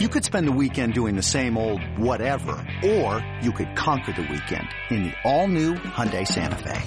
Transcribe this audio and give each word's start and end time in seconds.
You 0.00 0.08
could 0.08 0.24
spend 0.24 0.48
the 0.48 0.52
weekend 0.52 0.92
doing 0.92 1.14
the 1.14 1.22
same 1.22 1.56
old 1.56 1.80
whatever, 1.96 2.56
or 2.84 3.24
you 3.40 3.52
could 3.52 3.76
conquer 3.76 4.10
the 4.10 4.22
weekend 4.22 4.66
in 4.90 5.04
the 5.04 5.12
all-new 5.22 5.74
Hyundai 5.74 6.26
Santa 6.26 6.56
Fe. 6.56 6.82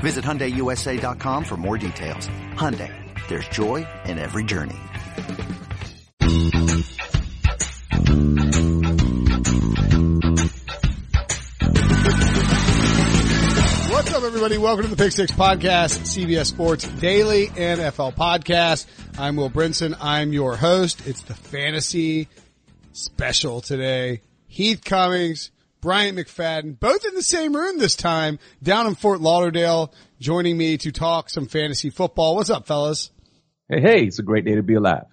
Visit 0.00 0.22
HyundaiUSA.com 0.22 1.42
for 1.44 1.56
more 1.56 1.78
details. 1.78 2.28
Hyundai, 2.52 2.92
there's 3.28 3.48
joy 3.48 3.86
in 4.04 4.18
every 4.18 4.44
journey. 4.44 4.76
What's 13.88 14.12
up, 14.12 14.22
everybody? 14.22 14.58
Welcome 14.58 14.84
to 14.84 14.90
the 14.90 15.02
Pick 15.02 15.12
Six 15.12 15.32
Podcast, 15.32 16.00
CBS 16.00 16.46
Sports 16.46 16.86
Daily 16.86 17.46
NFL 17.46 18.14
Podcast. 18.14 18.84
I'm 19.18 19.36
Will 19.36 19.48
Brinson. 19.50 19.96
I'm 20.00 20.32
your 20.32 20.56
host. 20.56 21.06
It's 21.06 21.22
the 21.22 21.34
fantasy 21.34 22.28
special 22.92 23.62
today. 23.62 24.20
Heath 24.46 24.84
Cummings, 24.84 25.50
Bryant 25.80 26.18
McFadden, 26.18 26.78
both 26.78 27.04
in 27.06 27.14
the 27.14 27.22
same 27.22 27.56
room 27.56 27.78
this 27.78 27.96
time, 27.96 28.38
down 28.62 28.86
in 28.86 28.94
Fort 28.94 29.20
Lauderdale, 29.20 29.92
joining 30.20 30.56
me 30.58 30.76
to 30.78 30.92
talk 30.92 31.30
some 31.30 31.46
fantasy 31.46 31.88
football. 31.88 32.36
What's 32.36 32.50
up, 32.50 32.66
fellas? 32.66 33.10
Hey, 33.70 33.80
hey, 33.80 34.04
it's 34.04 34.18
a 34.18 34.22
great 34.22 34.44
day 34.44 34.56
to 34.56 34.62
be 34.62 34.74
alive. 34.74 35.06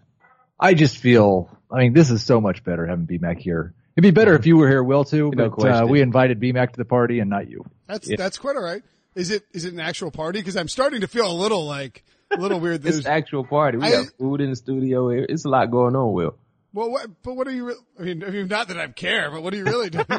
I 0.59 0.73
just 0.73 0.97
feel, 0.97 1.49
I 1.71 1.79
mean, 1.79 1.93
this 1.93 2.11
is 2.11 2.23
so 2.23 2.41
much 2.41 2.63
better 2.63 2.85
having 2.85 3.07
BMAC 3.07 3.39
here. 3.39 3.73
It'd 3.95 4.03
be 4.03 4.11
better 4.11 4.35
if 4.35 4.45
you 4.45 4.57
were 4.57 4.67
here, 4.67 4.83
Will, 4.83 5.05
too, 5.05 5.31
No 5.33 5.49
but 5.49 5.65
uh, 5.65 5.85
we 5.87 6.01
invited 6.01 6.41
BMAC 6.41 6.71
to 6.71 6.77
the 6.77 6.85
party 6.85 7.19
and 7.19 7.29
not 7.29 7.49
you. 7.49 7.65
That's 7.87 8.09
Yeah. 8.09 8.15
that's 8.17 8.37
quite 8.37 8.57
all 8.57 8.63
right. 8.63 8.83
Is 9.15 9.31
it 9.31 9.43
is 9.53 9.65
it 9.65 9.73
an 9.73 9.79
actual 9.79 10.09
party? 10.11 10.39
Because 10.39 10.57
I'm 10.57 10.67
starting 10.67 11.01
to 11.01 11.07
feel 11.07 11.29
a 11.29 11.33
little 11.33 11.65
like 11.65 12.03
a 12.33 12.41
little 12.41 12.59
weird. 12.59 12.85
It's 12.85 12.95
There's, 12.97 13.05
actual 13.05 13.43
party. 13.45 13.77
We 13.77 13.85
I- 13.85 13.91
got 13.91 14.05
food 14.19 14.41
in 14.41 14.49
the 14.49 14.55
studio. 14.55 15.09
It's 15.09 15.45
a 15.45 15.49
lot 15.49 15.71
going 15.71 15.95
on, 15.95 16.13
Will. 16.13 16.35
well, 16.73 16.89
what, 16.91 17.07
but 17.23 17.35
what 17.35 17.47
are 17.47 17.51
you? 17.51 17.67
Re- 17.67 17.75
I 17.99 18.03
mean, 18.03 18.23
I 18.23 18.29
mean, 18.29 18.47
not 18.47 18.67
that 18.69 18.77
I 18.79 18.87
care, 18.87 19.31
but 19.31 19.43
what 19.43 19.53
are 19.53 19.57
you 19.57 19.65
really 19.65 19.89
doing? 19.89 20.05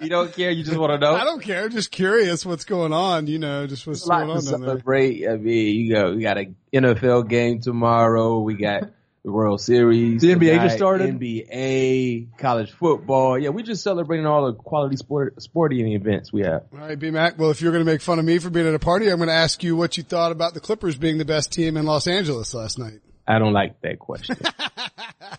You 0.00 0.08
don't 0.10 0.32
care. 0.34 0.50
You 0.50 0.64
just 0.64 0.76
want 0.76 0.92
to 0.92 0.98
know. 0.98 1.14
I 1.14 1.24
don't 1.24 1.42
care. 1.42 1.64
I'm 1.64 1.70
Just 1.70 1.90
curious 1.90 2.44
what's 2.44 2.64
going 2.64 2.92
on. 2.92 3.26
You 3.26 3.38
know, 3.38 3.66
just 3.66 3.86
what's 3.86 4.06
going 4.06 4.28
on 4.28 4.42
celebrate. 4.42 5.26
I 5.26 5.36
mean, 5.36 5.76
you 5.76 5.94
got 5.94 6.14
we 6.14 6.22
got 6.22 6.36
an 6.36 6.56
NFL 6.74 7.28
game 7.28 7.60
tomorrow. 7.60 8.40
We 8.40 8.54
got 8.54 8.90
the 9.24 9.32
World 9.32 9.60
Series. 9.60 10.20
The 10.20 10.34
NBA 10.34 10.62
just 10.62 10.76
started. 10.76 11.18
NBA, 11.18 12.36
college 12.36 12.70
football. 12.72 13.38
Yeah, 13.38 13.48
we're 13.48 13.64
just 13.64 13.82
celebrating 13.82 14.26
all 14.26 14.46
the 14.46 14.52
quality 14.52 14.96
sport 14.96 15.40
sporting 15.42 15.92
events 15.92 16.30
we 16.32 16.42
have. 16.42 16.64
All 16.72 16.78
right, 16.80 16.98
B 16.98 17.10
Mac. 17.10 17.38
Well, 17.38 17.50
if 17.50 17.62
you're 17.62 17.72
going 17.72 17.84
to 17.84 17.90
make 17.90 18.02
fun 18.02 18.18
of 18.18 18.24
me 18.24 18.38
for 18.38 18.50
being 18.50 18.66
at 18.66 18.74
a 18.74 18.78
party, 18.78 19.10
I'm 19.10 19.16
going 19.16 19.28
to 19.28 19.34
ask 19.34 19.62
you 19.62 19.76
what 19.76 19.96
you 19.96 20.02
thought 20.02 20.30
about 20.30 20.52
the 20.52 20.60
Clippers 20.60 20.96
being 20.96 21.16
the 21.16 21.24
best 21.24 21.52
team 21.52 21.78
in 21.78 21.86
Los 21.86 22.06
Angeles 22.06 22.52
last 22.52 22.78
night. 22.78 23.00
I 23.26 23.38
don't 23.38 23.54
like 23.54 23.80
that 23.80 23.98
question. 23.98 24.36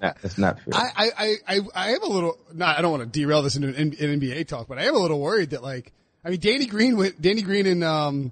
Nah, 0.02 0.14
That's 0.22 0.38
not 0.38 0.60
fair. 0.60 0.74
I, 0.74 0.90
I, 0.96 1.12
I, 1.18 1.36
I, 1.48 1.60
I 1.74 1.90
am 1.92 2.04
a 2.04 2.08
little, 2.08 2.38
not, 2.54 2.78
I 2.78 2.82
don't 2.82 2.92
want 2.92 3.04
to 3.04 3.20
derail 3.20 3.44
this 3.44 3.56
into 3.56 3.70
an, 3.70 3.76
N- 3.76 3.96
an 4.00 4.20
NBA 4.20 4.48
talk, 4.48 4.68
but 4.68 4.78
I 4.78 4.86
am 4.86 4.96
a 4.96 5.00
little 5.00 5.22
worried 5.22 5.52
that 5.52 5.64
like, 5.64 5.94
I 6.24 6.32
mean, 6.32 6.40
Danny 6.42 6.66
Green 6.66 6.98
went, 6.98 7.22
Danny 7.22 7.44
Green 7.44 7.66
and, 7.66 7.84
um, 7.84 8.32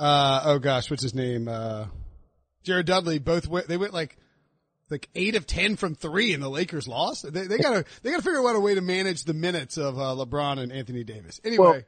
uh, 0.00 0.40
oh 0.46 0.58
gosh, 0.58 0.90
what's 0.90 1.02
his 1.02 1.14
name? 1.14 1.46
Uh, 1.46 1.86
Jared 2.64 2.86
Dudley 2.86 3.18
both 3.20 3.46
went, 3.46 3.68
they 3.68 3.76
went 3.76 3.92
like, 3.92 4.16
like 4.90 5.08
eight 5.14 5.34
of 5.36 5.46
10 5.46 5.76
from 5.76 5.94
three 5.94 6.32
and 6.32 6.42
the 6.42 6.48
Lakers 6.48 6.86
lost. 6.86 7.30
They, 7.32 7.46
they 7.46 7.58
gotta, 7.58 7.84
they 8.02 8.10
gotta 8.10 8.22
figure 8.22 8.46
out 8.48 8.56
a 8.56 8.60
way 8.60 8.74
to 8.74 8.80
manage 8.80 9.24
the 9.24 9.34
minutes 9.34 9.76
of, 9.78 9.98
uh, 9.98 10.14
LeBron 10.14 10.58
and 10.58 10.72
Anthony 10.72 11.04
Davis. 11.04 11.40
Anyway. 11.44 11.84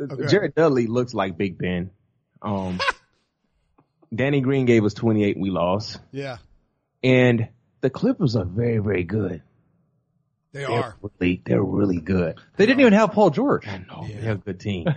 okay. 0.00 0.26
Jared 0.26 0.54
Dudley 0.54 0.86
looks 0.86 1.12
like 1.14 1.36
Big 1.36 1.58
Ben. 1.58 1.90
Um, 2.42 2.80
Danny 4.14 4.40
Green 4.40 4.66
gave 4.66 4.84
us 4.84 4.94
28. 4.94 5.38
We 5.38 5.50
lost. 5.50 6.00
yeah, 6.12 6.38
And 7.02 7.48
the 7.80 7.90
Clippers 7.90 8.34
are 8.36 8.44
very, 8.44 8.78
very 8.78 9.04
good. 9.04 9.42
they 10.52 10.60
They're 10.60 10.70
are. 10.70 10.96
really, 11.20 11.42
they're 11.44 11.62
really 11.62 12.00
good. 12.00 12.38
They 12.56 12.66
didn't 12.66 12.80
even 12.80 12.92
have 12.94 13.12
Paul 13.12 13.30
George. 13.30 13.66
No, 13.66 14.06
they're 14.08 14.32
a 14.32 14.36
good 14.36 14.58
team. 14.60 14.86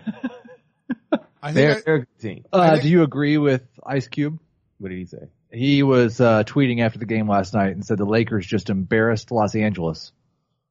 I 1.42 1.52
think 1.52 1.56
They're, 1.56 1.78
I, 1.78 1.82
they're 1.86 1.96
a 1.96 2.00
good 2.00 2.20
team. 2.20 2.46
Uh, 2.54 2.78
do 2.78 2.88
you 2.90 3.04
agree 3.04 3.38
with 3.38 3.64
Ice 3.86 4.08
Cube? 4.08 4.40
What 4.80 4.90
did 4.90 4.98
he 4.98 5.06
say? 5.06 5.28
He 5.54 5.84
was 5.84 6.20
uh, 6.20 6.44
tweeting 6.44 6.82
after 6.82 6.98
the 7.00 7.06
game 7.06 7.30
last 7.30 7.54
night 7.54 7.72
and 7.74 7.86
said 7.86 7.98
the 8.00 8.06
Lakers 8.06 8.46
just 8.48 8.70
embarrassed 8.70 9.32
Los 9.32 9.54
Angeles. 9.56 10.12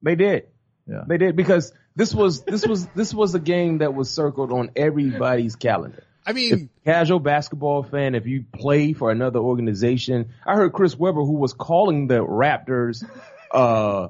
They 0.02 0.16
did. 0.16 0.48
Yeah. 0.88 1.04
They 1.06 1.18
did 1.18 1.36
because 1.36 1.72
this 1.94 2.12
was 2.12 2.42
this 2.42 2.66
was 2.66 2.86
this 2.88 3.14
was 3.14 3.34
a 3.36 3.38
game 3.38 3.78
that 3.78 3.94
was 3.94 4.10
circled 4.10 4.50
on 4.52 4.70
everybody's 4.74 5.54
calendar. 5.54 6.02
I 6.26 6.32
mean, 6.32 6.70
Casual 6.84 7.20
basketball 7.20 7.82
fan, 7.84 8.14
if 8.14 8.26
you 8.26 8.44
play 8.52 8.92
for 8.92 9.10
another 9.10 9.38
organization, 9.40 10.30
I 10.46 10.54
heard 10.56 10.72
Chris 10.72 10.96
Webber, 10.96 11.20
who 11.22 11.34
was 11.36 11.52
calling 11.52 12.06
the 12.08 12.18
Raptors, 12.24 13.04
uh, 13.52 14.08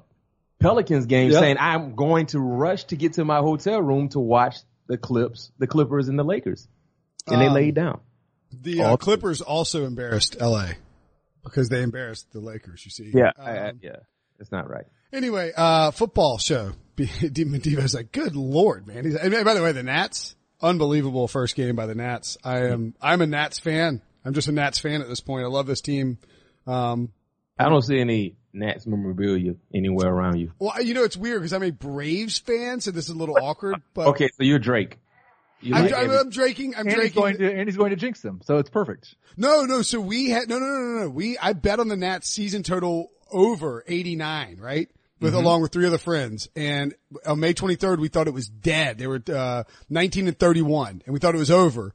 Pelicans 0.61 1.07
game, 1.07 1.31
Yep. 1.31 1.41
saying, 1.41 1.57
"I'm 1.59 1.95
going 1.95 2.27
to 2.27 2.39
rush 2.39 2.85
to 2.85 2.97
get 2.97 3.15
to 3.15 3.25
my 3.25 3.39
hotel 3.39 3.81
room 3.83 4.09
to 4.11 4.21
watch 4.21 4.57
the 4.87 4.97
Clips, 4.99 5.53
the 5.59 5.67
Clippers, 5.67 6.09
and 6.09 6.19
the 6.19 6.25
Lakers," 6.25 6.69
and 7.27 7.41
they 7.41 7.47
Um, 7.49 7.55
laid 7.55 7.75
down. 7.75 8.01
The 8.61 8.83
uh, 8.83 8.97
Clippers 8.97 9.41
also 9.41 9.85
embarrassed 9.85 10.37
LA 10.41 10.71
because 11.45 11.69
they 11.69 11.83
embarrassed 11.83 12.33
the 12.33 12.41
Lakers. 12.41 12.85
You 12.85 12.91
see, 12.91 13.11
Yeah, 13.15 13.33
I, 13.39 13.51
I, 13.51 13.69
Um, 13.71 13.81
yeah, 13.83 13.97
that's 14.39 14.53
not 14.53 14.69
right. 14.69 14.87
Anyway, 15.13 15.53
uh, 15.57 15.91
football 15.91 16.39
show. 16.39 16.73
Demon 17.33 17.61
Devo's 17.61 17.95
like, 17.95 18.13
good 18.13 18.37
lord, 18.37 18.87
man. 18.87 19.05
He's, 19.05 19.15
and 19.15 19.33
by 19.45 19.55
the 19.55 19.63
way, 19.63 19.73
the 19.73 19.83
Nats, 19.83 20.37
unbelievable 20.61 21.27
first 21.27 21.57
game 21.57 21.75
by 21.75 21.87
the 21.87 21.95
Nats. 21.95 22.37
I 22.45 22.67
am, 22.67 22.95
I'm 23.01 23.21
a 23.23 23.27
Nats 23.27 23.59
fan. 23.59 24.03
I'm 24.25 24.35
just 24.35 24.49
a 24.49 24.53
Nats 24.53 24.79
fan 24.79 25.01
at 25.01 25.09
this 25.09 25.21
point. 25.21 25.45
I 25.45 25.49
love 25.49 25.67
this 25.67 25.81
team. 25.81 26.19
Um, 26.67 27.11
I 27.59 27.69
don't 27.69 27.83
see 27.83 27.99
any 27.99 28.37
Nats 28.53 28.87
memorabilia 28.87 29.55
anywhere 29.75 30.09
around 30.09 30.39
you. 30.39 30.53
well, 30.59 30.81
you 30.83 30.95
know, 30.95 31.03
it's 31.03 31.17
weird 31.17 31.41
because 31.41 31.53
I'm 31.53 31.63
a 31.63 31.71
Braves 31.71 32.39
fan, 32.39 32.81
so 32.81 32.91
this 32.91 33.05
is 33.05 33.15
a 33.15 33.19
little 33.19 33.37
awkward, 33.41 33.83
but 33.95 34.09
Okay, 34.09 34.29
so 34.29 34.45
you're 34.45 34.59
Drake. 34.59 34.99
I'm, 35.65 35.71
like 35.71 35.95
I'm, 35.95 36.11
I'm 36.11 36.31
draking, 36.31 36.75
I'm 36.75 36.89
And 36.89 37.03
he's 37.03 37.13
going 37.13 37.37
to 37.39 37.53
and 37.53 37.69
he's 37.69 37.77
going 37.77 37.91
to 37.91 37.97
jinx 37.97 38.21
them, 38.21 38.41
so 38.45 38.59
it's 38.59 38.71
perfect. 38.71 39.15
No, 39.37 39.65
no. 39.65 39.83
So 39.83 40.01
we 40.01 40.31
had 40.31 40.49
no, 40.49 40.59
no, 40.59 40.67
no, 40.67 40.79
no, 40.79 41.01
no. 41.05 41.09
We 41.11 41.39
I 41.39 41.53
bet 41.53 41.81
on 41.81 41.89
the 41.89 41.97
Nats 41.97 42.29
season 42.29 42.63
total 42.63 43.11
over 43.31 43.85
eighty 43.87 44.17
nine, 44.17 44.59
right? 44.61 44.89
With 45.21 45.35
along 45.35 45.63
with 45.63 45.71
three 45.71 45.87
other 45.87 45.99
friends, 45.99 46.49
and 46.57 46.95
on 47.25 47.39
May 47.39 47.53
twenty 47.53 47.77
third, 47.77 48.01
we 48.01 48.09
thought 48.09 48.27
it 48.27 48.35
was 48.35 48.49
dead. 48.49 48.99
They 48.99 49.07
were 49.07 49.23
uh, 49.33 49.63
nineteen 49.89 50.27
and 50.27 50.37
thirty 50.37 50.63
one, 50.63 51.01
and 51.07 51.15
we 51.15 51.21
thought 51.21 51.37
it 51.37 51.39
was 51.39 51.51
over. 51.51 51.95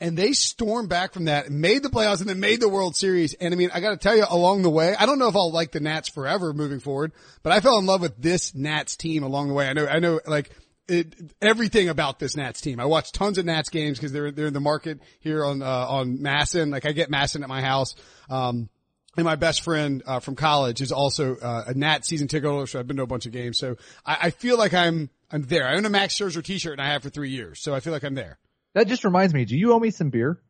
And 0.00 0.18
they 0.18 0.32
stormed 0.32 0.88
back 0.88 1.12
from 1.12 1.26
that, 1.26 1.46
and 1.46 1.60
made 1.60 1.84
the 1.84 1.88
playoffs, 1.88 2.20
and 2.20 2.28
then 2.28 2.40
made 2.40 2.60
the 2.60 2.68
World 2.68 2.96
Series. 2.96 3.32
And 3.34 3.54
I 3.54 3.56
mean, 3.56 3.70
I 3.72 3.78
got 3.78 3.90
to 3.90 3.96
tell 3.96 4.16
you, 4.16 4.24
along 4.28 4.62
the 4.62 4.70
way, 4.70 4.92
I 4.98 5.06
don't 5.06 5.20
know 5.20 5.28
if 5.28 5.36
I'll 5.36 5.52
like 5.52 5.70
the 5.70 5.78
Nats 5.78 6.08
forever 6.08 6.52
moving 6.52 6.80
forward, 6.80 7.12
but 7.44 7.52
I 7.52 7.60
fell 7.60 7.78
in 7.78 7.86
love 7.86 8.00
with 8.00 8.20
this 8.20 8.56
Nats 8.56 8.96
team 8.96 9.22
along 9.22 9.48
the 9.48 9.54
way. 9.54 9.68
I 9.68 9.72
know, 9.72 9.86
I 9.86 10.00
know, 10.00 10.20
like 10.26 10.50
it, 10.88 11.14
everything 11.40 11.88
about 11.88 12.18
this 12.18 12.36
Nats 12.36 12.60
team. 12.60 12.80
I 12.80 12.84
watch 12.84 13.12
tons 13.12 13.38
of 13.38 13.46
Nats 13.46 13.68
games 13.68 13.98
because 13.98 14.12
they're 14.12 14.30
they're 14.30 14.46
in 14.46 14.54
the 14.54 14.60
market 14.60 15.00
here 15.20 15.44
on 15.44 15.62
uh, 15.62 15.66
on 15.66 16.18
MASN. 16.18 16.70
Like 16.70 16.86
I 16.86 16.92
get 16.92 17.10
MASN 17.10 17.42
at 17.42 17.48
my 17.48 17.60
house. 17.60 17.94
Um, 18.28 18.68
and 19.16 19.24
my 19.24 19.36
best 19.36 19.62
friend 19.62 20.02
uh, 20.06 20.18
from 20.18 20.34
college 20.34 20.80
is 20.80 20.90
also 20.90 21.36
uh, 21.36 21.64
a 21.68 21.74
Nats 21.74 22.08
season 22.08 22.26
ticket 22.26 22.50
holder, 22.50 22.66
so 22.66 22.80
I've 22.80 22.86
been 22.88 22.96
to 22.96 23.04
a 23.04 23.06
bunch 23.06 23.26
of 23.26 23.32
games. 23.32 23.58
So 23.58 23.76
I, 24.04 24.18
I 24.22 24.30
feel 24.30 24.58
like 24.58 24.74
I'm 24.74 25.08
I'm 25.30 25.42
there. 25.42 25.66
I 25.66 25.76
own 25.76 25.84
a 25.84 25.90
Max 25.90 26.18
Scherzer 26.18 26.42
T-shirt 26.42 26.72
and 26.72 26.82
I 26.82 26.92
have 26.92 27.02
for 27.02 27.10
three 27.10 27.30
years, 27.30 27.60
so 27.60 27.74
I 27.74 27.80
feel 27.80 27.92
like 27.92 28.04
I'm 28.04 28.14
there. 28.14 28.38
That 28.74 28.88
just 28.88 29.04
reminds 29.04 29.32
me. 29.32 29.44
Do 29.44 29.56
you 29.56 29.72
owe 29.72 29.78
me 29.78 29.90
some 29.90 30.10
beer? 30.10 30.40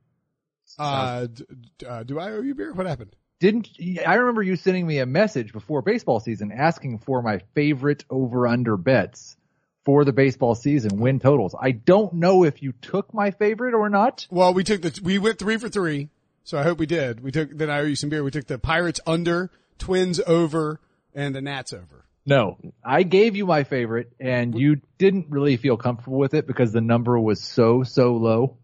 Uh, 0.78 1.26
d- 1.26 1.44
d- 1.78 1.86
uh, 1.86 2.02
do 2.04 2.18
I 2.18 2.32
owe 2.32 2.40
you 2.40 2.54
beer? 2.54 2.72
What 2.72 2.86
happened? 2.86 3.14
Didn't 3.38 3.68
I 4.06 4.14
remember 4.14 4.42
you 4.42 4.56
sending 4.56 4.86
me 4.86 4.98
a 4.98 5.06
message 5.06 5.52
before 5.52 5.82
baseball 5.82 6.20
season 6.20 6.50
asking 6.50 7.00
for 7.00 7.20
my 7.20 7.40
favorite 7.54 8.04
over 8.08 8.46
under 8.46 8.78
bets 8.78 9.36
for 9.84 10.04
the 10.04 10.12
baseball 10.12 10.54
season 10.54 10.98
win 10.98 11.20
totals. 11.20 11.54
I 11.58 11.72
don't 11.72 12.14
know 12.14 12.44
if 12.44 12.62
you 12.62 12.72
took 12.80 13.12
my 13.12 13.30
favorite 13.30 13.74
or 13.74 13.88
not. 13.88 14.26
Well, 14.30 14.54
we 14.54 14.64
took 14.64 14.82
the 14.82 14.98
we 15.02 15.18
went 15.18 15.38
three 15.38 15.56
for 15.58 15.68
three, 15.68 16.08
so 16.42 16.58
I 16.58 16.62
hope 16.62 16.78
we 16.78 16.86
did. 16.86 17.20
We 17.20 17.30
took 17.30 17.50
then 17.50 17.70
I 17.70 17.80
owe 17.80 17.84
you 17.84 17.96
some 17.96 18.10
beer. 18.10 18.24
We 18.24 18.30
took 18.30 18.46
the 18.46 18.58
Pirates 18.58 19.00
under, 19.06 19.50
Twins 19.78 20.20
over, 20.26 20.80
and 21.14 21.34
the 21.34 21.42
Nats 21.42 21.72
over. 21.72 22.04
No, 22.26 22.58
I 22.82 23.02
gave 23.02 23.36
you 23.36 23.44
my 23.46 23.64
favorite 23.64 24.12
and 24.18 24.58
you 24.58 24.80
didn't 24.96 25.26
really 25.28 25.58
feel 25.58 25.76
comfortable 25.76 26.18
with 26.18 26.32
it 26.34 26.46
because 26.46 26.72
the 26.72 26.80
number 26.80 27.18
was 27.20 27.42
so, 27.42 27.82
so 27.82 28.14
low. 28.14 28.56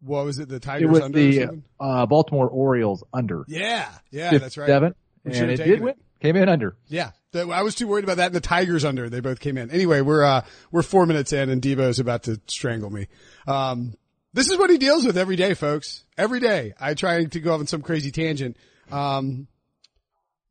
What 0.00 0.24
was 0.24 0.38
it? 0.38 0.48
The 0.48 0.56
It 0.56 0.62
Tigers 0.62 0.90
was 0.90 1.00
under 1.02 1.18
the 1.18 1.62
uh, 1.78 2.06
Baltimore 2.06 2.48
Orioles 2.48 3.04
under. 3.12 3.44
Yeah, 3.46 3.88
yeah, 4.10 4.38
that's 4.38 4.56
right. 4.56 4.66
57, 4.66 4.94
We 5.24 5.32
and 5.34 5.50
it 5.50 5.56
did 5.58 5.80
win. 5.80 5.94
Came 6.22 6.36
in 6.36 6.48
under. 6.48 6.76
Yeah, 6.86 7.10
I 7.34 7.64
was 7.64 7.74
too 7.74 7.88
worried 7.88 8.04
about 8.04 8.18
that. 8.18 8.26
And 8.26 8.34
the 8.36 8.40
Tigers 8.40 8.84
under, 8.84 9.10
they 9.10 9.18
both 9.18 9.40
came 9.40 9.58
in. 9.58 9.72
Anyway, 9.72 10.02
we're 10.02 10.22
uh 10.22 10.44
we're 10.70 10.82
four 10.82 11.04
minutes 11.04 11.32
in, 11.32 11.50
and 11.50 11.60
Devo's 11.60 11.98
about 11.98 12.22
to 12.24 12.40
strangle 12.46 12.90
me. 12.90 13.08
Um, 13.44 13.94
this 14.32 14.48
is 14.48 14.56
what 14.56 14.70
he 14.70 14.78
deals 14.78 15.04
with 15.04 15.18
every 15.18 15.34
day, 15.34 15.54
folks. 15.54 16.04
Every 16.16 16.38
day, 16.38 16.74
I 16.78 16.94
try 16.94 17.24
to 17.24 17.40
go 17.40 17.54
off 17.54 17.58
on 17.58 17.66
some 17.66 17.82
crazy 17.82 18.12
tangent. 18.12 18.56
Um, 18.92 19.48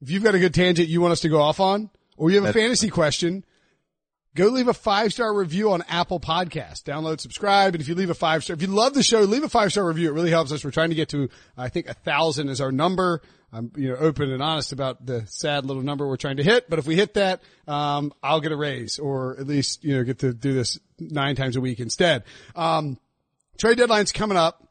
if 0.02 0.10
you've 0.10 0.24
got 0.24 0.36
a 0.36 0.40
good 0.40 0.54
tangent 0.54 0.90
you 0.90 1.00
want 1.00 1.14
us 1.14 1.22
to 1.22 1.30
go 1.30 1.40
off 1.40 1.62
on, 1.62 1.90
or 2.18 2.32
you 2.32 2.42
have 2.42 2.50
a 2.50 2.60
fantasy 2.60 2.90
question, 2.90 3.46
go 4.36 4.48
leave 4.48 4.68
a 4.68 4.74
five 4.74 5.14
star 5.14 5.34
review 5.34 5.72
on 5.72 5.84
Apple 5.84 6.20
Podcast. 6.20 6.84
Download, 6.84 7.22
subscribe, 7.22 7.76
and 7.76 7.82
if 7.82 7.88
you 7.88 7.96
leave 7.96 8.10
a 8.10 8.14
five 8.14 8.44
star, 8.44 8.56
if 8.56 8.62
you 8.62 8.68
love 8.68 8.94
the 8.94 9.04
show, 9.04 9.22
leave 9.22 9.46
a 9.46 9.50
five 9.50 9.72
star 9.72 9.88
review. 9.88 10.10
It 10.10 10.14
really 10.16 10.32
helps 10.32 10.52
us. 10.52 10.66
We're 10.66 10.72
trying 10.72 10.90
to 10.90 10.96
get 10.98 11.08
to, 11.10 11.30
I 11.58 11.70
think, 11.70 11.88
a 11.88 11.94
thousand 11.94 12.50
is 12.50 12.60
our 12.60 12.74
number. 12.74 13.22
I'm, 13.54 13.72
you 13.76 13.90
know, 13.90 13.96
open 13.96 14.32
and 14.32 14.42
honest 14.42 14.72
about 14.72 15.06
the 15.06 15.26
sad 15.28 15.66
little 15.66 15.84
number 15.84 16.08
we're 16.08 16.18
trying 16.18 16.38
to 16.38 16.44
hit. 16.44 16.70
But 16.70 16.80
if 16.80 16.88
we 16.88 16.96
hit 16.96 17.16
that, 17.16 17.42
um, 17.68 18.14
I'll 18.24 18.40
get 18.40 18.52
a 18.52 18.56
raise 18.56 18.98
or 18.98 19.38
at 19.40 19.46
least, 19.46 19.84
you 19.84 19.98
know, 19.98 20.04
get 20.04 20.20
to 20.20 20.34
do 20.34 20.54
this 20.54 20.80
nine 21.00 21.36
times 21.36 21.56
a 21.56 21.62
week 21.62 21.80
instead. 21.80 22.24
Um, 22.56 22.98
trade 23.58 23.78
deadline's 23.78 24.12
coming 24.12 24.38
up. 24.38 24.68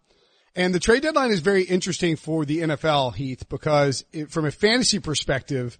And 0.56 0.75
the 0.75 0.81
trade 0.81 1.03
deadline 1.03 1.31
is 1.31 1.41
very 1.41 1.62
interesting 1.62 2.17
for 2.17 2.44
the 2.44 2.59
NFL, 2.59 3.15
Heath, 3.15 3.49
because 3.49 4.05
it, 4.12 4.32
from 4.32 4.47
a 4.47 4.50
fantasy 4.50 4.99
perspective, 4.99 5.79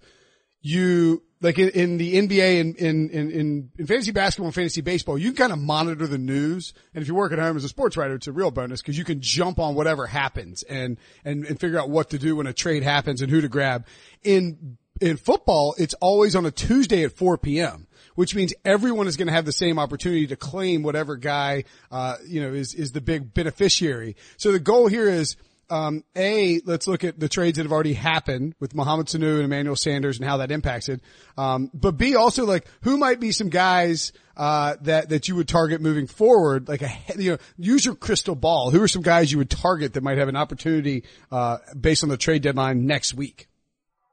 you 0.61 1.23
like 1.41 1.57
in, 1.57 1.69
in 1.69 1.97
the 1.97 2.15
NBA 2.15 2.61
and 2.61 2.75
in, 2.75 3.09
in, 3.09 3.31
in, 3.31 3.71
in 3.77 3.87
fantasy 3.87 4.11
basketball 4.11 4.47
and 4.47 4.55
fantasy 4.55 4.81
baseball, 4.81 5.17
you 5.17 5.29
can 5.29 5.37
kind 5.37 5.51
of 5.51 5.59
monitor 5.59 6.07
the 6.07 6.17
news. 6.17 6.73
And 6.93 7.01
if 7.01 7.07
you 7.07 7.15
work 7.15 7.31
at 7.31 7.39
home 7.39 7.57
as 7.57 7.63
a 7.63 7.69
sports 7.69 7.97
writer, 7.97 8.15
it's 8.15 8.27
a 8.27 8.31
real 8.31 8.51
bonus 8.51 8.81
because 8.81 8.97
you 8.97 9.03
can 9.03 9.21
jump 9.21 9.59
on 9.59 9.75
whatever 9.75 10.05
happens 10.05 10.63
and, 10.63 10.97
and, 11.25 11.45
and 11.45 11.59
figure 11.59 11.79
out 11.79 11.89
what 11.89 12.11
to 12.11 12.19
do 12.19 12.35
when 12.35 12.47
a 12.47 12.53
trade 12.53 12.83
happens 12.83 13.21
and 13.21 13.31
who 13.31 13.41
to 13.41 13.49
grab. 13.49 13.85
In, 14.23 14.77
in 15.01 15.17
football, 15.17 15.73
it's 15.77 15.95
always 15.95 16.35
on 16.35 16.45
a 16.45 16.51
Tuesday 16.51 17.03
at 17.03 17.11
4 17.13 17.37
p.m 17.37 17.87
which 18.15 18.35
means 18.35 18.53
everyone 18.65 19.07
is 19.07 19.17
going 19.17 19.27
to 19.27 19.33
have 19.33 19.45
the 19.45 19.51
same 19.51 19.79
opportunity 19.79 20.27
to 20.27 20.35
claim 20.35 20.83
whatever 20.83 21.15
guy, 21.15 21.63
uh, 21.91 22.17
you 22.27 22.41
know, 22.41 22.53
is, 22.53 22.73
is 22.73 22.91
the 22.91 23.01
big 23.01 23.33
beneficiary. 23.33 24.15
So 24.37 24.51
the 24.51 24.59
goal 24.59 24.87
here 24.87 25.07
is, 25.07 25.37
um, 25.71 26.03
A, 26.15 26.59
let's 26.65 26.85
look 26.85 27.03
at 27.03 27.19
the 27.19 27.29
trades 27.29 27.57
that 27.57 27.63
have 27.63 27.71
already 27.71 27.93
happened 27.93 28.55
with 28.59 28.75
Mohamed 28.75 29.07
Sanu 29.07 29.35
and 29.35 29.45
Emmanuel 29.45 29.75
Sanders 29.75 30.19
and 30.19 30.27
how 30.27 30.37
that 30.37 30.51
impacted. 30.51 31.01
Um, 31.37 31.71
but 31.73 31.97
B, 31.97 32.15
also 32.15 32.45
like 32.45 32.67
who 32.81 32.97
might 32.97 33.19
be 33.19 33.31
some 33.31 33.49
guys, 33.49 34.11
uh, 34.35 34.75
that, 34.81 35.09
that 35.09 35.27
you 35.27 35.35
would 35.35 35.47
target 35.47 35.81
moving 35.81 36.07
forward, 36.07 36.67
like 36.67 36.81
a, 36.81 36.91
you 37.17 37.31
know, 37.31 37.37
use 37.57 37.85
your 37.85 37.95
crystal 37.95 38.35
ball. 38.35 38.69
Who 38.71 38.81
are 38.81 38.87
some 38.87 39.01
guys 39.01 39.31
you 39.31 39.37
would 39.37 39.49
target 39.49 39.93
that 39.93 40.03
might 40.03 40.17
have 40.17 40.27
an 40.27 40.35
opportunity, 40.35 41.03
uh, 41.31 41.59
based 41.79 42.03
on 42.03 42.09
the 42.09 42.17
trade 42.17 42.41
deadline 42.41 42.85
next 42.85 43.13
week? 43.13 43.47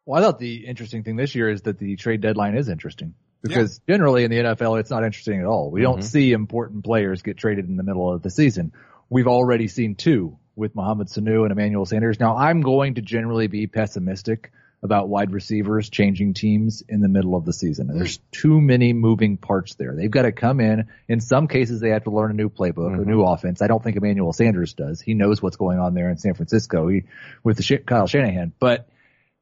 Well, 0.06 0.22
I 0.22 0.25
thought 0.25 0.38
the 0.38 0.66
interesting 0.66 1.02
thing 1.02 1.16
this 1.16 1.34
year 1.34 1.50
is 1.50 1.62
that 1.62 1.78
the 1.78 1.96
trade 1.96 2.20
deadline 2.20 2.56
is 2.56 2.69
interesting 2.69 3.14
because 3.43 3.81
yeah. 3.87 3.94
generally 3.94 4.25
in 4.25 4.31
the 4.31 4.38
NFL, 4.38 4.81
it's 4.81 4.90
not 4.90 5.05
interesting 5.05 5.40
at 5.40 5.46
all. 5.46 5.70
We 5.70 5.81
mm-hmm. 5.81 5.93
don't 5.93 6.02
see 6.02 6.32
important 6.32 6.84
players 6.84 7.22
get 7.22 7.37
traded 7.37 7.69
in 7.69 7.76
the 7.76 7.82
middle 7.82 8.12
of 8.12 8.22
the 8.22 8.31
season. 8.31 8.72
We've 9.10 9.26
already 9.26 9.69
seen 9.69 9.96
two 9.96 10.38
with 10.58 10.75
Mohamed 10.75 11.06
Sanu 11.06 11.44
and 11.44 11.52
Emmanuel 11.52 11.87
Sanders. 11.87 12.19
Now 12.20 12.37
I'm 12.37 12.60
going 12.60 12.94
to 12.94 13.02
generally 13.02 13.46
be 13.46 13.66
pessimistic 13.66 14.52
about 14.82 15.08
wide 15.08 15.32
receivers 15.32 15.88
changing 15.88 16.34
teams 16.34 16.82
in 16.88 17.00
the 17.00 17.08
middle 17.08 17.34
of 17.34 17.44
the 17.44 17.52
season. 17.52 17.88
There's 17.88 18.19
too 18.31 18.60
many 18.60 18.93
moving 18.93 19.37
parts 19.37 19.75
there. 19.75 19.94
They've 19.96 20.10
got 20.10 20.22
to 20.22 20.32
come 20.32 20.60
in. 20.60 20.88
In 21.08 21.20
some 21.20 21.49
cases, 21.49 21.81
they 21.81 21.90
have 21.90 22.05
to 22.05 22.10
learn 22.10 22.31
a 22.31 22.34
new 22.34 22.49
playbook, 22.49 22.93
mm-hmm. 22.93 23.02
a 23.02 23.05
new 23.05 23.22
offense. 23.22 23.60
I 23.60 23.66
don't 23.66 23.82
think 23.82 23.96
Emmanuel 23.96 24.32
Sanders 24.32 24.75
does. 24.75 25.00
He 25.00 25.14
knows 25.14 25.43
what's 25.43 25.56
going 25.56 25.78
on 25.78 25.94
there 25.94 26.10
in 26.10 26.19
San 26.19 26.34
Francisco 26.34 26.88
he, 26.88 27.05
with 27.43 27.56
the 27.56 27.78
Kyle 27.78 28.06
Shanahan, 28.06 28.52
but 28.60 28.88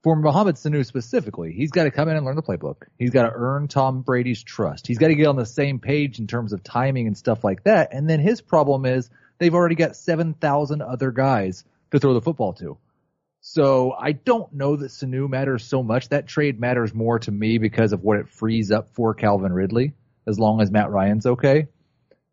for 0.03 0.15
Mohamed 0.15 0.55
Sanu 0.55 0.87
specifically, 0.87 1.53
he's 1.53 1.73
got 1.73 1.85
to 1.85 1.91
come 1.91 2.09
in 2.09 2.17
and 2.17 2.25
learn 2.25 2.37
the 2.37 2.43
playbook. 2.43 2.85
He's 2.97 3.11
got 3.11 3.25
to 3.25 3.33
earn 3.35 3.67
Tom 3.67 4.03
Brady's 4.03 4.43
trust. 4.43 4.87
He's 4.87 4.99
got 4.99 5.09
to 5.09 5.17
get 5.17 5.27
on 5.27 5.35
the 5.35 5.45
same 5.45 5.81
page 5.81 6.21
in 6.21 6.29
terms 6.29 6.53
of 6.53 6.63
timing 6.63 7.09
and 7.09 7.17
stuff 7.17 7.43
like 7.43 7.65
that. 7.65 7.93
And 7.93 8.09
then 8.09 8.21
his 8.21 8.41
problem 8.41 8.87
is 8.87 9.11
they've 9.39 9.55
already 9.55 9.75
got 9.75 9.97
7,000 9.97 10.83
other 10.83 11.11
guys 11.11 11.65
to 11.91 11.99
throw 11.99 12.15
the 12.15 12.21
football 12.21 12.53
to. 12.55 12.79
So 13.41 13.93
I 13.93 14.13
don't 14.13 14.53
know 14.53 14.75
that 14.77 14.91
Sanu 14.91 15.29
matters 15.29 15.65
so 15.65 15.83
much. 15.83 16.09
That 16.09 16.27
trade 16.27 16.59
matters 16.59 16.93
more 16.93 17.21
to 17.21 17.31
me 17.31 17.59
because 17.59 17.93
of 17.93 18.03
what 18.03 18.19
it 18.19 18.29
frees 18.29 18.73
up 18.73 18.89
for 18.95 19.15
Calvin 19.15 19.53
Ridley, 19.53 19.95
as 20.27 20.39
long 20.39 20.61
as 20.61 20.71
Matt 20.71 20.91
Ryan's 20.91 21.27
okay. 21.27 21.69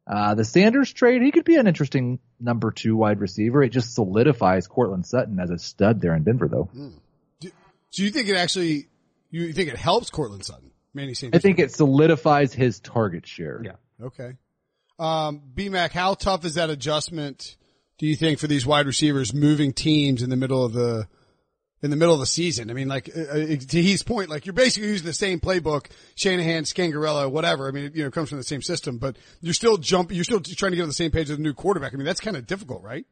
Uh, 0.06 0.36
the 0.36 0.44
Sanders 0.44 0.92
trade, 0.92 1.22
he 1.22 1.32
could 1.32 1.46
be 1.46 1.56
an 1.56 1.68
interesting 1.68 2.20
number 2.40 2.72
two 2.72 2.96
wide 2.96 3.20
receiver. 3.20 3.64
It 3.64 3.70
just 3.70 3.94
solidifies 3.94 4.68
Courtland 4.68 5.06
Sutton 5.06 5.40
as 5.40 5.50
a 5.50 5.58
stud 5.58 6.02
there 6.02 6.16
in 6.16 6.24
Denver 6.24 6.48
though. 6.48 6.70
Mm. 6.76 6.94
Do, 7.40 7.52
so 7.92 8.04
you 8.04 8.10
think 8.10 8.28
it 8.28 8.36
actually, 8.36 8.88
you 9.30 9.54
think 9.54 9.70
it 9.70 9.78
helps 9.78 10.10
Courtland 10.10 10.44
Sutton? 10.44 10.72
Manny 10.94 11.14
Sanders? 11.14 11.38
I 11.38 11.42
think 11.42 11.60
it 11.60 11.72
solidifies 11.72 12.54
his 12.54 12.80
target 12.80 13.28
share. 13.28 13.62
Yeah. 13.64 13.76
Okay. 14.04 14.34
Um, 15.00 15.42
BMAC, 15.54 15.92
how 15.92 16.14
tough 16.14 16.46
is 16.46 16.56
that 16.56 16.70
adjustment? 16.70 17.56
Do 17.98 18.08
you 18.08 18.16
think 18.16 18.40
for 18.40 18.48
these 18.48 18.66
wide 18.66 18.86
receivers 18.86 19.34
moving 19.34 19.74
teams 19.74 20.22
in 20.22 20.30
the 20.30 20.36
middle 20.36 20.64
of 20.64 20.74
the 20.74 21.08
in 21.82 21.90
the 21.90 21.96
middle 21.96 22.14
of 22.14 22.20
the 22.20 22.26
season? 22.26 22.70
I 22.70 22.74
mean, 22.74 22.88
like 22.88 23.10
uh, 23.16 23.22
uh 23.22 23.56
to 23.56 23.82
his 23.82 24.04
point, 24.04 24.30
like 24.30 24.46
you're 24.46 24.54
basically 24.54 24.90
using 24.90 25.06
the 25.06 25.14
same 25.14 25.40
playbook, 25.40 25.88
Shanahan, 26.16 26.64
Scangarello, 26.64 27.32
whatever. 27.32 27.68
I 27.68 27.72
mean, 27.72 27.92
you 27.94 28.04
know, 28.04 28.08
it 28.08 28.14
comes 28.14 28.30
from 28.30 28.38
the 28.38 28.44
same 28.44 28.62
system, 28.62 28.98
but 28.98 29.18
you're 29.42 29.54
still 29.54 29.78
jumping. 29.78 30.16
You're 30.16 30.24
still 30.24 30.42
trying 30.42 30.72
to 30.72 30.76
get 30.76 30.84
on 30.84 30.90
the 30.90 30.94
same 30.94 31.12
page 31.12 31.30
with 31.30 31.40
a 31.40 31.42
new 31.42 31.54
quarterback. 31.54 31.94
I 31.94 31.98
mean, 31.98 32.06
that's 32.06 32.22
kind 32.22 32.38
of 32.38 32.46
difficult, 32.48 32.84
right? 32.84 33.06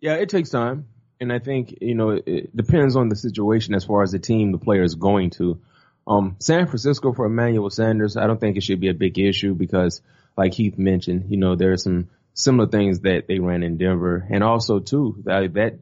Yeah, 0.00 0.14
it 0.14 0.28
takes 0.28 0.50
time, 0.50 0.88
and 1.20 1.32
I 1.32 1.38
think 1.38 1.78
you 1.80 1.94
know 1.94 2.10
it 2.10 2.54
depends 2.56 2.96
on 2.96 3.08
the 3.08 3.16
situation 3.16 3.74
as 3.74 3.84
far 3.84 4.02
as 4.02 4.12
the 4.12 4.18
team 4.18 4.52
the 4.52 4.58
player 4.58 4.82
is 4.82 4.94
going 4.94 5.30
to. 5.30 5.60
Um, 6.06 6.36
San 6.40 6.66
Francisco 6.66 7.12
for 7.12 7.26
Emmanuel 7.26 7.70
Sanders, 7.70 8.16
I 8.16 8.26
don't 8.26 8.40
think 8.40 8.56
it 8.56 8.64
should 8.64 8.80
be 8.80 8.88
a 8.88 8.94
big 8.94 9.18
issue 9.18 9.54
because 9.54 10.02
like 10.36 10.54
Heath 10.54 10.78
mentioned, 10.78 11.26
you 11.30 11.36
know, 11.36 11.56
there 11.56 11.72
are 11.72 11.76
some 11.78 12.08
similar 12.34 12.68
things 12.68 13.00
that 13.00 13.24
they 13.28 13.38
ran 13.38 13.62
in 13.62 13.76
Denver. 13.76 14.26
And 14.30 14.42
also 14.42 14.78
too, 14.78 15.22
that, 15.24 15.52
that 15.54 15.78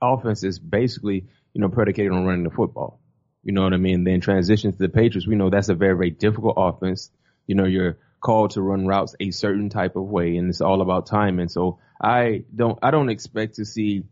offense 0.00 0.44
is 0.44 0.58
basically, 0.58 1.26
you 1.52 1.60
know, 1.60 1.68
predicated 1.68 2.12
on 2.12 2.24
running 2.24 2.44
the 2.44 2.50
football. 2.50 3.00
You 3.42 3.52
know 3.52 3.62
what 3.62 3.74
I 3.74 3.78
mean? 3.78 4.04
Then 4.04 4.20
transition 4.20 4.72
to 4.72 4.78
the 4.78 4.88
Patriots. 4.88 5.26
We 5.26 5.36
know 5.36 5.50
that's 5.50 5.68
a 5.68 5.74
very, 5.74 5.94
very 5.94 6.10
difficult 6.10 6.54
offense. 6.56 7.10
You 7.46 7.54
know, 7.54 7.64
you're 7.64 7.98
called 8.20 8.52
to 8.52 8.62
run 8.62 8.86
routes 8.86 9.14
a 9.20 9.30
certain 9.30 9.68
type 9.68 9.96
of 9.96 10.04
way 10.04 10.36
and 10.36 10.48
it's 10.48 10.62
all 10.62 10.80
about 10.80 11.06
timing. 11.06 11.48
So 11.48 11.78
I 12.00 12.44
don't, 12.54 12.78
I 12.82 12.90
don't 12.90 13.10
expect 13.10 13.56
to 13.56 13.64
see 13.64 14.04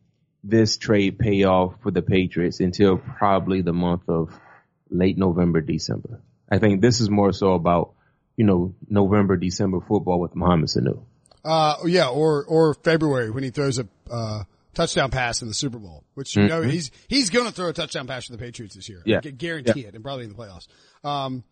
this 0.45 0.77
trade 0.77 1.19
pay 1.19 1.45
off 1.45 1.75
for 1.83 1.91
the 1.91 2.03
Patriots 2.03 2.61
until 2.61 2.99
probably 2.99 3.63
the 3.63 3.73
month 3.73 4.09
of 4.09 4.39
late 4.91 5.17
November, 5.17 5.61
December. 5.61 6.21
I 6.51 6.59
think 6.59 6.81
this 6.81 7.01
is 7.01 7.09
more 7.09 7.33
so 7.33 7.55
about 7.55 7.95
you 8.37 8.45
know, 8.45 8.75
November, 8.89 9.37
December 9.37 9.81
football 9.81 10.21
with 10.21 10.35
Mohamed 10.35 10.69
Sanu. 10.69 11.03
Uh, 11.45 11.77
yeah, 11.87 12.09
or, 12.09 12.45
or 12.45 12.75
February 12.75 13.31
when 13.31 13.43
he 13.43 13.51
throws 13.51 13.79
a, 13.79 13.89
uh, 14.11 14.45
touchdown 14.75 15.11
pass 15.11 15.43
in 15.43 15.49
the 15.49 15.55
Super 15.55 15.79
Bowl, 15.79 16.05
which, 16.15 16.35
you 16.35 16.43
mm-hmm. 16.43 16.49
know, 16.49 16.63
he's, 16.63 16.91
he's 17.09 17.31
going 17.31 17.47
to 17.47 17.53
throw 17.53 17.69
a 17.69 17.73
touchdown 17.73 18.07
pass 18.07 18.27
for 18.27 18.33
the 18.33 18.39
Patriots 18.39 18.75
this 18.75 18.89
year. 18.89 19.03
Yeah. 19.05 19.21
I 19.23 19.31
guarantee 19.31 19.83
yeah. 19.83 19.89
it 19.89 19.95
and 19.95 20.03
probably 20.03 20.25
in 20.25 20.31
the 20.31 20.37
playoffs. 20.37 20.67
Um, 21.05 21.45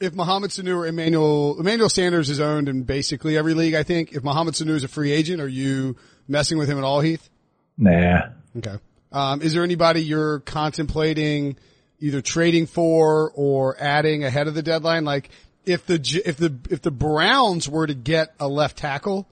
if 0.00 0.14
Mohamed 0.14 0.50
Sanu 0.50 0.76
or 0.76 0.86
Emmanuel, 0.86 1.58
Emmanuel 1.58 1.88
Sanders 1.88 2.30
is 2.30 2.40
owned 2.40 2.68
in 2.68 2.82
basically 2.82 3.36
every 3.36 3.54
league, 3.54 3.74
I 3.74 3.82
think. 3.82 4.12
If 4.12 4.24
Mohamed 4.24 4.54
Sanu 4.54 4.70
is 4.70 4.84
a 4.84 4.88
free 4.88 5.12
agent, 5.12 5.40
are 5.40 5.48
you 5.48 5.96
messing 6.26 6.58
with 6.58 6.68
him 6.68 6.78
at 6.78 6.84
all, 6.84 7.00
Heath? 7.00 7.28
Nah. 7.76 8.30
Okay. 8.56 8.76
Um, 9.12 9.42
is 9.42 9.52
there 9.52 9.62
anybody 9.62 10.02
you're 10.02 10.40
contemplating 10.40 11.56
either 12.00 12.20
trading 12.20 12.66
for 12.66 13.30
or 13.34 13.76
adding 13.80 14.24
ahead 14.24 14.48
of 14.48 14.54
the 14.54 14.62
deadline? 14.62 15.04
Like, 15.04 15.30
if 15.66 15.86
the 15.86 16.22
if 16.24 16.36
the 16.36 16.54
if 16.70 16.82
the 16.82 16.90
Browns 16.90 17.68
were 17.68 17.86
to 17.86 17.94
get 17.94 18.34
a 18.38 18.48
left 18.48 18.76
tackle, 18.76 19.28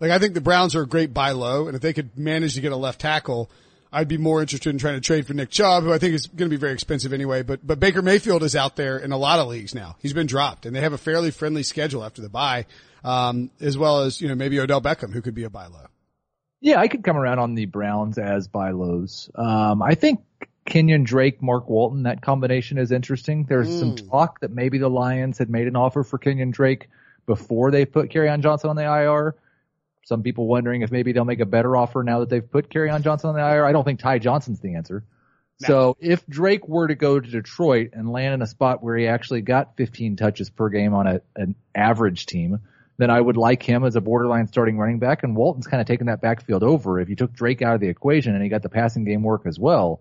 like 0.00 0.10
I 0.10 0.18
think 0.18 0.34
the 0.34 0.40
Browns 0.40 0.74
are 0.74 0.82
a 0.82 0.86
great 0.86 1.14
buy 1.14 1.32
low, 1.32 1.66
and 1.66 1.76
if 1.76 1.82
they 1.82 1.92
could 1.92 2.16
manage 2.18 2.54
to 2.54 2.60
get 2.60 2.72
a 2.72 2.76
left 2.76 3.00
tackle, 3.00 3.50
I'd 3.92 4.08
be 4.08 4.18
more 4.18 4.40
interested 4.40 4.70
in 4.70 4.78
trying 4.78 4.94
to 4.94 5.00
trade 5.00 5.26
for 5.26 5.34
Nick 5.34 5.50
Chubb, 5.50 5.84
who 5.84 5.92
I 5.92 5.98
think 5.98 6.14
is 6.14 6.26
going 6.26 6.50
to 6.50 6.54
be 6.54 6.60
very 6.60 6.72
expensive 6.72 7.12
anyway. 7.12 7.42
But 7.42 7.66
but 7.66 7.78
Baker 7.80 8.02
Mayfield 8.02 8.42
is 8.42 8.56
out 8.56 8.76
there 8.76 8.98
in 8.98 9.12
a 9.12 9.16
lot 9.16 9.38
of 9.38 9.48
leagues 9.48 9.74
now. 9.74 9.96
He's 10.00 10.12
been 10.12 10.26
dropped, 10.26 10.66
and 10.66 10.74
they 10.74 10.80
have 10.80 10.92
a 10.92 10.98
fairly 10.98 11.30
friendly 11.30 11.62
schedule 11.62 12.04
after 12.04 12.20
the 12.20 12.28
bye, 12.28 12.66
um, 13.04 13.50
as 13.60 13.78
well 13.78 14.00
as 14.00 14.20
you 14.20 14.28
know 14.28 14.34
maybe 14.34 14.58
Odell 14.58 14.80
Beckham, 14.80 15.12
who 15.12 15.22
could 15.22 15.34
be 15.34 15.44
a 15.44 15.50
buy 15.50 15.66
low. 15.66 15.86
Yeah, 16.60 16.80
I 16.80 16.88
could 16.88 17.04
come 17.04 17.18
around 17.18 17.40
on 17.40 17.54
the 17.54 17.66
Browns 17.66 18.16
as 18.16 18.48
buy 18.48 18.70
lows. 18.70 19.30
Um, 19.34 19.82
I 19.82 19.94
think 19.94 20.20
Kenyan 20.66 21.04
Drake, 21.04 21.42
Mark 21.42 21.68
Walton, 21.68 22.04
that 22.04 22.22
combination 22.22 22.78
is 22.78 22.90
interesting. 22.90 23.44
There's 23.44 23.68
mm. 23.68 23.78
some 23.78 23.96
talk 23.96 24.40
that 24.40 24.50
maybe 24.50 24.78
the 24.78 24.88
Lions 24.88 25.38
had 25.38 25.50
made 25.50 25.66
an 25.66 25.76
offer 25.76 26.02
for 26.02 26.18
Kenyan 26.18 26.52
Drake 26.52 26.88
before 27.26 27.70
they 27.70 27.84
put 27.84 28.10
Kerryon 28.10 28.40
Johnson 28.40 28.70
on 28.70 28.76
the 28.76 28.84
IR. 28.84 29.34
Some 30.06 30.22
people 30.22 30.46
wondering 30.46 30.82
if 30.82 30.90
maybe 30.90 31.12
they'll 31.12 31.24
make 31.24 31.40
a 31.40 31.46
better 31.46 31.76
offer 31.76 32.02
now 32.02 32.20
that 32.20 32.28
they've 32.28 32.50
put 32.50 32.70
Kerryon 32.70 33.02
Johnson 33.02 33.30
on 33.30 33.36
the 33.36 33.42
IR. 33.42 33.64
I 33.64 33.72
don't 33.72 33.84
think 33.84 34.00
Ty 34.00 34.18
Johnson's 34.18 34.60
the 34.60 34.74
answer. 34.74 35.04
No. 35.60 35.66
So 35.66 35.96
if 36.00 36.26
Drake 36.26 36.66
were 36.66 36.88
to 36.88 36.94
go 36.94 37.20
to 37.20 37.30
Detroit 37.30 37.90
and 37.92 38.10
land 38.10 38.34
in 38.34 38.42
a 38.42 38.46
spot 38.46 38.82
where 38.82 38.96
he 38.96 39.06
actually 39.06 39.42
got 39.42 39.76
15 39.76 40.16
touches 40.16 40.50
per 40.50 40.68
game 40.68 40.94
on 40.94 41.06
a, 41.06 41.20
an 41.36 41.54
average 41.74 42.26
team, 42.26 42.60
then 42.96 43.10
I 43.10 43.20
would 43.20 43.36
like 43.36 43.62
him 43.62 43.84
as 43.84 43.96
a 43.96 44.00
borderline 44.00 44.46
starting 44.48 44.78
running 44.78 44.98
back. 44.98 45.22
And 45.22 45.36
Walton's 45.36 45.66
kind 45.66 45.80
of 45.80 45.86
taken 45.86 46.06
that 46.06 46.20
backfield 46.20 46.62
over. 46.62 47.00
If 47.00 47.08
you 47.08 47.16
took 47.16 47.32
Drake 47.32 47.62
out 47.62 47.74
of 47.74 47.80
the 47.80 47.88
equation 47.88 48.34
and 48.34 48.42
he 48.42 48.48
got 48.48 48.62
the 48.62 48.68
passing 48.68 49.04
game 49.04 49.22
work 49.22 49.42
as 49.46 49.58
well, 49.58 50.00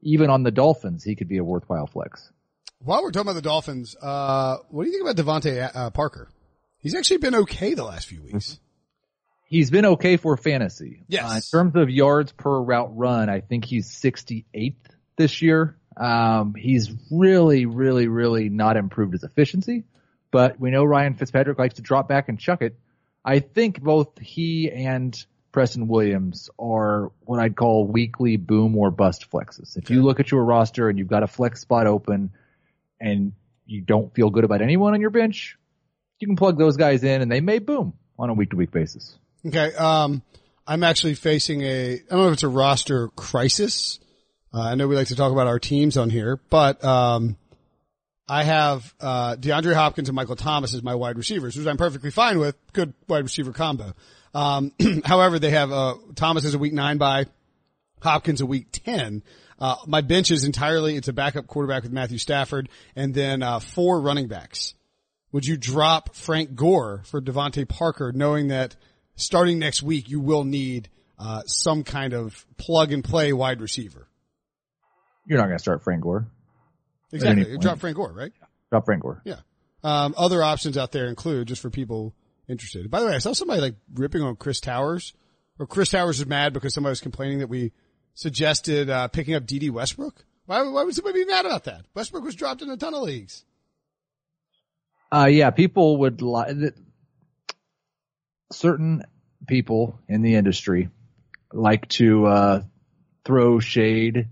even 0.00 0.30
on 0.30 0.42
the 0.42 0.50
Dolphins, 0.50 1.04
he 1.04 1.16
could 1.16 1.28
be 1.28 1.38
a 1.38 1.44
worthwhile 1.44 1.86
flex. 1.86 2.30
While 2.80 3.02
we're 3.02 3.10
talking 3.10 3.28
about 3.28 3.34
the 3.34 3.42
Dolphins, 3.42 3.96
uh, 4.00 4.58
what 4.68 4.84
do 4.84 4.90
you 4.90 4.96
think 4.96 5.08
about 5.08 5.42
DeVante 5.42 5.70
uh, 5.74 5.90
Parker? 5.90 6.28
He's 6.78 6.94
actually 6.94 7.18
been 7.18 7.34
okay 7.34 7.74
the 7.74 7.84
last 7.84 8.06
few 8.06 8.22
weeks. 8.22 8.60
He's 9.44 9.70
been 9.70 9.86
okay 9.86 10.16
for 10.16 10.36
fantasy. 10.36 11.04
Yes. 11.08 11.24
Uh, 11.24 11.34
in 11.36 11.40
terms 11.40 11.76
of 11.76 11.90
yards 11.90 12.32
per 12.32 12.60
route 12.60 12.96
run, 12.96 13.28
I 13.28 13.40
think 13.40 13.64
he's 13.64 13.90
68th 13.90 14.76
this 15.16 15.42
year. 15.42 15.76
Um, 15.96 16.54
he's 16.54 16.92
really, 17.10 17.66
really, 17.66 18.06
really 18.06 18.48
not 18.48 18.76
improved 18.76 19.14
his 19.14 19.24
efficiency, 19.24 19.84
but 20.30 20.60
we 20.60 20.70
know 20.70 20.84
Ryan 20.84 21.14
Fitzpatrick 21.14 21.58
likes 21.58 21.74
to 21.74 21.82
drop 21.82 22.08
back 22.08 22.28
and 22.28 22.38
chuck 22.38 22.62
it. 22.62 22.78
I 23.24 23.40
think 23.40 23.82
both 23.82 24.18
he 24.18 24.70
and 24.70 25.18
Preston 25.52 25.88
Williams 25.88 26.50
are 26.58 27.10
what 27.20 27.40
I'd 27.40 27.56
call 27.56 27.86
weekly 27.86 28.36
boom 28.36 28.76
or 28.76 28.90
bust 28.90 29.30
flexes. 29.30 29.76
If 29.76 29.90
you 29.90 30.02
look 30.02 30.20
at 30.20 30.30
your 30.30 30.44
roster 30.44 30.88
and 30.88 30.98
you've 30.98 31.08
got 31.08 31.22
a 31.22 31.26
flex 31.26 31.60
spot 31.60 31.86
open 31.86 32.30
and 33.00 33.32
you 33.66 33.80
don't 33.80 34.14
feel 34.14 34.30
good 34.30 34.44
about 34.44 34.62
anyone 34.62 34.94
on 34.94 35.00
your 35.00 35.10
bench, 35.10 35.56
you 36.18 36.26
can 36.26 36.36
plug 36.36 36.58
those 36.58 36.76
guys 36.76 37.02
in 37.02 37.22
and 37.22 37.30
they 37.30 37.40
may 37.40 37.58
boom 37.58 37.94
on 38.18 38.30
a 38.30 38.34
week 38.34 38.50
to 38.50 38.56
week 38.56 38.70
basis. 38.70 39.16
Okay. 39.46 39.74
Um, 39.74 40.22
I'm 40.66 40.84
actually 40.84 41.14
facing 41.14 41.62
a, 41.62 41.94
I 41.94 41.98
don't 42.10 42.18
know 42.18 42.26
if 42.28 42.34
it's 42.34 42.42
a 42.42 42.48
roster 42.48 43.08
crisis. 43.08 44.00
Uh, 44.52 44.60
I 44.60 44.74
know 44.74 44.86
we 44.86 44.96
like 44.96 45.08
to 45.08 45.16
talk 45.16 45.32
about 45.32 45.46
our 45.46 45.58
teams 45.58 45.96
on 45.96 46.10
here, 46.10 46.40
but, 46.50 46.82
um, 46.84 47.36
I 48.28 48.44
have, 48.44 48.94
uh, 49.00 49.36
DeAndre 49.36 49.72
Hopkins 49.72 50.10
and 50.10 50.16
Michael 50.16 50.36
Thomas 50.36 50.74
as 50.74 50.82
my 50.82 50.94
wide 50.94 51.16
receivers, 51.16 51.56
which 51.56 51.66
I'm 51.66 51.78
perfectly 51.78 52.10
fine 52.10 52.38
with. 52.38 52.56
Good 52.74 52.92
wide 53.08 53.24
receiver 53.24 53.52
combo. 53.52 53.94
Um, 54.34 54.72
however, 55.04 55.38
they 55.38 55.50
have, 55.50 55.72
uh, 55.72 55.94
Thomas 56.14 56.44
is 56.44 56.54
a 56.54 56.58
week 56.58 56.72
nine 56.72 56.98
bye 56.98 57.26
Hopkins 58.00 58.40
a 58.40 58.46
week 58.46 58.68
10. 58.72 59.22
Uh, 59.58 59.76
my 59.86 60.00
bench 60.00 60.30
is 60.30 60.44
entirely, 60.44 60.96
it's 60.96 61.08
a 61.08 61.12
backup 61.12 61.46
quarterback 61.46 61.82
with 61.82 61.92
Matthew 61.92 62.18
Stafford 62.18 62.68
and 62.94 63.12
then, 63.12 63.42
uh, 63.42 63.58
four 63.58 64.00
running 64.00 64.28
backs. 64.28 64.74
Would 65.32 65.44
you 65.44 65.56
drop 65.56 66.14
Frank 66.14 66.54
Gore 66.54 67.02
for 67.04 67.20
DeVante 67.20 67.68
Parker 67.68 68.12
knowing 68.12 68.48
that 68.48 68.76
starting 69.16 69.58
next 69.58 69.82
week 69.82 70.08
you 70.08 70.20
will 70.20 70.44
need, 70.44 70.88
uh, 71.18 71.42
some 71.46 71.82
kind 71.82 72.12
of 72.14 72.46
plug 72.56 72.92
and 72.92 73.02
play 73.02 73.32
wide 73.32 73.60
receiver? 73.60 74.08
You're 75.26 75.38
not 75.38 75.46
going 75.46 75.58
to 75.58 75.62
start 75.62 75.82
Frank 75.82 76.02
Gore. 76.02 76.28
Exactly. 77.12 77.58
Drop 77.58 77.78
Frank 77.80 77.96
Gore, 77.96 78.12
right? 78.12 78.32
Drop 78.70 78.84
Frank 78.84 79.02
Gore. 79.02 79.20
Yeah. 79.24 79.40
Um, 79.82 80.14
other 80.16 80.42
options 80.42 80.78
out 80.78 80.92
there 80.92 81.06
include 81.06 81.48
just 81.48 81.62
for 81.62 81.70
people 81.70 82.14
interested. 82.48 82.90
By 82.90 83.00
the 83.00 83.06
way, 83.06 83.14
I 83.14 83.18
saw 83.18 83.32
somebody 83.32 83.60
like 83.60 83.74
ripping 83.94 84.22
on 84.22 84.36
Chris 84.36 84.60
Towers 84.60 85.12
or 85.58 85.66
Chris 85.66 85.90
Towers 85.90 86.20
is 86.20 86.26
mad 86.26 86.52
because 86.52 86.74
somebody 86.74 86.92
was 86.92 87.00
complaining 87.00 87.38
that 87.40 87.48
we 87.48 87.72
suggested, 88.14 88.90
uh, 88.90 89.08
picking 89.08 89.34
up 89.34 89.46
Dede 89.46 89.70
Westbrook. 89.70 90.24
Why, 90.46 90.62
why 90.62 90.82
would 90.82 90.94
somebody 90.94 91.24
be 91.24 91.30
mad 91.30 91.46
about 91.46 91.64
that? 91.64 91.84
Westbrook 91.94 92.24
was 92.24 92.34
dropped 92.34 92.62
in 92.62 92.70
a 92.70 92.76
ton 92.76 92.94
of 92.94 93.02
leagues. 93.02 93.44
Uh, 95.12 95.28
yeah, 95.30 95.50
people 95.50 95.98
would 95.98 96.22
like, 96.22 96.48
certain 98.50 99.02
people 99.46 99.98
in 100.08 100.22
the 100.22 100.34
industry 100.34 100.88
like 101.52 101.88
to, 101.88 102.26
uh, 102.26 102.62
throw 103.24 103.58
shade 103.58 104.28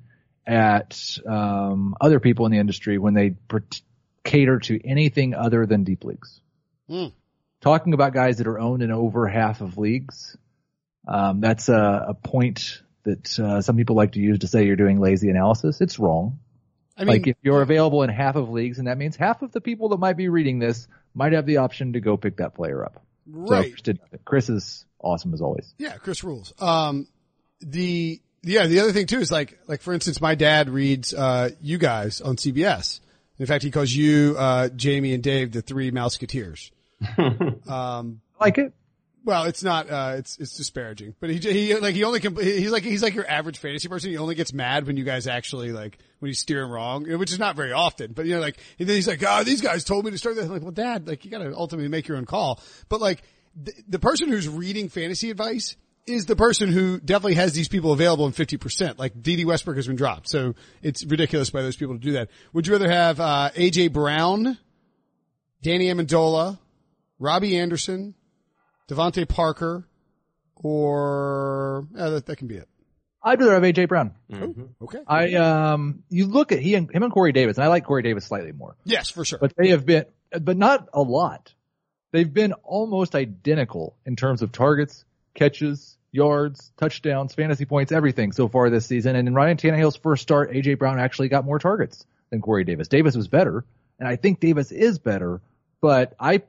at, 0.47 1.19
um, 1.27 1.95
other 2.01 2.21
people 2.21 2.47
in 2.47 2.53
the 2.53 2.59
industry 2.59 2.99
when 2.99 3.15
they 3.15 3.31
pr- 3.31 3.59
cater 4.25 4.59
to 4.59 4.81
anything 4.87 5.35
other 5.35 5.67
than 5.67 5.85
deep 5.85 6.05
leagues. 6.05 6.41
Hmm. 6.89 7.07
Talking 7.61 7.95
about 7.95 8.13
guys 8.13 8.39
that 8.39 8.47
are 8.47 8.59
owned 8.59 8.83
in 8.83 8.91
over 8.91 9.27
half 9.27 9.61
of 9.61 9.79
leagues, 9.79 10.37
um, 11.09 11.41
that's 11.41 11.69
a, 11.69 12.07
a 12.09 12.15
point 12.15 12.83
that, 13.05 13.39
uh, 13.39 13.63
some 13.63 13.77
people 13.77 13.97
like 13.97 14.13
to 14.13 14.21
use 14.21 14.41
to 14.41 14.49
say 14.49 14.67
you're 14.67 14.77
doing 14.77 15.01
lazy 15.01 15.31
analysis. 15.31 15.81
It's 15.81 15.99
wrong. 15.99 16.39
I 16.97 17.03
mean, 17.03 17.09
like 17.09 17.27
if 17.27 17.37
you're 17.43 17.63
available 17.63 18.03
in 18.03 18.11
half 18.11 18.37
of 18.37 18.49
leagues, 18.49 18.79
and 18.79 18.89
that 18.89 18.97
means 18.97 19.17
half 19.17 19.43
of 19.43 19.53
the 19.53 19.61
people 19.61 19.91
that 19.91 19.99
might 19.99 20.17
be 20.17 20.29
reading 20.29 20.59
this 20.59 20.89
might 21.15 21.33
have 21.33 21.45
the 21.45 21.59
option 21.59 21.93
to 21.93 22.01
go 22.01 22.17
pick 22.17 22.39
that 22.39 22.55
player 22.55 22.85
up. 22.85 23.03
So 23.27 23.41
right. 23.41 23.75
Chris 23.85 23.97
Chris 24.25 24.49
is 24.49 24.85
awesome 25.01 25.35
as 25.35 25.43
always. 25.43 25.75
Yeah, 25.79 25.97
Chris 25.97 26.25
rules. 26.25 26.55
Um, 26.59 27.07
the, 27.61 28.21
yeah, 28.43 28.67
the 28.67 28.81
other 28.81 28.93
thing 28.93 29.07
too 29.07 29.19
is 29.19 29.31
like, 29.31 29.59
like 29.67 29.83
for 29.83 29.93
instance, 29.93 30.21
my 30.21 30.35
dad 30.35 30.71
reads, 30.71 31.13
uh, 31.13 31.51
you 31.61 31.79
guys 31.79 32.21
on 32.21 32.37
CBS. 32.37 33.01
In 33.39 33.45
fact, 33.45 33.63
he 33.63 33.71
calls 33.71 33.93
you, 33.93 34.35
uh, 34.39 34.69
Jamey 34.69 35.13
and 35.13 35.23
Dave 35.23 35.53
the 35.53 35.61
three 35.61 35.91
Mouseketeers. 35.91 36.71
um, 37.19 38.21
I 38.41 38.45
like 38.45 38.59
it. 38.59 38.73
well, 39.25 39.45
it's 39.45 39.63
not, 39.63 39.91
uh, 39.91 40.15
it's, 40.17 40.39
it's 40.39 40.57
disparaging, 40.57 41.15
but 41.21 41.31
he, 41.31 41.39
he, 41.39 41.77
like, 41.77 41.95
he 41.95 42.05
only, 42.05 42.21
compl- 42.21 42.43
he's 42.43 42.71
like, 42.71 42.85
he's 42.85 43.03
like 43.03 43.15
your 43.15 43.29
average 43.29 43.59
fantasy 43.59 43.89
person. 43.89 44.11
He 44.11 44.19
only 44.19 44.35
gets 44.35 44.53
mad 44.53 44.87
when 44.87 44.97
you 44.97 45.05
guys 45.05 45.27
actually 45.27 45.73
like, 45.73 45.99
when 46.21 46.29
you 46.29 46.35
steer 46.35 46.63
him 46.63 46.71
wrong, 46.71 47.05
which 47.19 47.33
is 47.33 47.39
not 47.39 47.57
very 47.57 47.73
often, 47.73 48.13
but 48.13 48.27
you 48.27 48.35
know, 48.37 48.41
like, 48.41 48.57
and 48.79 48.89
then 48.89 48.95
he's 48.95 49.09
like, 49.09 49.23
oh, 49.27 49.43
these 49.45 49.61
guys 49.61 49.85
told 49.85 50.05
me 50.05 50.11
to 50.13 50.19
start 50.19 50.37
that. 50.37 50.45
I'm 50.45 50.51
like, 50.51 50.63
well, 50.63 50.71
dad, 50.71 51.09
like, 51.09 51.25
you 51.25 51.31
gotta 51.31 51.55
ultimately 51.57 51.89
make 51.89 52.07
your 52.09 52.17
own 52.19 52.25
call. 52.25 52.61
But 52.89 53.01
like, 53.01 53.23
the, 53.55 53.73
the 53.89 53.99
person 53.99 54.29
who's 54.29 54.49
reading 54.49 54.89
fantasy 54.89 55.31
advice 55.31 55.77
is 56.07 56.27
the 56.27 56.37
person 56.37 56.71
who 56.71 57.01
definitely 57.01 57.35
has 57.35 57.53
these 57.53 57.67
people 57.67 57.93
available 57.93 58.27
in 58.27 58.33
50%. 58.33 58.97
Like 58.97 59.21
Dede 59.21 59.45
Westbrook 59.45 59.77
has 59.77 59.89
been 59.89 59.97
dropped. 59.97 60.29
So 60.29 60.55
it's 60.83 61.05
ridiculous 61.05 61.51
by 61.51 61.63
those 61.63 61.75
people 61.75 61.95
to 61.97 62.01
do 62.01 62.13
that. 62.13 62.29
Would 62.53 62.69
you 62.69 62.75
rather 62.75 62.89
have, 62.89 63.19
uh, 63.19 63.51
AJ 63.57 63.93
Brown, 63.93 64.57
Danny 65.63 65.87
Amendola, 65.87 66.61
Robbie 67.19 67.59
Anderson, 67.59 68.15
DeVante 68.89 69.29
Parker, 69.29 69.89
or 70.55 71.87
uh, 71.97 72.11
that, 72.11 72.27
that 72.27 72.37
can 72.37 72.49
be 72.49 72.57
it. 72.57 72.69
I'd 73.23 73.41
rather 73.41 73.55
have 73.55 73.63
AJ 73.63 73.89
Brown. 73.89 74.15
Okay. 74.83 74.99
I 75.07 75.35
um, 75.35 76.05
you 76.09 76.27
look 76.27 76.53
at 76.53 76.61
he 76.61 76.75
and 76.77 76.89
him 76.91 77.03
and 77.03 77.13
Corey 77.13 77.33
Davis, 77.33 77.57
and 77.57 77.65
I 77.65 77.69
like 77.69 77.85
Corey 77.85 78.03
Davis 78.03 78.25
slightly 78.25 78.53
more, 78.53 78.77
yes, 78.85 79.11
for 79.11 79.25
sure. 79.25 79.41
but 79.41 79.53
they 79.57 79.71
have 79.71 79.85
been, 79.85 80.05
but 80.41 80.57
not 80.57 80.89
a 80.93 81.03
lot. 81.03 81.53
They've 82.13 82.33
been 82.33 82.53
almost 82.63 83.15
identical 83.17 83.97
in 84.07 84.15
terms 84.15 84.43
of 84.43 84.53
targets, 84.53 85.05
catches, 85.35 85.99
yards, 86.13 86.71
touchdowns, 86.77 87.35
fantasy 87.35 87.65
points, 87.65 87.91
everything 87.91 88.31
so 88.31 88.49
far 88.49 88.71
this 88.71 88.87
season. 88.87 89.17
And 89.17 89.27
in 89.27 89.35
Ryan 89.35 89.57
Tannehill's 89.57 89.97
first 89.97 90.23
start, 90.23 90.53
AJ 90.53 90.79
Brown 90.79 91.01
actually 91.01 91.29
got 91.29 91.45
more 91.45 91.59
targets 91.59 92.07
than 92.31 92.41
Corey 92.41 92.63
Davis. 92.65 92.87
Davis 92.87 93.17
was 93.17 93.27
better, 93.27 93.65
and 93.99 94.09
I 94.09 94.15
think 94.17 94.39
Davis 94.39 94.71
is 94.71 95.01
better, 95.01 95.41
but 95.81 96.15
I 96.21 96.43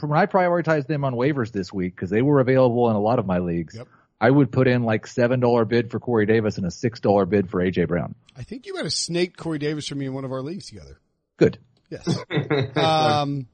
when 0.00 0.18
I 0.18 0.26
prioritized 0.26 0.86
them 0.86 1.04
on 1.04 1.14
waivers 1.14 1.52
this 1.52 1.72
week 1.72 1.94
because 1.94 2.10
they 2.10 2.22
were 2.22 2.40
available 2.40 2.90
in 2.90 2.96
a 2.96 3.00
lot 3.00 3.18
of 3.18 3.26
my 3.26 3.38
leagues. 3.38 3.76
Yep. 3.76 3.88
I 4.20 4.30
would 4.30 4.50
put 4.50 4.66
in 4.66 4.82
like 4.82 5.06
seven 5.06 5.40
dollar 5.40 5.64
bid 5.64 5.90
for 5.90 6.00
Corey 6.00 6.26
Davis 6.26 6.56
and 6.56 6.66
a 6.66 6.70
six 6.70 7.00
dollar 7.00 7.26
bid 7.26 7.50
for 7.50 7.60
AJ 7.60 7.88
Brown. 7.88 8.14
I 8.36 8.44
think 8.44 8.66
you 8.66 8.74
might 8.74 8.84
have 8.84 8.92
snaked 8.92 9.36
Corey 9.36 9.58
Davis 9.58 9.88
for 9.88 9.94
me 9.94 10.06
in 10.06 10.14
one 10.14 10.24
of 10.24 10.32
our 10.32 10.42
leagues 10.42 10.68
together. 10.68 10.98
Good. 11.36 11.58
Yes. 11.90 12.06
um, 12.76 13.46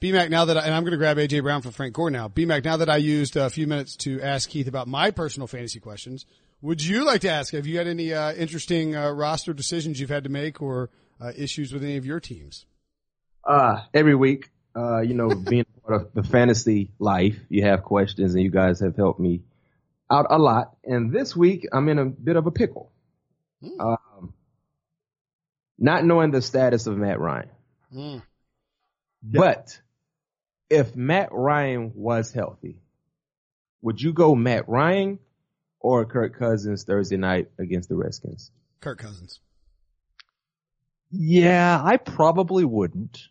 BMAC, 0.00 0.30
now 0.30 0.46
that 0.46 0.56
I, 0.56 0.62
and 0.62 0.74
I'm 0.74 0.82
going 0.82 0.92
to 0.92 0.98
grab 0.98 1.16
AJ 1.16 1.42
Brown 1.42 1.62
for 1.62 1.70
Frank 1.70 1.94
Gore 1.94 2.10
now. 2.10 2.28
BMAC, 2.28 2.64
now 2.64 2.78
that 2.78 2.88
I 2.88 2.96
used 2.96 3.36
a 3.36 3.50
few 3.50 3.66
minutes 3.66 3.96
to 3.98 4.20
ask 4.20 4.48
Keith 4.48 4.66
about 4.66 4.88
my 4.88 5.10
personal 5.10 5.46
fantasy 5.46 5.78
questions, 5.78 6.26
would 6.60 6.82
you 6.82 7.04
like 7.04 7.20
to 7.20 7.30
ask, 7.30 7.52
have 7.52 7.66
you 7.66 7.78
had 7.78 7.86
any, 7.86 8.12
uh, 8.12 8.32
interesting, 8.32 8.96
uh, 8.96 9.10
roster 9.10 9.52
decisions 9.52 10.00
you've 10.00 10.10
had 10.10 10.24
to 10.24 10.30
make 10.30 10.60
or, 10.60 10.90
uh, 11.20 11.32
issues 11.36 11.72
with 11.72 11.84
any 11.84 11.96
of 11.96 12.06
your 12.06 12.18
teams? 12.18 12.66
Uh, 13.44 13.82
every 13.94 14.14
week, 14.14 14.50
uh, 14.76 15.00
you 15.00 15.14
know, 15.14 15.34
being 15.34 15.66
part 15.84 16.00
of 16.00 16.12
the 16.14 16.22
fantasy 16.22 16.90
life, 16.98 17.38
you 17.48 17.64
have 17.64 17.82
questions 17.82 18.34
and 18.34 18.42
you 18.42 18.50
guys 18.50 18.80
have 18.80 18.96
helped 18.96 19.20
me 19.20 19.42
out 20.10 20.26
a 20.30 20.38
lot. 20.38 20.76
And 20.84 21.12
this 21.12 21.34
week 21.36 21.66
I'm 21.72 21.88
in 21.88 21.98
a 21.98 22.06
bit 22.06 22.36
of 22.36 22.46
a 22.46 22.50
pickle. 22.50 22.90
Um, 23.78 24.34
not 25.78 26.04
knowing 26.04 26.30
the 26.30 26.42
status 26.42 26.86
of 26.86 26.96
Matt 26.96 27.20
Ryan. 27.20 27.50
Mm. 27.94 28.22
But 29.22 29.80
if 30.68 30.96
Matt 30.96 31.28
Ryan 31.32 31.92
was 31.94 32.32
healthy, 32.32 32.76
would 33.82 34.00
you 34.00 34.12
go 34.12 34.34
Matt 34.34 34.68
Ryan 34.68 35.18
or 35.80 36.04
Kirk 36.06 36.38
Cousins 36.38 36.84
Thursday 36.84 37.16
night 37.16 37.50
against 37.58 37.88
the 37.88 37.96
Redskins? 37.96 38.50
Kirk 38.80 38.98
Cousins. 38.98 39.40
Yeah, 41.10 41.80
I 41.82 41.98
probably 41.98 42.64
wouldn't. 42.64 43.28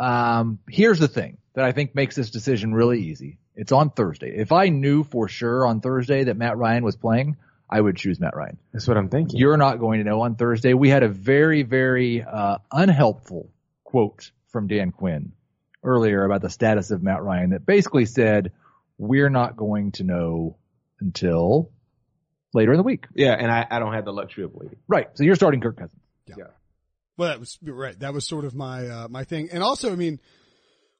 Um, 0.00 0.58
here's 0.68 0.98
the 0.98 1.08
thing 1.08 1.36
that 1.54 1.64
I 1.64 1.72
think 1.72 1.94
makes 1.94 2.16
this 2.16 2.30
decision 2.30 2.72
really 2.72 3.02
easy. 3.02 3.38
It's 3.54 3.70
on 3.70 3.90
Thursday. 3.90 4.34
If 4.36 4.50
I 4.50 4.70
knew 4.70 5.04
for 5.04 5.28
sure 5.28 5.66
on 5.66 5.80
Thursday 5.80 6.24
that 6.24 6.36
Matt 6.36 6.56
Ryan 6.56 6.82
was 6.82 6.96
playing, 6.96 7.36
I 7.68 7.80
would 7.80 7.96
choose 7.96 8.18
Matt 8.18 8.34
Ryan. 8.34 8.56
That's 8.72 8.88
what 8.88 8.96
I'm 8.96 9.10
thinking. 9.10 9.38
You're 9.38 9.58
not 9.58 9.78
going 9.78 10.02
to 10.02 10.08
know 10.08 10.22
on 10.22 10.36
Thursday. 10.36 10.72
We 10.72 10.88
had 10.88 11.02
a 11.02 11.08
very, 11.08 11.62
very 11.62 12.22
uh, 12.22 12.58
unhelpful 12.72 13.50
quote 13.84 14.30
from 14.48 14.68
Dan 14.68 14.90
Quinn 14.90 15.32
earlier 15.84 16.24
about 16.24 16.40
the 16.40 16.50
status 16.50 16.90
of 16.90 17.02
Matt 17.02 17.22
Ryan 17.22 17.50
that 17.50 17.66
basically 17.66 18.06
said, 18.06 18.52
we're 18.96 19.30
not 19.30 19.56
going 19.56 19.92
to 19.92 20.04
know 20.04 20.56
until 21.00 21.70
later 22.54 22.72
in 22.72 22.78
the 22.78 22.82
week. 22.82 23.06
yeah, 23.14 23.32
and 23.32 23.50
I, 23.50 23.66
I 23.70 23.78
don't 23.78 23.92
have 23.92 24.04
the 24.04 24.12
luxury 24.12 24.44
of 24.44 24.54
waiting. 24.54 24.78
Right. 24.88 25.08
So 25.14 25.24
you're 25.24 25.36
starting 25.36 25.60
Kirk 25.60 25.76
Cousins. 25.76 26.00
Well, 27.20 27.28
that 27.28 27.38
was 27.38 27.58
right. 27.62 28.00
That 28.00 28.14
was 28.14 28.26
sort 28.26 28.46
of 28.46 28.54
my 28.54 28.88
uh, 28.88 29.08
my 29.10 29.24
thing, 29.24 29.50
and 29.52 29.62
also, 29.62 29.92
I 29.92 29.94
mean, 29.94 30.20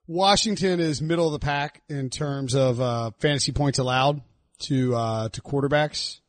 Washington 0.07 0.79
is 0.79 1.01
middle 1.01 1.25
of 1.25 1.33
the 1.33 1.39
pack 1.39 1.81
in 1.89 2.11
terms 2.11 2.55
of 2.55 2.79
uh, 2.79 3.13
fantasy 3.21 3.53
points 3.53 3.79
allowed 3.79 4.21
to 4.65 4.95
uh, 4.95 5.29
to 5.31 5.41
quarterbacks. 5.41 6.21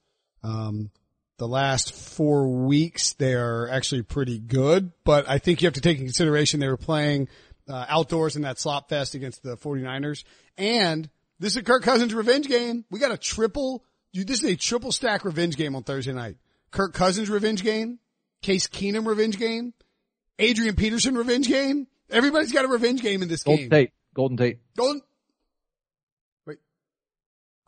Um, 0.43 0.91
the 1.39 1.47
last 1.49 1.91
four 1.91 2.47
weeks 2.47 3.15
they 3.15 3.33
are 3.33 3.67
actually 3.67 4.03
pretty 4.03 4.39
good, 4.39 4.93
but 5.03 5.27
I 5.27 5.39
think 5.39 5.61
you 5.61 5.65
have 5.65 5.73
to 5.73 5.81
take 5.81 5.97
in 5.97 6.05
consideration 6.05 6.61
they 6.61 6.69
were 6.69 6.77
playing 6.77 7.27
uh, 7.67 7.85
outdoors 7.89 8.37
in 8.37 8.43
that 8.43 8.59
slop 8.59 8.87
fest 8.87 9.13
against 9.13 9.43
the 9.43 9.57
49ers, 9.57 10.23
and 10.57 11.09
this 11.37 11.51
is 11.51 11.57
a 11.57 11.63
Kirk 11.63 11.83
Cousins 11.83 12.13
revenge 12.13 12.47
game. 12.47 12.85
We 12.89 13.01
got 13.01 13.11
a 13.11 13.17
triple. 13.17 13.83
Dude, 14.13 14.25
this 14.25 14.41
is 14.41 14.51
a 14.51 14.55
triple 14.55 14.93
stack 14.93 15.25
revenge 15.25 15.57
game 15.57 15.75
on 15.75 15.83
Thursday 15.83 16.13
night. 16.13 16.37
Kirk 16.71 16.93
Cousins 16.93 17.29
revenge 17.29 17.61
game, 17.61 17.99
Case 18.41 18.67
Keenum 18.67 19.05
revenge 19.07 19.37
game, 19.37 19.73
Adrian 20.39 20.75
Peterson 20.75 21.15
revenge 21.15 21.47
game. 21.47 21.87
Everybody's 22.09 22.51
got 22.51 22.65
a 22.65 22.67
revenge 22.67 23.01
game 23.01 23.21
in 23.21 23.29
this 23.29 23.43
game. 23.43 23.55
Golden 23.55 23.69
game. 23.69 23.79
Tate. 23.79 23.91
Golden 24.13 24.37
Tate. 24.37 24.59
Golden. 24.75 25.01
Wait. 26.45 26.57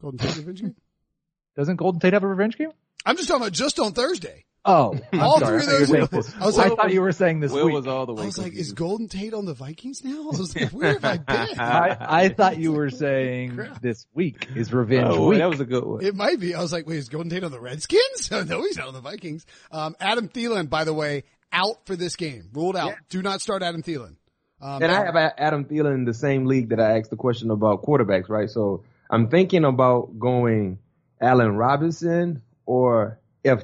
Golden 0.02 0.18
Tate 0.20 0.38
revenge 0.38 0.62
game? 0.62 0.76
Doesn't 1.56 1.76
Golden 1.76 2.00
Tate 2.00 2.14
have 2.14 2.24
a 2.24 2.28
revenge 2.28 2.58
game? 2.58 2.72
I'm 3.06 3.16
just 3.16 3.28
talking 3.28 3.44
about 3.44 3.54
just 3.54 3.80
on 3.80 3.94
Thursday. 3.94 4.46
Oh, 4.66 4.98
I'm 5.12 5.20
All 5.20 5.40
sorry. 5.40 5.62
three 5.62 5.66
of 5.66 5.66
thought 5.66 5.80
you 5.80 5.80
those 5.80 5.90
were 5.90 6.00
were- 6.00 6.08
saying 6.08 6.08
this- 6.12 6.36
I 6.40 6.46
was 6.46 6.58
I 6.60 6.68
like- 6.68 6.78
thought 6.78 6.94
you 6.94 7.02
were 7.02 7.12
saying 7.12 7.40
this 7.42 7.52
Will 7.52 7.66
week. 7.66 7.74
was 7.76 7.88
all 7.88 8.06
the 8.06 8.14
way. 8.14 8.24
I 8.24 8.26
was 8.26 8.38
like, 8.38 8.54
is. 8.54 8.72
Golden 8.72 9.08
Tate 9.10 9.34
on 9.34 9.46
the 9.46 9.54
Vikings 9.54 10.04
now? 10.04 10.22
I 10.34 10.38
was 10.38 10.56
like, 10.56 10.70
where 10.70 10.94
have 10.94 11.04
I 11.04 11.18
been? 11.48 11.60
I, 11.60 11.98
I 12.00 12.30
thought 12.38 12.58
you 12.58 12.72
were 12.72 12.90
saying 12.90 13.60
this 13.82 14.06
week 14.14 14.48
is 14.56 14.72
revenge 14.72 15.08
Oh, 15.10 15.28
week. 15.30 15.40
that 15.40 15.50
was 15.50 15.60
a 15.60 15.66
good 15.66 15.84
one. 15.84 16.04
It 16.04 16.16
might 16.16 16.40
be. 16.40 16.56
I 16.56 16.62
was 16.62 16.72
like, 16.72 16.88
wait, 16.88 16.98
is 16.98 17.10
Golden 17.10 17.30
Tate 17.30 17.44
on 17.44 17.52
the 17.52 17.60
Redskins? 17.60 18.32
no, 18.32 18.44
he's 18.62 18.78
not 18.78 18.88
on 18.88 18.94
the 18.94 19.02
Vikings. 19.02 19.46
Um, 19.72 19.96
Adam 20.00 20.30
Thielen, 20.30 20.70
by 20.70 20.86
the 20.86 20.94
way, 20.94 21.24
out 21.52 21.86
for 21.86 21.96
this 21.96 22.16
game. 22.16 22.50
Ruled 22.54 22.78
out. 22.78 22.94
Do 23.10 23.22
not 23.22 23.42
start 23.42 23.64
Adam 23.64 23.84
Thielen. 23.84 24.16
Um, 24.62 24.82
And 24.82 24.92
I 24.92 25.06
have 25.06 25.16
Adam 25.38 25.66
Thielen 25.66 25.94
in 25.94 26.06
the 26.06 26.14
same 26.14 26.46
league 26.46 26.70
that 26.70 26.80
I 26.80 26.98
asked 26.98 27.10
the 27.10 27.18
question 27.18 27.52
about 27.52 27.84
quarterbacks, 27.84 28.30
right? 28.30 28.50
So 28.50 28.86
I'm 29.10 29.28
thinking 29.28 29.66
about 29.66 30.18
going 30.18 30.80
Allen 31.20 31.58
Robinson 31.58 32.42
or 32.66 33.20
if 33.44 33.64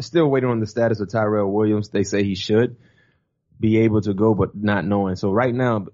still 0.00 0.28
waiting 0.28 0.50
on 0.50 0.60
the 0.60 0.66
status 0.66 1.00
of 1.00 1.10
Tyrell 1.10 1.50
Williams. 1.50 1.90
They 1.90 2.02
say 2.02 2.24
he 2.24 2.34
should 2.34 2.76
be 3.58 3.78
able 3.78 4.00
to 4.02 4.14
go, 4.14 4.34
but 4.34 4.56
not 4.56 4.84
knowing. 4.84 5.16
So 5.16 5.30
right 5.30 5.54
now, 5.54 5.86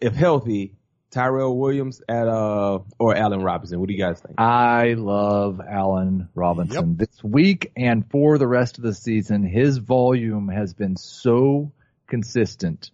if 0.00 0.14
healthy, 0.14 0.76
Tyrell 1.10 1.56
Williams 1.56 2.02
at, 2.08 2.28
uh, 2.28 2.80
or 2.98 3.16
Allen 3.16 3.42
Robinson. 3.42 3.80
What 3.80 3.88
do 3.88 3.94
you 3.94 4.00
guys 4.00 4.20
think? 4.20 4.38
I 4.38 4.94
love 4.94 5.60
Allen 5.66 6.28
Robinson 6.34 6.96
this 6.96 7.24
week 7.24 7.72
and 7.76 8.08
for 8.10 8.38
the 8.38 8.46
rest 8.46 8.78
of 8.78 8.84
the 8.84 8.92
season. 8.92 9.42
His 9.44 9.78
volume 9.78 10.48
has 10.48 10.74
been 10.74 10.96
so 10.96 11.72
consistent. 12.06 12.90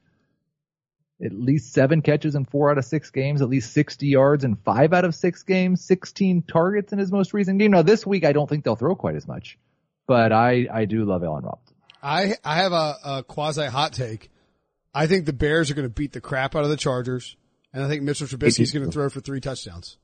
At 1.24 1.32
least 1.32 1.72
seven 1.72 2.02
catches 2.02 2.34
in 2.34 2.44
four 2.44 2.70
out 2.70 2.78
of 2.78 2.84
six 2.84 3.10
games, 3.10 3.42
at 3.42 3.48
least 3.48 3.72
60 3.72 4.06
yards 4.06 4.42
in 4.44 4.56
five 4.56 4.92
out 4.92 5.04
of 5.04 5.14
six 5.14 5.42
games, 5.44 5.84
16 5.84 6.42
targets 6.42 6.92
in 6.92 6.98
his 6.98 7.12
most 7.12 7.32
recent 7.32 7.58
game. 7.58 7.70
Now 7.70 7.82
this 7.82 8.04
week, 8.04 8.24
I 8.24 8.32
don't 8.32 8.48
think 8.48 8.64
they'll 8.64 8.76
throw 8.76 8.96
quite 8.96 9.14
as 9.14 9.28
much, 9.28 9.58
but 10.08 10.32
I, 10.32 10.66
I 10.72 10.84
do 10.86 11.04
love 11.04 11.22
Allen 11.22 11.44
Robinson. 11.44 11.76
I, 12.02 12.34
I 12.44 12.56
have 12.56 12.72
a, 12.72 12.96
a 13.04 13.22
quasi 13.22 13.66
hot 13.66 13.92
take. 13.92 14.30
I 14.92 15.06
think 15.06 15.26
the 15.26 15.32
Bears 15.32 15.70
are 15.70 15.74
going 15.74 15.86
to 15.86 15.94
beat 15.94 16.12
the 16.12 16.20
crap 16.20 16.56
out 16.56 16.64
of 16.64 16.70
the 16.70 16.76
Chargers. 16.76 17.36
And 17.72 17.82
I 17.82 17.88
think 17.88 18.02
Mitchell 18.02 18.26
Trubisky 18.26 18.60
is 18.60 18.72
going 18.72 18.84
to 18.84 18.92
throw 18.92 19.08
for 19.08 19.20
three 19.20 19.40
touchdowns. 19.40 19.96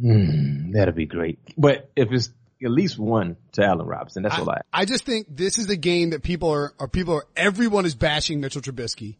Hmm, 0.00 0.72
that'd 0.72 0.94
be 0.94 1.06
great. 1.06 1.38
But 1.58 1.90
if 1.96 2.10
it's 2.12 2.30
at 2.64 2.70
least 2.70 2.98
one 2.98 3.36
to 3.52 3.64
Allen 3.64 3.86
Robinson, 3.86 4.22
that's 4.22 4.38
all 4.38 4.48
I. 4.48 4.60
I 4.72 4.84
just 4.84 5.04
think 5.04 5.26
this 5.28 5.58
is 5.58 5.66
the 5.66 5.76
game 5.76 6.10
that 6.10 6.22
people 6.22 6.50
are, 6.50 6.72
are 6.78 6.88
people 6.88 7.14
are, 7.14 7.26
everyone 7.36 7.84
is 7.84 7.94
bashing 7.94 8.40
Mitchell 8.40 8.62
Trubisky. 8.62 9.16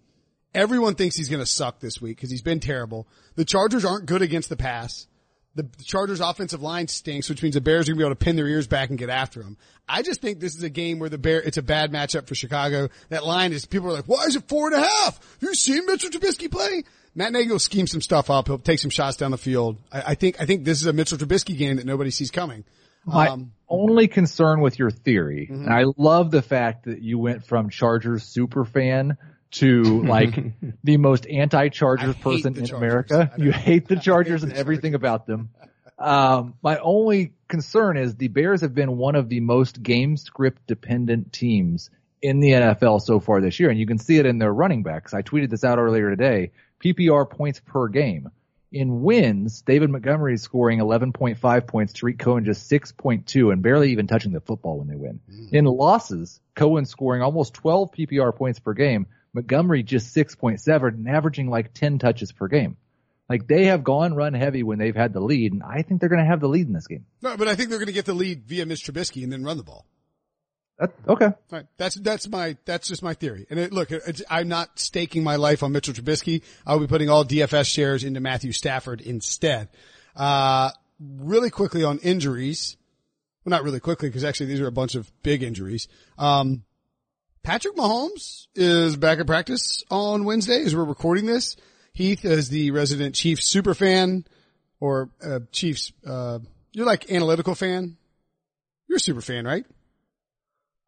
Everyone 0.57 0.95
thinks 0.95 1.15
he's 1.17 1.29
going 1.29 1.43
to 1.43 1.47
suck 1.47 1.79
this 1.81 2.01
week 2.01 2.17
because 2.17 2.31
he's 2.31 2.43
been 2.43 2.61
terrible. 2.61 3.07
The 3.37 3.45
Chargers 3.45 3.85
aren't 3.85 4.07
good 4.07 4.23
against 4.23 4.49
the 4.49 4.57
pass. 4.57 5.07
The 5.55 5.63
the 5.63 5.85
Chargers 5.85 6.21
offensive 6.21 6.63
line 6.63 6.89
stinks, 6.89 7.29
which 7.31 7.43
means 7.43 7.55
the 7.55 7.61
Bears 7.61 7.89
are 7.89 7.93
going 7.93 7.99
to 7.99 8.05
be 8.05 8.07
able 8.07 8.15
to 8.17 8.25
pin 8.25 8.37
their 8.37 8.47
ears 8.49 8.67
back 8.67 8.91
and 8.91 8.99
get 8.99 9.09
after 9.09 9.43
him. 9.43 9.57
I 9.89 10.03
just 10.03 10.21
think 10.21 10.41
this 10.41 10.55
is 10.57 10.63
a 10.63 10.69
game 10.71 10.99
where 10.99 11.09
the 11.09 11.17
Bear, 11.19 11.41
it's 11.41 11.57
a 11.57 11.63
bad 11.63 11.93
matchup 11.93 12.27
for 12.27 12.35
Chicago. 12.35 12.89
That 13.11 13.25
line 13.25 13.53
is, 13.53 13.65
people 13.67 13.89
are 13.89 13.93
like, 13.93 14.05
why 14.07 14.25
is 14.25 14.37
it 14.37 14.49
four 14.49 14.67
and 14.67 14.77
a 14.77 14.81
half? 14.87 15.17
Have 15.19 15.43
you 15.43 15.55
seen 15.55 15.87
Mitchell 15.87 16.11
Trubisky 16.11 16.51
play? 16.51 16.85
Matt 17.15 17.33
Nagy 17.33 17.49
will 17.51 17.59
scheme 17.59 17.87
some 17.87 18.03
stuff 18.03 18.29
up. 18.29 18.49
He'll 18.49 18.59
take 18.59 18.79
some 18.81 18.91
shots 18.91 19.17
down 19.17 19.31
the 19.31 19.39
field. 19.39 19.79
I, 19.91 20.03
I 20.09 20.15
think, 20.15 20.41
I 20.41 20.45
think 20.47 20.65
this 20.65 20.81
is 20.81 20.87
a 20.87 20.93
Mitchell 20.93 21.17
Trubisky 21.17 21.57
game 21.57 21.77
that 21.77 21.87
nobody 21.87 22.11
sees 22.11 22.31
coming. 22.31 22.65
My 23.07 23.29
Um, 23.29 23.53
only 23.69 24.09
concern 24.09 24.61
with 24.61 24.79
your 24.79 24.91
theory, 24.91 25.49
Mm-hmm. 25.51 25.65
and 25.65 25.73
I 25.73 25.85
love 25.97 26.31
the 26.31 26.43
fact 26.43 26.85
that 26.85 27.01
you 27.03 27.19
went 27.19 27.47
from 27.47 27.71
Chargers 27.71 28.25
super 28.25 28.65
fan 28.67 29.17
to 29.53 30.03
like 30.07 30.53
the 30.85 30.97
most 30.97 31.27
anti-Chargers 31.27 32.17
person 32.17 32.57
in 32.57 32.67
Chargers. 32.67 33.11
America. 33.11 33.33
You 33.39 33.53
hate 33.53 33.89
the 33.89 33.97
Chargers 33.97 34.43
hate 34.43 34.49
and 34.49 34.57
the 34.57 34.61
everything 34.61 34.95
about 34.95 35.27
them. 35.27 35.51
Um, 35.99 36.55
my 36.63 36.79
only 36.79 37.33
concern 37.49 37.97
is 37.97 38.17
the 38.17 38.29
Bears 38.29 38.61
have 38.61 38.75
been 38.75 38.97
one 38.97 39.15
of 39.15 39.29
the 39.29 39.41
most 39.41 39.83
game 39.83 40.17
script 40.17 40.67
dependent 40.67 41.33
teams 41.33 41.91
in 42.21 42.41
the 42.41 42.51
NFL 42.51 43.01
so 43.03 43.21
far 43.21 43.41
this 43.41 43.59
year, 43.61 43.71
and 43.71 43.79
you 43.79 43.87
can 43.87 43.99
see 43.99 44.19
it 44.19 44.27
in 44.27 44.39
their 44.39 44.53
running 44.53 44.83
backs. 44.83 45.15
I 45.15 45.23
tweeted 45.23 45.51
this 45.51 45.65
out 45.65 45.79
earlier 45.79 46.11
today. 46.11 46.53
PPR 46.85 47.29
points 47.29 47.61
per 47.61 47.89
game. 47.89 48.31
In 48.73 49.03
wins, 49.03 49.63
David 49.63 49.91
Montgomery 49.91 50.35
is 50.35 50.43
scoring 50.43 50.81
11.5 50.81 51.67
points, 51.67 51.93
Tarik 51.93 52.19
Cohen 52.19 52.45
just 52.45 52.71
6.2 52.71 53.53
and 53.53 53.63
barely 53.63 53.93
even 53.93 54.07
touching 54.07 54.33
the 54.33 54.41
football 54.41 54.79
when 54.79 54.89
they 54.89 54.97
win. 54.97 55.21
In 55.53 55.65
losses, 55.65 56.41
Cohen 56.55 56.85
scoring 56.85 57.23
almost 57.23 57.55
12 57.55 57.93
PPR 57.93 58.35
points 58.35 58.59
per 58.59 58.75
game, 58.75 59.07
Montgomery 59.37 59.83
just 59.83 60.17
6.7 60.17 60.89
and 60.89 61.09
averaging 61.09 61.49
like 61.49 61.75
10 61.75 61.99
touches 61.99 62.33
per 62.33 62.49
game. 62.49 62.77
Like 63.29 63.47
they 63.47 63.67
have 63.67 63.85
gone 63.85 64.15
run 64.15 64.35
heavy 64.35 64.63
when 64.63 64.79
they've 64.79 64.97
had 64.97 65.13
the 65.13 65.21
lead 65.21 65.53
and 65.53 65.63
I 65.63 65.83
think 65.83 66.01
they're 66.01 66.09
going 66.09 66.23
to 66.23 66.29
have 66.29 66.41
the 66.41 66.49
lead 66.49 66.67
in 66.67 66.73
this 66.73 66.87
game. 66.87 67.05
No, 67.23 67.37
but 67.37 67.47
I 67.47 67.55
think 67.55 67.69
they're 67.69 67.79
going 67.79 67.87
to 67.87 67.93
get 67.93 68.07
the 68.07 68.15
lead 68.15 68.45
via 68.47 68.65
Mitch 68.65 68.85
Trubisky 68.85 69.23
and 69.23 69.33
then 69.33 69.45
run 69.45 69.59
the 69.59 69.63
ball. 69.63 69.85
That, 70.79 70.93
okay. 71.07 71.33
Right. 71.51 71.67
That's, 71.77 71.97
that's 71.97 72.29
my, 72.29 72.57
that's 72.65 72.89
just 72.89 73.03
my 73.03 73.15
theory. 73.15 73.47
And 73.51 73.59
it, 73.59 73.73
look, 73.73 73.91
it's, 73.91 74.23
I'm 74.31 74.49
not 74.49 74.79
staking 74.79 75.23
my 75.23 75.37
life 75.37 75.63
on 75.63 75.73
Mitchell 75.73 75.95
Trubisky. 75.95 76.43
I'll 76.67 76.81
be 76.81 76.87
putting 76.87 77.11
all 77.11 77.25
DFS 77.25 77.67
shares 77.67 78.05
into 78.05 78.21
Matthew 78.21 78.53
Stafford 78.53 79.01
instead. 79.03 79.69
Uh, 80.15 80.71
really 80.99 81.51
quickly 81.51 81.85
on 81.85 81.99
injuries. 81.99 82.77
Well, 83.45 83.51
not 83.51 83.65
really 83.65 83.81
quickly 83.81 84.09
because 84.09 84.25
actually 84.25 84.47
these 84.47 84.61
are 84.61 84.67
a 84.67 84.73
bunch 84.73 84.95
of 84.95 85.11
big 85.23 85.43
injuries. 85.43 85.89
Um, 86.19 86.63
Patrick 87.47 87.77
Mahomes 87.77 88.49
is 88.57 88.97
back 88.97 89.21
at 89.21 89.27
practice 89.29 89.85
on 89.89 90.25
Wednesday 90.25 90.65
as 90.65 90.75
we're 90.75 90.83
recording 90.83 91.27
this. 91.27 91.55
Heath 91.93 92.25
is 92.25 92.49
the 92.49 92.73
resident 92.73 93.15
Chiefs 93.15 93.47
super 93.47 93.73
fan 93.73 94.25
or, 94.81 95.11
uh, 95.25 95.39
Chiefs, 95.53 95.93
uh, 96.05 96.41
you're 96.73 96.87
like 96.87 97.09
analytical 97.09 97.55
fan. 97.55 97.99
You're 98.89 98.97
a 98.97 99.01
super 99.01 99.21
fan, 99.21 99.45
right? 99.45 99.65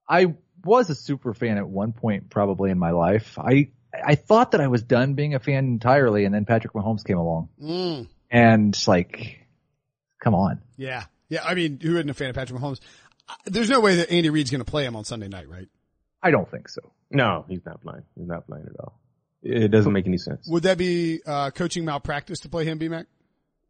I 0.09 0.35
was 0.64 0.90
a 0.90 0.97
super 0.97 1.33
fan 1.33 1.59
at 1.59 1.68
one 1.68 1.92
point 1.92 2.29
probably 2.29 2.73
in 2.73 2.79
my 2.81 2.90
life. 2.90 3.38
I, 3.38 3.71
I 3.94 4.16
thought 4.16 4.51
that 4.51 4.61
I 4.61 4.66
was 4.66 4.83
done 4.83 5.14
being 5.14 5.37
a 5.37 5.38
fan 5.38 5.64
entirely 5.64 6.25
and 6.25 6.35
then 6.35 6.44
Patrick 6.44 6.73
Mahomes 6.75 7.05
came 7.05 7.18
along 7.18 7.51
Mm. 7.62 8.09
and 8.33 8.88
like, 8.88 9.47
come 10.21 10.35
on. 10.35 10.61
Yeah. 10.77 11.05
Yeah. 11.29 11.44
I 11.44 11.55
mean, 11.55 11.79
who 11.81 11.94
isn't 11.99 12.11
a 12.11 12.14
fan 12.14 12.31
of 12.31 12.35
Patrick 12.35 12.61
Mahomes? 12.61 12.81
There's 13.44 13.71
no 13.71 13.79
way 13.79 13.94
that 13.94 14.11
Andy 14.11 14.29
Reid's 14.29 14.51
going 14.51 14.64
to 14.64 14.68
play 14.68 14.85
him 14.85 14.97
on 14.97 15.05
Sunday 15.05 15.29
night, 15.29 15.49
right? 15.49 15.68
I 16.22 16.31
don't 16.31 16.50
think 16.50 16.68
so. 16.68 16.81
No, 17.11 17.44
he's 17.48 17.64
not 17.64 17.81
playing. 17.81 18.02
He's 18.16 18.26
not 18.26 18.46
playing 18.46 18.66
at 18.66 18.81
all. 18.81 18.98
It 19.42 19.70
doesn't 19.70 19.92
make 19.92 20.07
any 20.07 20.18
sense. 20.18 20.46
Would 20.50 20.64
that 20.64 20.78
be, 20.78 21.20
uh, 21.24 21.50
coaching 21.52 21.85
malpractice 21.85 22.40
to 22.40 22.48
play 22.48 22.64
him, 22.64 22.78
BMAC? 22.78 23.07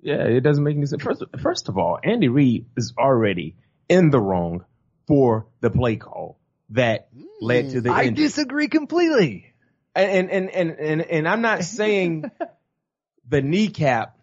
Yeah, 0.01 0.23
it 0.25 0.41
doesn't 0.41 0.65
make 0.65 0.77
any 0.77 0.87
sense. 0.87 1.03
First, 1.03 1.23
first 1.43 1.69
of 1.69 1.77
all, 1.77 1.99
Andy 2.03 2.29
Reid 2.29 2.67
is 2.77 2.95
already 2.99 3.57
in 3.89 4.11
the 4.11 4.21
wrong 4.21 4.65
for 5.07 5.47
the 5.61 5.71
play 5.71 5.97
call 5.97 6.39
that 6.71 7.09
led 7.41 7.71
to 7.71 7.81
the 7.81 7.91
I 7.91 8.05
injury. 8.05 8.25
disagree 8.25 8.69
completely. 8.69 9.53
and, 9.95 10.31
and, 10.31 10.51
and, 10.51 10.71
and, 10.71 11.03
and 11.03 11.29
I'm 11.29 11.43
not 11.43 11.65
saying 11.65 12.31
the 13.29 13.43
kneecap 13.43 14.17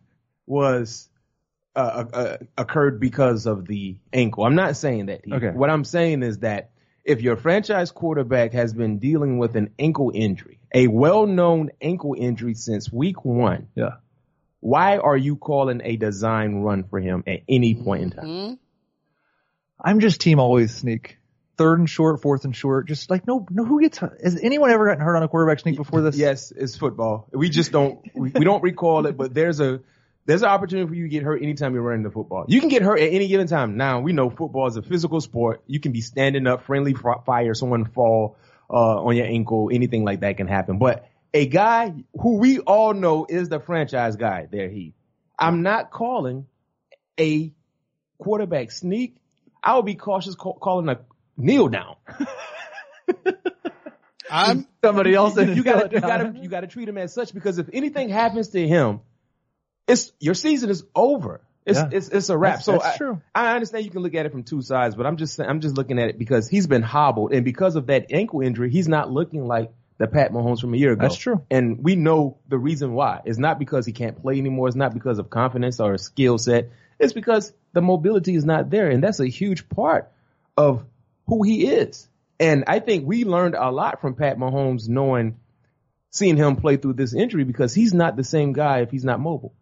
was, 0.48 1.10
uh, 1.76 1.80
uh, 1.80 2.18
uh, 2.18 2.38
occurred 2.58 3.00
because 3.00 3.46
of 3.46 3.68
the 3.68 3.98
ankle. 4.14 4.46
I'm 4.46 4.56
not 4.56 4.78
saying 4.78 5.08
that. 5.08 5.22
Okay. 5.32 5.50
What 5.50 5.70
I'm 5.70 5.84
saying 5.84 6.24
is 6.24 6.40
that 6.40 6.72
if 7.06 7.22
your 7.22 7.38
franchise 7.38 7.92
quarterback 7.92 8.54
has 8.54 8.74
been 8.74 8.98
dealing 9.00 9.38
with 9.38 9.56
an 9.56 9.70
ankle 9.80 10.12
injury, 10.14 10.60
a 10.74 10.88
well-known 10.88 11.70
ankle 11.80 12.16
injury 12.18 12.56
since 12.56 12.92
week 12.92 13.24
one, 13.24 13.68
Yeah. 13.76 13.98
why 14.60 14.98
are 14.98 15.16
you 15.16 15.36
calling 15.36 15.82
a 15.84 15.96
design 15.96 16.56
run 16.56 16.84
for 16.84 17.00
him 17.00 17.24
at 17.28 17.42
any 17.48 17.76
point 17.76 18.04
in 18.04 18.10
time? 18.12 18.26
Mm-hmm. 18.26 18.54
I'm 19.80 20.00
just 20.00 20.20
team 20.20 20.40
always 20.40 20.74
sneak. 20.74 21.18
Third 21.58 21.80
and 21.80 21.90
short, 21.90 22.22
fourth 22.22 22.44
and 22.44 22.54
short. 22.56 22.88
Just 22.88 23.10
like 23.10 23.26
no, 23.28 23.46
no. 23.50 23.64
Who 23.64 23.80
gets? 23.80 24.00
Has 24.00 24.38
anyone 24.42 24.72
ever 24.72 24.88
gotten 24.88 25.02
hurt 25.02 25.16
on 25.16 25.24
a 25.24 25.28
quarterback 25.30 25.60
sneak 25.60 25.78
before 25.78 26.02
this? 26.02 26.18
Yes, 26.18 26.52
it's 26.52 26.76
football. 26.76 27.28
We 27.32 27.50
just 27.50 27.72
don't 27.72 28.00
we, 28.14 28.32
we 28.32 28.44
don't 28.44 28.62
recall 28.62 29.06
it, 29.06 29.16
but 29.16 29.34
there's 29.34 29.62
a 29.62 29.80
there's 30.26 30.42
an 30.42 30.50
opportunity 30.50 30.88
for 30.88 30.96
you 30.96 31.04
to 31.04 31.10
get 31.10 31.24
hurt 31.24 31.42
anytime 31.42 31.74
you're 31.74 31.84
running 31.84 32.04
the 32.04 32.10
football. 32.10 32.46
You 32.48 32.60
can 32.60 32.70
get 32.70 32.82
hurt 32.82 33.00
at 33.00 33.14
any 33.14 33.28
given 33.28 33.48
time. 33.48 33.78
Now 33.78 34.00
we 34.00 34.12
know 34.12 34.30
football 34.30 34.68
is 34.68 34.76
a 34.76 34.82
physical 34.82 35.22
sport. 35.22 35.64
You 35.68 35.80
can 35.80 35.92
be 35.92 36.02
standing 36.02 36.48
up, 36.48 36.64
friendly 36.66 36.94
fire, 36.94 37.54
someone 37.54 37.86
fall 37.86 38.38
uh, 38.70 39.04
on 39.04 39.16
your 39.16 39.28
ankle, 39.28 39.70
anything 39.72 40.04
like 40.04 40.22
that 40.22 40.38
can 40.38 40.48
happen. 40.48 40.80
But 40.80 41.08
a 41.34 41.46
guy 41.46 41.94
who 42.20 42.38
we 42.38 42.60
all 42.60 42.94
know 42.94 43.28
is 43.30 43.50
the 43.50 43.60
franchise 43.60 44.16
guy, 44.16 44.48
there 44.52 44.70
he. 44.70 44.94
I'm 45.38 45.62
not 45.62 45.92
calling 45.92 46.48
a 47.20 47.54
quarterback 48.18 48.72
sneak. 48.72 49.18
I 49.62 49.76
would 49.76 49.86
be 49.86 49.96
cautious 49.96 50.36
call, 50.36 50.54
calling 50.54 50.90
a 50.90 51.02
kneel 51.38 51.68
down. 51.68 51.96
I'm, 54.32 54.68
Somebody 54.84 55.14
else. 55.14 55.38
you 55.38 55.64
gotta, 55.64 55.90
you 55.92 56.02
gotta, 56.02 56.34
you 56.42 56.50
gotta 56.50 56.68
treat 56.68 56.90
him 56.90 56.98
as 56.98 57.14
such 57.14 57.34
because 57.34 57.60
if 57.60 57.70
anything 57.74 58.10
happens 58.10 58.50
to 58.50 58.68
him, 58.68 59.02
it's 59.88 60.12
your 60.20 60.34
season 60.34 60.70
is 60.70 60.84
over. 60.96 61.42
It's 61.66 61.80
Yeah. 61.80 61.90
it's 61.92 62.10
it's 62.10 62.30
a 62.30 62.38
wrap. 62.38 62.54
That's- 62.60 62.66
so 62.66 62.72
that's 62.74 62.86
I, 62.86 62.98
true. 62.98 63.22
I 63.34 63.54
understand 63.56 63.86
you 63.86 63.92
can 63.92 64.02
look 64.02 64.14
at 64.16 64.26
it 64.26 64.32
from 64.32 64.44
two 64.44 64.62
sides, 64.62 64.96
but 64.96 65.06
I'm 65.06 65.18
just 65.18 65.40
I'm 65.40 65.62
just 65.62 65.76
looking 65.76 66.00
at 66.00 66.10
it 66.10 66.20
because 66.20 66.48
he's 66.48 66.68
been 66.68 66.84
hobbled, 66.84 67.34
and 67.34 67.44
because 67.44 67.76
of 67.76 67.88
that 67.88 68.08
ankle 68.12 68.42
injury, 68.42 68.70
he's 68.70 68.88
not 68.88 69.12
looking 69.12 69.48
like 69.48 69.72
the 69.98 70.08
Pat 70.08 70.32
Mahomes 70.32 70.60
from 70.60 70.74
a 70.74 70.78
year 70.78 70.92
ago. 70.92 71.04
That's 71.04 71.16
true. 71.16 71.42
and 71.50 71.82
we 71.84 71.96
know 71.96 72.38
the 72.50 72.58
reason 72.58 72.94
why. 72.94 73.22
It's 73.26 73.38
not 73.40 73.60
because 73.60 73.86
he 73.86 73.94
can't 73.94 74.22
play 74.22 74.38
anymore. 74.38 74.68
It's 74.68 74.76
not 74.76 74.94
because 74.94 75.20
of 75.20 75.30
confidence 75.30 75.80
or 75.80 75.98
skill 75.98 76.38
set. 76.38 76.70
It's 77.00 77.14
because 77.14 77.54
the 77.74 77.82
mobility 77.82 78.36
is 78.36 78.44
not 78.46 78.70
there. 78.70 78.90
And 78.90 79.02
that's 79.02 79.20
a 79.22 79.28
huge 79.28 79.70
part 79.70 80.12
of 80.58 80.84
who 81.28 81.44
he 81.44 81.66
is. 81.68 82.10
And 82.42 82.66
I 82.68 82.80
think 82.80 83.08
we 83.08 83.24
learned 83.24 83.56
a 83.56 83.72
lot 83.72 84.02
from 84.02 84.16
Pat 84.16 84.38
Mahomes 84.38 84.90
knowing, 84.90 85.38
seeing 86.10 86.36
him 86.36 86.58
play 86.58 86.76
through 86.76 86.94
this 86.94 87.14
injury 87.14 87.46
because 87.46 87.74
he's 87.74 87.94
not 87.94 88.18
the 88.18 88.24
same 88.26 88.52
guy 88.52 88.82
if 88.82 88.92
he's 88.92 89.06
not 89.06 89.22
mobile. 89.22 89.54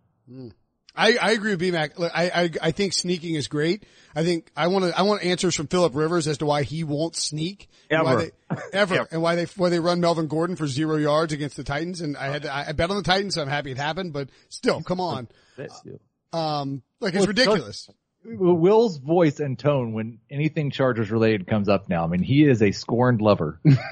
I, 0.96 1.18
I 1.18 1.32
agree 1.32 1.56
with 1.56 1.62
BMAC. 1.62 1.98
Look, 1.98 2.12
I, 2.14 2.30
I, 2.30 2.50
I 2.62 2.72
think 2.72 2.94
sneaking 2.94 3.34
is 3.34 3.48
great. 3.48 3.84
I 4.16 4.24
think 4.24 4.52
I 4.56 4.68
want 4.68 4.86
to, 4.86 4.98
I 4.98 5.02
want 5.02 5.24
answers 5.24 5.56
from 5.56 5.66
Philip 5.68 5.96
Rivers 5.96 6.28
as 6.28 6.38
to 6.38 6.46
why 6.46 6.62
he 6.64 6.84
won't 6.84 7.16
sneak. 7.16 7.68
and 7.90 8.04
Why 8.04 8.12
Ever. 8.12 8.22
they, 8.22 8.32
ever. 8.78 9.08
And 9.12 9.22
why 9.24 9.36
they, 9.36 9.46
why 9.56 9.70
they 9.70 9.80
run 9.80 10.00
Melvin 10.02 10.28
Gordon 10.28 10.56
for 10.56 10.68
zero 10.68 10.98
yards 10.98 11.34
against 11.34 11.58
the 11.58 11.64
Titans. 11.64 12.02
And 12.02 12.16
I 12.16 12.28
had 12.28 12.44
to, 12.44 12.54
I, 12.54 12.68
I 12.68 12.72
bet 12.74 12.92
on 12.92 12.98
the 12.98 13.02
Titans, 13.04 13.34
so 13.34 13.42
I'm 13.42 13.48
happy 13.48 13.72
it 13.72 13.78
happened, 13.78 14.14
but 14.14 14.30
still, 14.50 14.82
come 14.84 15.00
on. 15.00 15.28
Um, 16.32 16.82
like 17.00 17.14
it's 17.14 17.28
ridiculous. 17.28 17.90
Will's 18.26 18.98
voice 18.98 19.40
and 19.40 19.60
tone 19.60 19.94
when 19.94 20.20
anything 20.32 20.72
Chargers 20.72 21.12
related 21.12 21.46
comes 21.46 21.68
up 21.70 21.90
now. 21.90 22.04
I 22.06 22.08
mean, 22.08 22.24
he 22.24 22.44
is 22.46 22.62
a 22.64 22.72
scorned 22.72 23.22
lover. 23.22 23.60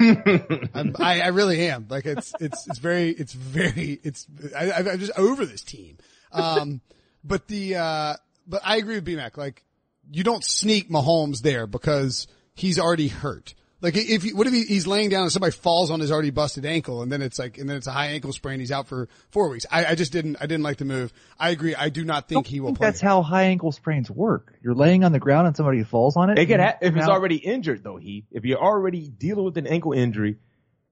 I'm, 0.74 0.96
I, 0.98 1.20
I 1.20 1.26
really 1.28 1.68
am. 1.68 1.86
Like 1.88 2.06
it's, 2.06 2.32
it's, 2.40 2.66
it's 2.66 2.78
very, 2.78 3.10
it's 3.10 3.32
very, 3.32 4.00
it's, 4.02 4.26
I, 4.56 4.70
I- 4.70 4.78
I'm 4.92 4.98
just 4.98 5.12
over 5.18 5.44
this 5.46 5.62
team. 5.62 5.98
Um, 6.32 6.80
but 7.24 7.46
the, 7.48 7.76
uh, 7.76 8.14
but 8.46 8.62
I 8.64 8.76
agree 8.76 8.96
with 8.96 9.06
BMAC. 9.06 9.36
Like 9.36 9.64
you 10.10 10.24
don't 10.24 10.44
sneak 10.44 10.90
Mahomes 10.90 11.40
there 11.42 11.66
because 11.66 12.26
he's 12.54 12.78
already 12.78 13.08
hurt. 13.08 13.54
Like 13.80 13.96
if 13.96 14.22
you, 14.24 14.36
what 14.36 14.46
if 14.46 14.52
he, 14.52 14.62
he's 14.62 14.86
laying 14.86 15.08
down 15.08 15.22
and 15.22 15.32
somebody 15.32 15.50
falls 15.50 15.90
on 15.90 15.98
his 15.98 16.12
already 16.12 16.30
busted 16.30 16.64
ankle 16.64 17.02
and 17.02 17.10
then 17.10 17.20
it's 17.20 17.36
like, 17.36 17.58
and 17.58 17.68
then 17.68 17.76
it's 17.76 17.88
a 17.88 17.90
high 17.90 18.08
ankle 18.08 18.32
sprain. 18.32 18.60
He's 18.60 18.70
out 18.70 18.86
for 18.86 19.08
four 19.30 19.48
weeks. 19.48 19.66
I, 19.72 19.86
I 19.86 19.94
just 19.96 20.12
didn't, 20.12 20.36
I 20.40 20.46
didn't 20.46 20.62
like 20.62 20.76
the 20.76 20.84
move. 20.84 21.12
I 21.36 21.50
agree. 21.50 21.74
I 21.74 21.88
do 21.88 22.04
not 22.04 22.28
think 22.28 22.46
he 22.46 22.60
will 22.60 22.68
think 22.68 22.78
play. 22.78 22.86
that's 22.88 23.00
how 23.00 23.22
high 23.22 23.44
ankle 23.44 23.72
sprains 23.72 24.08
work. 24.08 24.54
You're 24.62 24.76
laying 24.76 25.02
on 25.02 25.10
the 25.10 25.18
ground 25.18 25.48
and 25.48 25.56
somebody 25.56 25.82
falls 25.82 26.16
on 26.16 26.30
it. 26.30 26.38
It 26.38 26.46
could 26.46 26.60
ha- 26.60 26.76
if 26.80 26.94
it's 26.96 27.06
now- 27.08 27.12
already 27.12 27.36
injured 27.36 27.82
though, 27.82 27.96
he, 27.96 28.24
if 28.30 28.44
you're 28.44 28.62
already 28.62 29.08
dealing 29.08 29.44
with 29.44 29.56
an 29.58 29.66
ankle 29.66 29.92
injury 29.92 30.36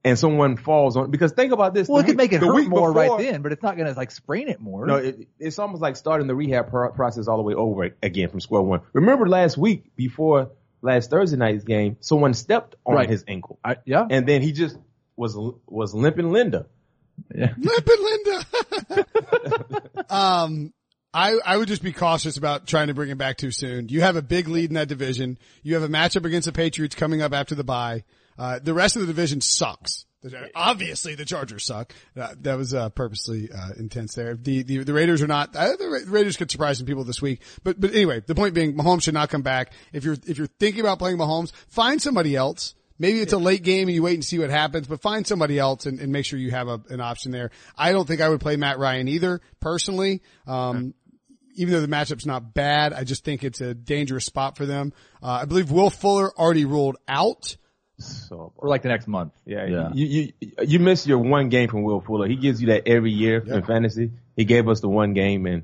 and 0.03 0.17
someone 0.17 0.57
falls 0.57 0.97
on, 0.97 1.11
because 1.11 1.31
think 1.33 1.51
about 1.53 1.73
this. 1.73 1.87
Well, 1.87 1.97
the 1.97 2.03
it 2.03 2.05
could 2.07 2.11
week- 2.13 2.31
make 2.31 2.33
it 2.33 2.39
the 2.41 2.47
hurt 2.47 2.55
week 2.55 2.69
more 2.69 2.91
before- 2.93 3.17
right 3.17 3.31
then, 3.31 3.41
but 3.41 3.51
it's 3.51 3.61
not 3.63 3.77
going 3.77 3.87
to 3.87 3.93
like 3.97 4.11
sprain 4.11 4.47
it 4.49 4.59
more. 4.59 4.85
No, 4.87 4.95
it, 4.95 5.27
it's 5.39 5.59
almost 5.59 5.81
like 5.81 5.95
starting 5.95 6.27
the 6.27 6.35
rehab 6.35 6.69
pro- 6.69 6.91
process 6.91 7.27
all 7.27 7.37
the 7.37 7.43
way 7.43 7.53
over 7.53 7.89
again 8.01 8.29
from 8.29 8.39
square 8.39 8.61
one. 8.61 8.81
Remember 8.93 9.27
last 9.27 9.57
week 9.57 9.95
before 9.95 10.51
last 10.81 11.09
Thursday 11.11 11.37
night's 11.37 11.63
game, 11.63 11.97
someone 11.99 12.33
stepped 12.33 12.75
on 12.85 12.95
Right. 12.95 13.09
his 13.09 13.23
ankle, 13.27 13.59
I, 13.63 13.77
yeah. 13.85 14.07
and 14.09 14.27
then 14.27 14.41
he 14.41 14.51
just 14.51 14.77
was 15.15 15.37
was 15.67 15.93
limping 15.93 16.31
Linda. 16.31 16.65
yeah. 17.35 17.53
Limpin' 17.59 18.03
Linda. 18.89 19.05
um, 20.09 20.73
I, 21.13 21.37
I 21.45 21.57
would 21.57 21.67
just 21.67 21.83
be 21.83 21.91
cautious 21.91 22.37
about 22.37 22.65
trying 22.67 22.87
to 22.87 22.93
bring 22.93 23.09
him 23.09 23.17
back 23.17 23.37
too 23.37 23.51
soon. 23.51 23.89
You 23.89 24.01
have 24.01 24.15
a 24.15 24.21
big 24.21 24.47
lead 24.47 24.69
in 24.69 24.75
that 24.75 24.87
division. 24.87 25.37
You 25.61 25.73
have 25.75 25.83
a 25.83 25.89
matchup 25.89 26.25
against 26.25 26.45
the 26.45 26.53
Patriots 26.53 26.95
coming 26.95 27.21
up 27.21 27.33
after 27.33 27.53
the 27.53 27.63
bye. 27.65 28.03
Uh, 28.41 28.57
the 28.57 28.73
rest 28.73 28.95
of 28.95 29.01
the 29.01 29.07
division 29.07 29.39
sucks. 29.39 30.05
Obviously 30.55 31.13
the 31.13 31.25
Chargers 31.25 31.63
suck. 31.63 31.93
Uh, 32.19 32.33
that 32.41 32.57
was, 32.57 32.73
uh, 32.73 32.89
purposely, 32.89 33.49
uh, 33.51 33.69
intense 33.77 34.15
there. 34.15 34.35
The, 34.35 34.63
the, 34.63 34.83
the 34.83 34.93
Raiders 34.93 35.21
are 35.21 35.27
not, 35.27 35.55
uh, 35.55 35.75
the 35.75 36.05
Raiders 36.07 36.37
could 36.37 36.49
surprise 36.49 36.79
some 36.79 36.87
people 36.87 37.03
this 37.03 37.21
week. 37.21 37.41
But, 37.63 37.79
but 37.79 37.91
anyway, 37.93 38.23
the 38.25 38.33
point 38.33 38.55
being, 38.55 38.73
Mahomes 38.73 39.03
should 39.03 39.13
not 39.13 39.29
come 39.29 39.43
back. 39.43 39.73
If 39.93 40.03
you're, 40.03 40.17
if 40.25 40.39
you're 40.39 40.47
thinking 40.59 40.81
about 40.81 40.97
playing 40.97 41.17
Mahomes, 41.17 41.51
find 41.67 42.01
somebody 42.01 42.35
else. 42.35 42.73
Maybe 42.97 43.19
it's 43.19 43.33
a 43.33 43.37
late 43.37 43.61
game 43.61 43.87
and 43.87 43.95
you 43.95 44.01
wait 44.01 44.15
and 44.15 44.25
see 44.25 44.39
what 44.39 44.49
happens, 44.49 44.87
but 44.87 45.01
find 45.01 45.25
somebody 45.27 45.59
else 45.59 45.85
and, 45.85 45.99
and 45.99 46.11
make 46.11 46.25
sure 46.25 46.39
you 46.39 46.49
have 46.49 46.67
a, 46.67 46.81
an 46.89 46.99
option 46.99 47.31
there. 47.31 47.51
I 47.77 47.91
don't 47.91 48.07
think 48.07 48.21
I 48.21 48.29
would 48.29 48.41
play 48.41 48.55
Matt 48.55 48.79
Ryan 48.79 49.07
either, 49.07 49.39
personally. 49.59 50.23
Um, 50.47 50.95
even 51.55 51.73
though 51.73 51.81
the 51.81 51.87
matchup's 51.87 52.25
not 52.25 52.55
bad, 52.55 52.93
I 52.93 53.03
just 53.03 53.23
think 53.23 53.43
it's 53.43 53.61
a 53.61 53.75
dangerous 53.75 54.25
spot 54.25 54.57
for 54.57 54.65
them. 54.65 54.93
Uh, 55.21 55.41
I 55.41 55.45
believe 55.45 55.69
Will 55.69 55.91
Fuller 55.91 56.31
already 56.37 56.65
ruled 56.65 56.97
out. 57.07 57.57
So 58.05 58.53
Or 58.57 58.69
like 58.69 58.81
the 58.81 58.89
next 58.89 59.07
month. 59.07 59.33
yeah, 59.45 59.65
Yeah. 59.65 59.89
You, 59.93 60.05
you 60.39 60.51
you 60.65 60.79
miss 60.79 61.05
your 61.07 61.19
one 61.19 61.49
game 61.49 61.69
from 61.69 61.83
Will 61.83 62.01
Fuller. 62.01 62.27
He 62.27 62.35
gives 62.35 62.61
you 62.61 62.67
that 62.67 62.87
every 62.87 63.11
year 63.11 63.39
in 63.45 63.63
fantasy. 63.63 64.11
He 64.35 64.45
gave 64.45 64.67
us 64.67 64.79
the 64.79 64.89
one 64.89 65.13
game, 65.13 65.45
and 65.45 65.63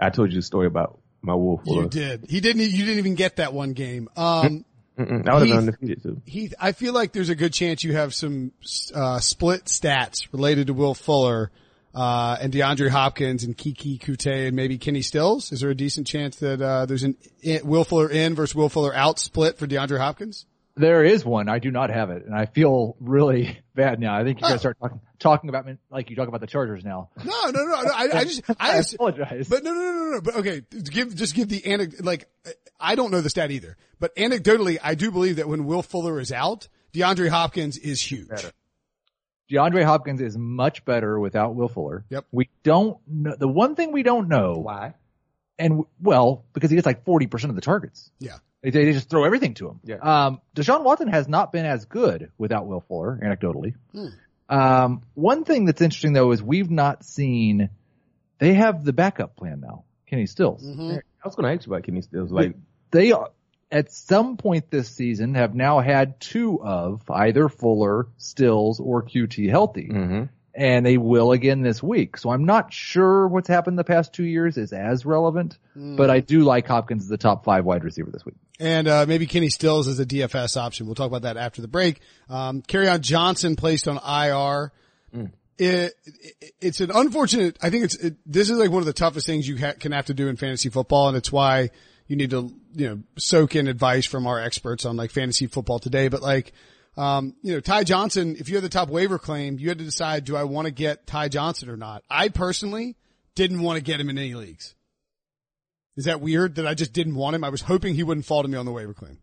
I 0.00 0.10
told 0.10 0.30
you 0.30 0.36
the 0.36 0.42
story 0.42 0.66
about 0.66 0.98
my 1.22 1.34
Will 1.34 1.58
Fuller. 1.58 1.82
You 1.84 1.88
did. 1.88 2.26
He 2.28 2.40
didn't, 2.40 2.62
you 2.62 2.84
didn't 2.84 2.98
even 2.98 3.14
get 3.16 3.36
that 3.36 3.52
one 3.52 3.72
game. 3.72 4.08
Um, 4.16 4.64
Mm-mm, 4.98 5.28
I 5.28 5.34
would 5.34 5.40
have 5.40 5.48
been 5.48 5.58
undefeated 5.58 6.02
too. 6.02 6.20
Heath, 6.26 6.54
I 6.60 6.72
feel 6.72 6.92
like 6.92 7.12
there's 7.12 7.28
a 7.28 7.34
good 7.36 7.52
chance 7.52 7.84
you 7.84 7.92
have 7.94 8.12
some, 8.14 8.50
uh, 8.94 9.20
split 9.20 9.66
stats 9.66 10.26
related 10.32 10.66
to 10.68 10.74
Will 10.74 10.94
Fuller, 10.94 11.50
uh, 11.94 12.36
and 12.40 12.52
DeAndre 12.52 12.88
Hopkins 12.90 13.44
and 13.44 13.56
Keke 13.56 13.98
Coutee 14.00 14.48
and 14.48 14.56
maybe 14.56 14.76
Kenny 14.78 15.02
Stills. 15.02 15.52
Is 15.52 15.60
there 15.60 15.70
a 15.70 15.74
decent 15.74 16.06
chance 16.06 16.36
that, 16.36 16.60
uh, 16.60 16.86
there's 16.86 17.02
an 17.04 17.16
i- 17.46 17.60
Will 17.64 17.84
Fuller 17.84 18.10
in 18.10 18.34
versus 18.34 18.54
Will 18.56 18.68
Fuller 18.68 18.94
out 18.94 19.18
split 19.20 19.56
for 19.58 19.66
DeAndre 19.68 19.98
Hopkins? 19.98 20.46
There 20.78 21.04
is 21.04 21.24
one. 21.24 21.48
I 21.48 21.58
do 21.58 21.70
not 21.70 21.90
have 21.90 22.10
it, 22.10 22.24
and 22.24 22.34
I 22.34 22.46
feel 22.46 22.96
really 23.00 23.58
bad 23.74 23.98
now. 23.98 24.16
I 24.16 24.22
think 24.24 24.40
you're 24.40 24.48
gonna 24.48 24.60
start 24.60 24.76
talking 24.80 25.00
talking 25.18 25.50
about 25.50 25.66
me 25.66 25.76
like 25.90 26.08
you 26.10 26.16
talk 26.16 26.28
about 26.28 26.40
the 26.40 26.46
Chargers 26.46 26.84
now. 26.84 27.10
No, 27.24 27.50
no, 27.50 27.64
no, 27.64 27.82
no. 27.82 27.90
I, 27.92 28.08
I 28.12 28.24
just, 28.24 28.42
I 28.60 28.76
I 28.78 28.82
apologize. 28.94 29.48
But 29.48 29.64
no, 29.64 29.72
no, 29.72 29.80
no, 29.80 29.92
no, 29.92 30.10
no. 30.12 30.20
But 30.20 30.36
okay, 30.36 30.62
give 30.84 31.14
just 31.16 31.34
give 31.34 31.48
the 31.48 31.66
anecdote. 31.66 32.04
Like, 32.04 32.28
I 32.78 32.94
don't 32.94 33.10
know 33.10 33.20
the 33.20 33.30
stat 33.30 33.50
either, 33.50 33.76
but 33.98 34.14
anecdotally, 34.16 34.78
I 34.82 34.94
do 34.94 35.10
believe 35.10 35.36
that 35.36 35.48
when 35.48 35.64
Will 35.64 35.82
Fuller 35.82 36.20
is 36.20 36.30
out, 36.30 36.68
DeAndre 36.92 37.28
Hopkins 37.28 37.76
is 37.76 38.00
huge. 38.00 38.28
DeAndre 39.50 39.84
Hopkins 39.84 40.20
is 40.20 40.36
much 40.36 40.84
better 40.84 41.18
without 41.18 41.54
Will 41.54 41.68
Fuller. 41.68 42.04
Yep. 42.10 42.26
We 42.30 42.50
don't 42.62 42.98
know 43.08 43.34
the 43.36 43.48
one 43.48 43.74
thing 43.74 43.92
we 43.92 44.02
don't 44.02 44.28
know, 44.28 44.58
Why? 44.58 44.94
and 45.58 45.84
well, 46.00 46.44
because 46.52 46.70
he 46.70 46.76
gets 46.76 46.86
like 46.86 47.04
forty 47.04 47.26
percent 47.26 47.50
of 47.50 47.56
the 47.56 47.62
targets. 47.62 48.10
Yeah. 48.20 48.36
They, 48.72 48.84
they 48.84 48.92
just 48.92 49.08
throw 49.08 49.24
everything 49.24 49.54
to 49.54 49.68
him. 49.68 49.80
Yeah. 49.84 49.96
Um, 49.96 50.40
Deshaun 50.54 50.82
Watson 50.82 51.08
has 51.08 51.28
not 51.28 51.52
been 51.52 51.66
as 51.66 51.84
good 51.84 52.30
without 52.38 52.66
Will 52.66 52.80
Fuller, 52.80 53.18
anecdotally. 53.22 53.74
Hmm. 53.92 54.06
Um, 54.48 55.02
one 55.14 55.44
thing 55.44 55.66
that's 55.66 55.82
interesting 55.82 56.12
though 56.14 56.32
is 56.32 56.42
we've 56.42 56.70
not 56.70 57.04
seen. 57.04 57.70
They 58.38 58.54
have 58.54 58.84
the 58.84 58.92
backup 58.92 59.36
plan 59.36 59.60
now, 59.60 59.84
Kenny 60.06 60.26
Stills. 60.26 60.64
Mm-hmm. 60.64 60.98
I 60.98 61.26
was 61.26 61.34
going 61.34 61.48
to 61.48 61.54
ask 61.58 61.66
you 61.66 61.72
about 61.72 61.84
Kenny 61.84 62.02
Stills. 62.02 62.30
Like, 62.30 62.54
They 62.92 63.12
are, 63.12 63.30
at 63.70 63.92
some 63.92 64.36
point 64.36 64.70
this 64.70 64.88
season 64.88 65.34
have 65.34 65.54
now 65.54 65.80
had 65.80 66.20
two 66.20 66.62
of 66.62 67.02
either 67.10 67.48
Fuller, 67.48 68.06
Stills, 68.16 68.80
or 68.80 69.02
Coutee 69.02 69.50
healthy. 69.50 69.88
mm-hmm. 69.88 70.24
And 70.58 70.84
they 70.84 70.98
will 70.98 71.30
again 71.30 71.62
this 71.62 71.80
week. 71.80 72.18
So 72.18 72.30
I'm 72.30 72.44
not 72.44 72.72
sure 72.72 73.28
what's 73.28 73.46
happened 73.46 73.78
the 73.78 73.84
past 73.84 74.12
two 74.12 74.24
years 74.24 74.58
is 74.58 74.72
as 74.72 75.06
relevant, 75.06 75.56
but 75.76 76.10
I 76.10 76.18
do 76.18 76.40
like 76.40 76.66
Hopkins 76.66 77.04
as 77.04 77.08
the 77.08 77.16
top 77.16 77.44
five 77.44 77.64
wide 77.64 77.84
receiver 77.84 78.10
this 78.10 78.26
week. 78.26 78.34
And, 78.58 78.88
uh, 78.88 79.06
maybe 79.06 79.26
Kenny 79.26 79.50
Stills 79.50 79.86
is 79.86 80.00
a 80.00 80.04
DFS 80.04 80.56
option. 80.56 80.86
We'll 80.86 80.96
talk 80.96 81.06
about 81.06 81.22
that 81.22 81.36
after 81.36 81.62
the 81.62 81.68
break. 81.68 82.00
Um, 82.28 82.64
on 82.68 83.00
Johnson 83.02 83.54
placed 83.54 83.86
on 83.86 83.98
IR. 83.98 84.72
It, 85.58 85.94
it, 86.04 86.52
it's 86.60 86.80
an 86.80 86.90
unfortunate, 86.92 87.56
I 87.62 87.70
think 87.70 87.84
it's, 87.84 87.94
it, 87.94 88.16
this 88.26 88.50
is 88.50 88.58
like 88.58 88.70
one 88.72 88.80
of 88.82 88.86
the 88.86 88.92
toughest 88.92 89.26
things 89.26 89.46
you 89.46 89.58
ha- 89.58 89.74
can 89.78 89.92
have 89.92 90.06
to 90.06 90.14
do 90.14 90.26
in 90.26 90.34
fantasy 90.34 90.70
football. 90.70 91.06
And 91.06 91.16
it's 91.16 91.30
why 91.30 91.70
you 92.08 92.16
need 92.16 92.30
to, 92.30 92.52
you 92.74 92.88
know, 92.88 93.02
soak 93.16 93.54
in 93.54 93.68
advice 93.68 94.06
from 94.06 94.26
our 94.26 94.40
experts 94.40 94.84
on 94.84 94.96
like 94.96 95.12
fantasy 95.12 95.46
football 95.46 95.78
today. 95.78 96.08
But 96.08 96.20
like, 96.20 96.52
um, 96.98 97.36
you 97.42 97.54
know, 97.54 97.60
Ty 97.60 97.84
Johnson, 97.84 98.34
if 98.40 98.48
you 98.48 98.56
had 98.56 98.64
the 98.64 98.68
top 98.68 98.88
waiver 98.88 99.20
claim, 99.20 99.56
you 99.60 99.68
had 99.68 99.78
to 99.78 99.84
decide, 99.84 100.24
do 100.24 100.36
I 100.36 100.42
want 100.42 100.66
to 100.66 100.72
get 100.72 101.06
Ty 101.06 101.28
Johnson 101.28 101.70
or 101.70 101.76
not? 101.76 102.02
I 102.10 102.28
personally 102.28 102.96
didn't 103.36 103.62
want 103.62 103.76
to 103.76 103.82
get 103.82 104.00
him 104.00 104.10
in 104.10 104.18
any 104.18 104.34
leagues. 104.34 104.74
Is 105.96 106.06
that 106.06 106.20
weird 106.20 106.56
that 106.56 106.66
I 106.66 106.74
just 106.74 106.92
didn't 106.92 107.14
want 107.14 107.36
him? 107.36 107.44
I 107.44 107.50
was 107.50 107.60
hoping 107.60 107.94
he 107.94 108.02
wouldn't 108.02 108.26
fall 108.26 108.42
to 108.42 108.48
me 108.48 108.58
on 108.58 108.66
the 108.66 108.72
waiver 108.72 108.94
claim. 108.94 109.18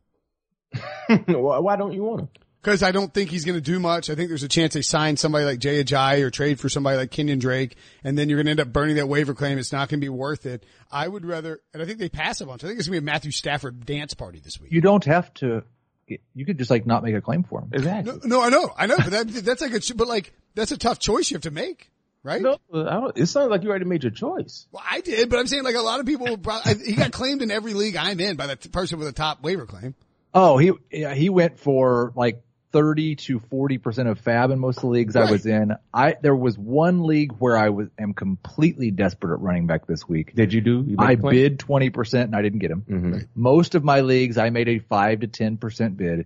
why, 1.26 1.60
why 1.60 1.76
don't 1.76 1.92
you 1.92 2.04
want 2.04 2.22
him? 2.22 2.30
Cause 2.62 2.82
I 2.82 2.92
don't 2.92 3.14
think 3.14 3.30
he's 3.30 3.46
going 3.46 3.58
to 3.58 3.62
do 3.62 3.80
much. 3.80 4.10
I 4.10 4.16
think 4.16 4.30
there's 4.30 4.42
a 4.42 4.48
chance 4.48 4.74
they 4.74 4.82
sign 4.82 5.18
somebody 5.18 5.46
like 5.46 5.60
Jay 5.60 5.84
Ajayi 5.84 6.22
or 6.22 6.32
trade 6.32 6.60
for 6.60 6.68
somebody 6.68 6.98
like 6.98 7.12
Kenyan 7.12 7.40
Drake 7.40 7.76
and 8.04 8.18
then 8.18 8.28
you're 8.28 8.38
going 8.38 8.46
to 8.46 8.52
end 8.52 8.60
up 8.62 8.74
burning 8.74 8.96
that 8.96 9.08
waiver 9.08 9.36
claim. 9.36 9.60
It's 9.60 9.72
not 9.72 9.90
going 9.90 10.00
to 10.00 10.06
be 10.06 10.10
worth 10.10 10.46
it. 10.46 10.66
I 10.90 11.08
would 11.08 11.26
rather, 11.26 11.60
and 11.74 11.84
I 11.84 11.86
think 11.86 12.00
they 12.00 12.10
pass 12.10 12.42
a 12.42 12.46
bunch. 12.46 12.64
I 12.64 12.68
think 12.68 12.80
it's 12.80 12.88
going 12.88 12.98
to 12.98 13.02
be 13.02 13.06
a 13.10 13.14
Matthew 13.14 13.32
Stafford 13.32 13.86
dance 13.86 14.14
party 14.16 14.40
this 14.40 14.60
week. 14.60 14.72
You 14.72 14.82
don't 14.82 15.04
have 15.04 15.32
to, 15.36 15.64
you 16.08 16.46
could 16.46 16.58
just 16.58 16.70
like 16.70 16.86
not 16.86 17.04
make 17.04 17.16
a 17.16 17.22
claim 17.22 17.44
for 17.44 17.62
him. 17.62 17.70
Exactly. 17.74 18.20
No, 18.24 18.40
no, 18.40 18.42
I 18.42 18.50
know, 18.50 18.74
I 18.78 18.86
know, 18.86 18.98
but 18.98 19.10
that, 19.12 19.28
that's 19.46 19.62
like 19.62 19.74
a, 19.74 19.96
but 19.96 20.08
like, 20.08 20.34
that's 20.54 20.72
a 20.72 20.78
tough 20.78 21.00
choice 21.00 21.30
you 21.32 21.36
have 21.36 21.44
to 21.44 21.52
make, 21.52 21.92
right? 22.24 22.42
No, 22.42 22.58
I 22.74 22.94
don't, 22.94 23.18
it 23.18 23.26
sounds 23.28 23.50
like 23.50 23.64
you 23.64 23.70
already 23.70 23.86
made 23.86 24.04
your 24.04 24.12
choice. 24.12 24.68
Well, 24.72 24.84
I 24.90 25.02
did, 25.02 25.30
but 25.30 25.40
I'm 25.40 25.48
saying 25.48 25.64
like 25.64 25.76
a 25.76 25.82
lot 25.82 26.00
of 26.00 26.06
people, 26.06 26.38
probably, 26.38 26.86
he 26.86 26.94
got 26.94 27.12
claimed 27.12 27.42
in 27.42 27.52
every 27.52 27.74
league 27.74 27.96
I'm 27.96 28.20
in 28.20 28.36
by 28.36 28.48
the 28.48 28.56
person 28.70 29.00
with 29.00 29.08
a 29.08 29.14
top 29.14 29.42
waiver 29.44 29.66
claim. 29.66 29.96
Oh, 30.34 30.58
he, 30.58 30.74
yeah, 30.92 31.14
he 31.14 31.30
went 31.30 31.60
for 31.60 32.12
like 32.16 32.42
30 32.76 33.16
to 33.16 33.40
40% 33.40 34.12
of 34.12 34.22
FAAB 34.22 34.52
in 34.52 34.60
most 34.60 34.80
of 34.80 34.82
the 34.82 34.88
leagues 34.88 35.16
I 35.16 35.32
was 35.32 35.46
in. 35.46 35.72
I, 35.94 36.18
there 36.22 36.36
was 36.36 36.58
one 36.58 37.04
league 37.04 37.32
where 37.40 37.56
I 37.56 37.70
was, 37.70 37.88
am 37.98 38.14
completely 38.14 38.92
desperate 38.92 39.34
at 39.34 39.40
running 39.40 39.66
back 39.66 39.88
this 39.88 40.10
week. 40.10 40.36
Did 40.36 40.52
you 40.52 40.60
do? 40.60 40.84
You 40.86 40.98
made 40.98 41.06
I 41.06 41.12
a 41.14 41.16
bid 41.16 41.58
20% 41.58 42.24
and 42.24 42.36
I 42.36 42.42
didn't 42.42 42.60
get 42.60 42.72
him. 42.72 42.82
Mm-hmm. 42.82 43.18
Most 43.34 43.76
of 43.76 43.86
my 43.86 44.02
leagues, 44.02 44.38
I 44.38 44.50
made 44.50 44.68
a 44.68 44.80
five 44.80 45.22
to 45.22 45.28
10% 45.30 45.96
bid. 45.96 46.26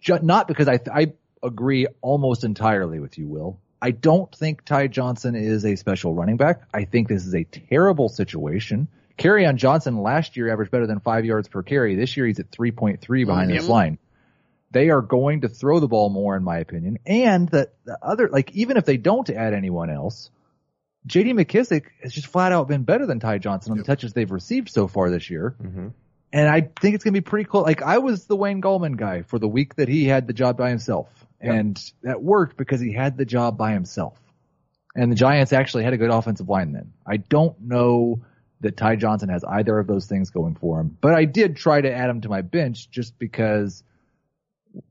Ju- 0.00 0.20
not 0.22 0.46
because 0.46 0.68
I, 0.68 0.78
I 0.94 1.14
agree 1.42 1.88
almost 2.00 2.44
entirely 2.44 3.00
with 3.00 3.18
you, 3.18 3.26
Will. 3.26 3.58
I 3.82 3.90
don't 3.90 4.32
think 4.32 4.64
Ty 4.64 4.86
Johnson 4.86 5.34
is 5.34 5.64
a 5.64 5.74
special 5.74 6.14
running 6.14 6.36
back. 6.36 6.62
I 6.72 6.84
think 6.84 7.08
this 7.08 7.26
is 7.26 7.34
a 7.34 7.42
terrible 7.42 8.08
situation 8.08 8.86
Kerryon 9.18 9.56
Johnson 9.56 9.98
last 9.98 10.36
year 10.36 10.50
averaged 10.50 10.70
better 10.70 10.86
than 10.86 11.00
five 11.00 11.24
yards 11.24 11.48
per 11.48 11.62
carry. 11.62 11.96
This 11.96 12.16
year 12.16 12.26
he's 12.26 12.38
at 12.38 12.50
3.3 12.52 13.26
behind 13.26 13.50
this 13.50 13.66
line. 13.66 13.98
They 14.70 14.90
are 14.90 15.00
going 15.00 15.42
to 15.42 15.48
throw 15.48 15.80
the 15.80 15.88
ball 15.88 16.10
more 16.10 16.36
in 16.36 16.44
my 16.44 16.58
opinion. 16.58 16.98
And 17.06 17.48
the, 17.48 17.70
the 17.84 17.98
other, 18.02 18.28
like 18.28 18.52
even 18.52 18.76
if 18.76 18.84
they 18.84 18.96
don't 18.96 19.28
add 19.30 19.54
anyone 19.54 19.90
else, 19.90 20.30
JD 21.06 21.32
McKissic 21.32 21.84
has 22.02 22.12
just 22.12 22.26
flat 22.26 22.52
out 22.52 22.68
been 22.68 22.84
better 22.84 23.06
than 23.06 23.20
Ty 23.20 23.38
Johnson 23.38 23.72
on 23.72 23.78
the 23.78 23.84
touches 23.84 24.12
they've 24.12 24.30
received 24.30 24.68
so 24.68 24.86
far 24.86 25.10
this 25.10 25.30
year. 25.30 25.56
Mm-hmm. 25.62 25.88
And 26.32 26.48
I 26.48 26.60
think 26.60 26.94
it's 26.94 27.04
going 27.04 27.14
to 27.14 27.20
be 27.20 27.24
pretty 27.24 27.48
cool. 27.48 27.62
Like 27.62 27.82
I 27.82 27.98
was 27.98 28.26
the 28.26 28.36
Wayne 28.36 28.60
Gallman 28.60 28.96
guy 28.96 29.22
for 29.22 29.38
the 29.38 29.48
week 29.48 29.76
that 29.76 29.88
he 29.88 30.04
had 30.04 30.26
the 30.26 30.34
job 30.34 30.58
by 30.58 30.68
himself. 30.68 31.08
And 31.40 31.80
that 32.02 32.22
worked 32.22 32.56
because 32.56 32.80
he 32.80 32.92
had 32.92 33.16
the 33.16 33.24
job 33.24 33.56
by 33.56 33.72
himself. 33.72 34.18
And 34.94 35.12
the 35.12 35.16
Giants 35.16 35.52
actually 35.52 35.84
had 35.84 35.92
a 35.92 35.96
good 35.96 36.10
offensive 36.10 36.48
line 36.48 36.72
then. 36.72 36.92
I 37.06 37.18
don't 37.18 37.58
know 37.60 38.22
that 38.60 38.76
Ty 38.76 38.96
Johnson 38.96 39.28
has 39.28 39.44
either 39.44 39.78
of 39.78 39.86
those 39.86 40.06
things 40.06 40.30
going 40.30 40.56
for 40.56 40.80
him, 40.80 40.96
but 41.00 41.14
I 41.14 41.24
did 41.24 41.56
try 41.56 41.80
to 41.80 41.92
add 41.92 42.10
him 42.10 42.22
to 42.22 42.28
my 42.28 42.42
bench 42.42 42.90
just 42.90 43.16
because 43.18 43.84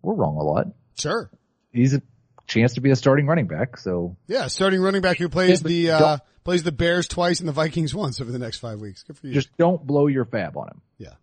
we're 0.02 0.13
wrong 0.13 0.38
a 0.38 0.44
lot. 0.44 0.68
Sure. 0.98 1.30
He's 1.72 1.94
a 1.94 2.02
chance 2.48 2.74
to 2.76 2.82
be 2.82 2.92
a 2.92 2.96
starting 2.96 3.28
running 3.28 3.48
back. 3.48 3.78
So 3.78 4.18
Yeah, 4.28 4.48
starting 4.48 4.82
running 4.82 5.02
back 5.02 5.18
who 5.18 5.30
plays 5.30 5.62
Yeah, 5.62 5.68
the 5.68 5.92
uh 5.92 6.18
plays 6.44 6.63
the 6.63 6.72
Bears 6.72 7.08
twice 7.08 7.40
and 7.40 7.48
the 7.48 7.54
Vikings 7.54 7.94
once 7.94 8.22
over 8.22 8.32
the 8.32 8.40
next 8.40 8.60
five 8.60 8.80
weeks. 8.80 9.04
Good 9.04 9.18
for 9.18 9.28
you. 9.28 9.34
just 9.34 9.56
don't 9.58 9.86
blow 9.86 10.08
your 10.08 10.26
FAAB 10.26 10.56
on 10.56 10.68
him. 10.70 10.82
yeah. 10.98 11.13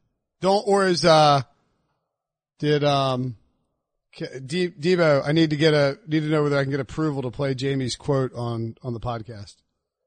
Don't 0.40 0.62
or 0.68 0.86
is 0.86 1.04
uh 1.04 1.42
did 2.58 2.84
um 2.84 3.36
K- 4.12 4.38
D- 4.44 4.68
Devo, 4.70 5.26
I 5.26 5.32
need 5.32 5.50
to 5.50 5.56
get 5.56 5.74
a 5.74 5.98
need 6.06 6.20
to 6.20 6.28
know 6.28 6.42
whether 6.44 6.56
I 6.56 6.62
can 6.62 6.70
get 6.70 6.78
approval 6.80 7.22
to 7.22 7.30
play 7.30 7.54
Jamey's 7.54 7.96
quote 7.96 8.32
on 8.34 8.76
on 8.82 8.92
the 8.92 9.00
podcast. 9.00 9.56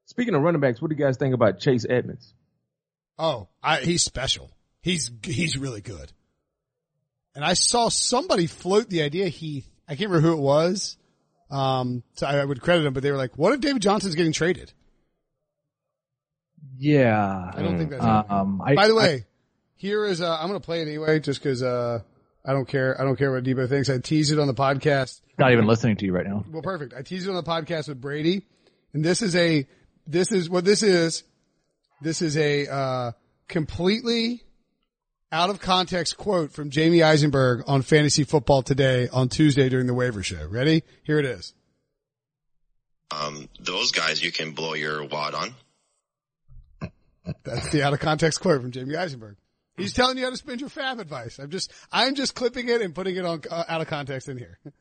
Speaking 0.06 0.34
of 0.36 0.42
running 0.42 0.62
backs, 0.62 0.82
what 0.82 0.90
do 0.90 0.96
you 0.96 1.04
guys 1.04 1.18
think 1.18 1.34
about 1.34 1.60
Chase 1.60 1.86
Edmonds? 1.90 2.34
Oh, 3.20 3.50
I, 3.62 3.78
he's 3.82 4.04
special. 4.04 4.50
He's 4.82 5.12
he's 5.24 5.58
really 5.58 5.82
good. 5.82 6.14
And 7.38 7.46
I 7.46 7.54
saw 7.54 7.90
somebody 7.90 8.48
float 8.48 8.90
the 8.90 9.04
idea. 9.04 9.28
He 9.28 9.64
I 9.88 9.96
can't 9.96 10.10
remember 10.10 10.28
who 10.28 10.34
it 10.34 10.42
was. 10.42 10.98
Um, 11.52 12.02
so 12.16 12.26
I, 12.26 12.38
I 12.40 12.44
would 12.44 12.62
credit 12.62 12.84
him, 12.84 12.94
but 12.94 13.04
they 13.04 13.12
were 13.12 13.18
like, 13.18 13.38
"What 13.38 13.54
if 13.54 13.62
David 13.62 13.80
Johnson's 13.84 14.16
getting 14.16 14.32
traded?" 14.32 14.74
Yeah. 16.80 17.52
I 17.54 17.62
don't 17.62 17.78
think 17.78 17.92
that's. 17.92 18.04
happening. 18.04 18.40
Um, 18.40 18.62
I, 18.66 18.74
By 18.74 18.88
the 18.88 18.96
I- 18.96 18.98
way, 18.98 19.26
here 19.76 20.04
is 20.04 20.20
uh, 20.20 20.36
I'm 20.36 20.48
going 20.48 20.60
to 20.60 20.66
play 20.66 20.82
it 20.82 20.88
anyway, 20.88 21.20
just 21.20 21.40
because 21.42 21.62
uh, 21.62 22.00
I 22.44 22.54
don't 22.54 22.68
care. 22.68 23.00
I 23.00 23.04
don't 23.04 23.16
care 23.18 23.32
what 23.32 23.44
Devo 23.44 23.70
thinks. 23.70 23.88
I 23.88 24.00
teased 24.00 24.32
it 24.34 24.40
on 24.40 24.48
the 24.48 24.56
podcast. 24.56 25.22
not 25.38 25.52
even 25.52 25.68
listening 25.68 25.98
to 25.98 26.06
you 26.06 26.14
right 26.14 26.26
now. 26.26 26.44
Well, 26.52 26.64
perfect. 26.64 26.96
I 26.98 27.04
teased 27.04 27.28
it 27.28 27.30
on 27.30 27.36
the 27.36 27.44
podcast 27.44 27.88
with 27.88 28.02
Brady, 28.02 28.48
and 28.94 29.06
this 29.06 29.22
is 29.22 29.36
a 29.36 29.68
this 30.08 30.32
is 30.32 30.50
what 30.50 30.66
this 30.66 30.82
is. 30.82 31.24
This 32.02 32.24
is 32.24 32.36
a 32.36 32.68
uh, 32.68 33.12
completely 33.48 34.44
out 35.32 35.50
of 35.50 35.60
context 35.60 36.18
quote 36.18 36.52
from 36.52 36.70
Jamey 36.70 37.04
Eisenberg 37.04 37.64
on 37.68 37.82
Fantasy 37.82 38.24
Football 38.24 38.64
Today 38.64 39.10
on 39.10 39.30
Tuesday 39.30 39.70
during 39.70 39.88
the 39.88 39.94
waiver 39.94 40.24
show. 40.24 40.48
Ready? 40.48 40.84
Here 41.04 41.20
it 41.20 41.26
is. 41.26 41.54
Um, 43.12 43.48
those 43.60 43.92
guys 43.92 44.24
you 44.24 44.32
can 44.32 44.52
blow 44.52 44.74
your 44.74 45.06
wad 45.06 45.34
on. 45.34 45.54
That's 47.44 47.70
the 47.72 47.84
out 47.84 47.94
of 47.94 48.00
context 48.00 48.40
quote 48.40 48.62
from 48.62 48.72
Jamey 48.72 48.96
Eisenberg. 48.96 49.36
He's 49.76 49.94
telling 49.94 50.18
you 50.18 50.24
how 50.24 50.32
to 50.32 50.38
spend 50.38 50.62
your 50.62 50.70
FAAB 50.70 51.00
advice. 51.00 51.40
I'm 51.40 51.52
just, 51.52 51.72
I'm 51.92 52.16
just 52.16 52.34
clipping 52.34 52.68
it 52.70 52.82
and 52.82 52.96
putting 52.96 53.16
it 53.16 53.26
on 53.26 53.42
uh, 53.50 53.64
out 53.68 53.82
of 53.82 53.88
context 53.88 54.28
in 54.28 54.38
here. 54.38 54.58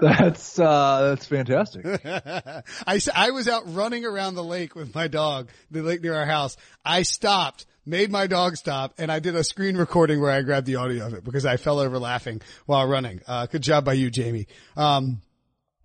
That's, 0.00 0.58
uh, 0.60 1.08
that's 1.08 1.26
fantastic. 1.26 1.84
I 2.04 3.00
I 3.14 3.30
was 3.30 3.48
out 3.48 3.74
running 3.74 4.04
around 4.04 4.34
the 4.34 4.44
lake 4.44 4.76
with 4.76 4.94
my 4.94 5.08
dog, 5.08 5.48
the 5.70 5.82
lake 5.82 6.02
near 6.02 6.14
our 6.14 6.26
house. 6.26 6.56
I 6.84 7.02
stopped, 7.02 7.66
made 7.86 8.10
my 8.10 8.26
dog 8.26 8.56
stop, 8.56 8.94
and 8.98 9.10
I 9.10 9.20
did 9.20 9.34
a 9.36 9.44
screen 9.44 9.76
recording 9.76 10.20
where 10.20 10.30
I 10.30 10.42
grabbed 10.42 10.66
the 10.66 10.76
audio 10.76 11.06
of 11.06 11.14
it 11.14 11.24
because 11.24 11.46
I 11.46 11.56
fell 11.56 11.78
over 11.78 11.98
laughing 11.98 12.42
while 12.66 12.86
running. 12.86 13.20
Uh, 13.26 13.46
good 13.46 13.62
job 13.62 13.84
by 13.84 13.92
you, 13.94 14.10
Jamey. 14.10 14.46
Um, 14.76 15.22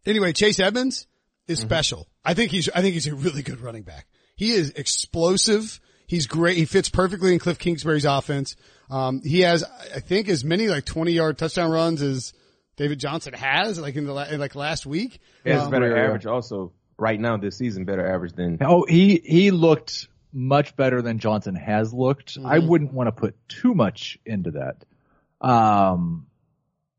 anyway, 0.05 0.33
Chase 0.33 0.59
Edmonds 0.59 1.07
is 1.47 1.59
special. 1.59 2.07
I 2.25 2.33
think 2.33 2.51
he's, 2.51 2.67
I 2.69 2.81
think 2.81 2.93
he's 2.93 3.07
a 3.07 3.15
really 3.15 3.43
good 3.43 3.61
running 3.61 3.83
back. 3.83 4.07
He 4.35 4.51
is 4.51 4.71
explosive. 4.71 5.79
He's 6.07 6.27
great. 6.27 6.57
He 6.57 6.65
fits 6.65 6.89
perfectly 6.89 7.33
in 7.33 7.39
Cliff 7.39 7.59
Kingsbury's 7.59 8.05
offense. 8.05 8.55
Um, 8.89 9.21
he 9.23 9.41
has, 9.41 9.63
I 9.95 9.99
think, 9.99 10.27
as 10.27 10.43
many 10.43 10.67
like 10.67 10.85
20 10.85 11.11
yard 11.13 11.37
touchdown 11.37 11.71
runs 11.71 12.01
as 12.01 12.33
David 12.77 12.99
Johnson 12.99 13.33
has, 13.33 13.79
like 13.79 13.95
in 13.95 14.05
the, 14.05 14.13
la- 14.13 14.27
like 14.33 14.55
last 14.55 14.85
week. 14.85 15.19
He 15.43 15.51
has 15.51 15.63
Um, 15.63 15.71
better 15.71 15.95
average 15.95 16.25
also 16.25 16.73
right 16.97 17.19
now 17.19 17.37
this 17.37 17.57
season, 17.57 17.85
better 17.85 18.05
average 18.13 18.33
than 18.33 18.57
Oh, 18.61 18.85
he, 18.87 19.21
he 19.23 19.51
looked 19.51 20.07
much 20.33 20.75
better 20.75 21.01
than 21.01 21.19
Johnson 21.19 21.55
has 21.55 21.93
looked. 21.93 22.37
I 22.43 22.59
wouldn't 22.59 22.93
want 22.93 23.07
to 23.07 23.11
put 23.11 23.35
too 23.47 23.73
much 23.73 24.17
into 24.25 24.51
that. 24.51 24.85
Um, 25.41 26.27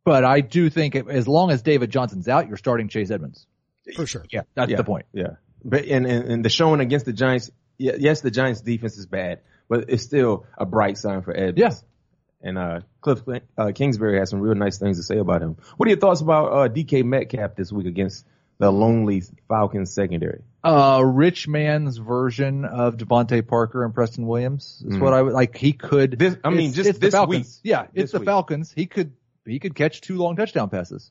but 0.05 0.25
I 0.25 0.41
do 0.41 0.69
think 0.69 0.97
as 0.97 1.29
long 1.29 1.51
as 1.51 1.63
David 1.63 1.91
Johnson's 1.91 2.29
out, 2.29 2.49
you're 2.49 2.57
starting 2.57 2.89
Chase 2.89 3.11
Edmonds. 3.11 3.47
for 3.95 4.07
sure. 4.07 4.25
Yeah, 4.31 4.43
that's 4.55 4.71
yeah, 4.71 4.77
the 4.77 4.85
point. 4.85 5.07
Yeah. 5.13 5.37
But 5.65 5.85
and, 5.85 6.07
and, 6.07 6.25
and 6.31 6.45
the 6.45 6.49
showing 6.49 6.81
against 6.81 7.07
the 7.07 7.13
Giants, 7.13 7.51
yes, 7.79 8.21
the 8.21 8.31
Giants 8.31 8.61
defense 8.61 8.99
is 8.99 9.07
bad, 9.07 9.41
but 9.69 9.87
it's 9.89 10.03
still 10.03 10.47
a 10.59 10.67
bright 10.67 10.99
sign 10.99 11.23
for 11.23 11.35
Edmonds. 11.37 11.59
Yeah. 11.59 12.49
And 12.49 12.59
uh, 12.59 12.81
Cliff 13.01 13.23
uh, 13.57 13.71
Kingsbury 13.73 14.19
has 14.19 14.31
some 14.31 14.41
real 14.41 14.57
nice 14.57 14.79
things 14.79 14.97
to 14.97 15.05
say 15.05 15.19
about 15.19 15.43
him. 15.43 15.57
What 15.77 15.87
are 15.87 15.91
your 15.91 16.01
thoughts 16.01 16.21
about 16.21 16.47
uh, 16.47 16.69
DK 16.69 17.05
Metcalf 17.05 17.55
this 17.55 17.71
week 17.71 17.87
against 17.87 18.27
the 18.63 18.71
lonely 18.73 19.23
Falcons 19.49 19.93
secondary? 19.93 20.43
Uh, 20.63 21.03
rich 21.05 21.49
man's 21.49 21.97
version 21.99 22.65
of 22.65 22.97
DeVante 22.97 23.45
Parker 23.47 23.85
and 23.85 23.93
Preston 23.93 24.25
Williams 24.27 24.85
is 24.87 24.97
what 24.99 25.13
I 25.13 25.21
would 25.21 25.33
like. 25.33 25.57
He 25.57 25.73
could. 25.73 26.17
This- 26.19 26.37
I 26.45 26.51
mean, 26.51 26.73
just 26.73 26.93
the 26.95 26.99
this 27.01 27.13
Falcons. 27.15 27.61
week. 27.65 27.71
Yeah, 27.71 27.87
it's 27.93 28.13
the 28.13 28.21
week. 28.21 28.27
Falcons. 28.27 28.73
He 28.73 28.87
could 28.87 29.13
he 29.45 29.59
could 29.59 29.75
catch 29.75 30.01
two 30.01 30.17
long 30.19 30.37
touchdown 30.37 30.71
passes. 30.71 31.11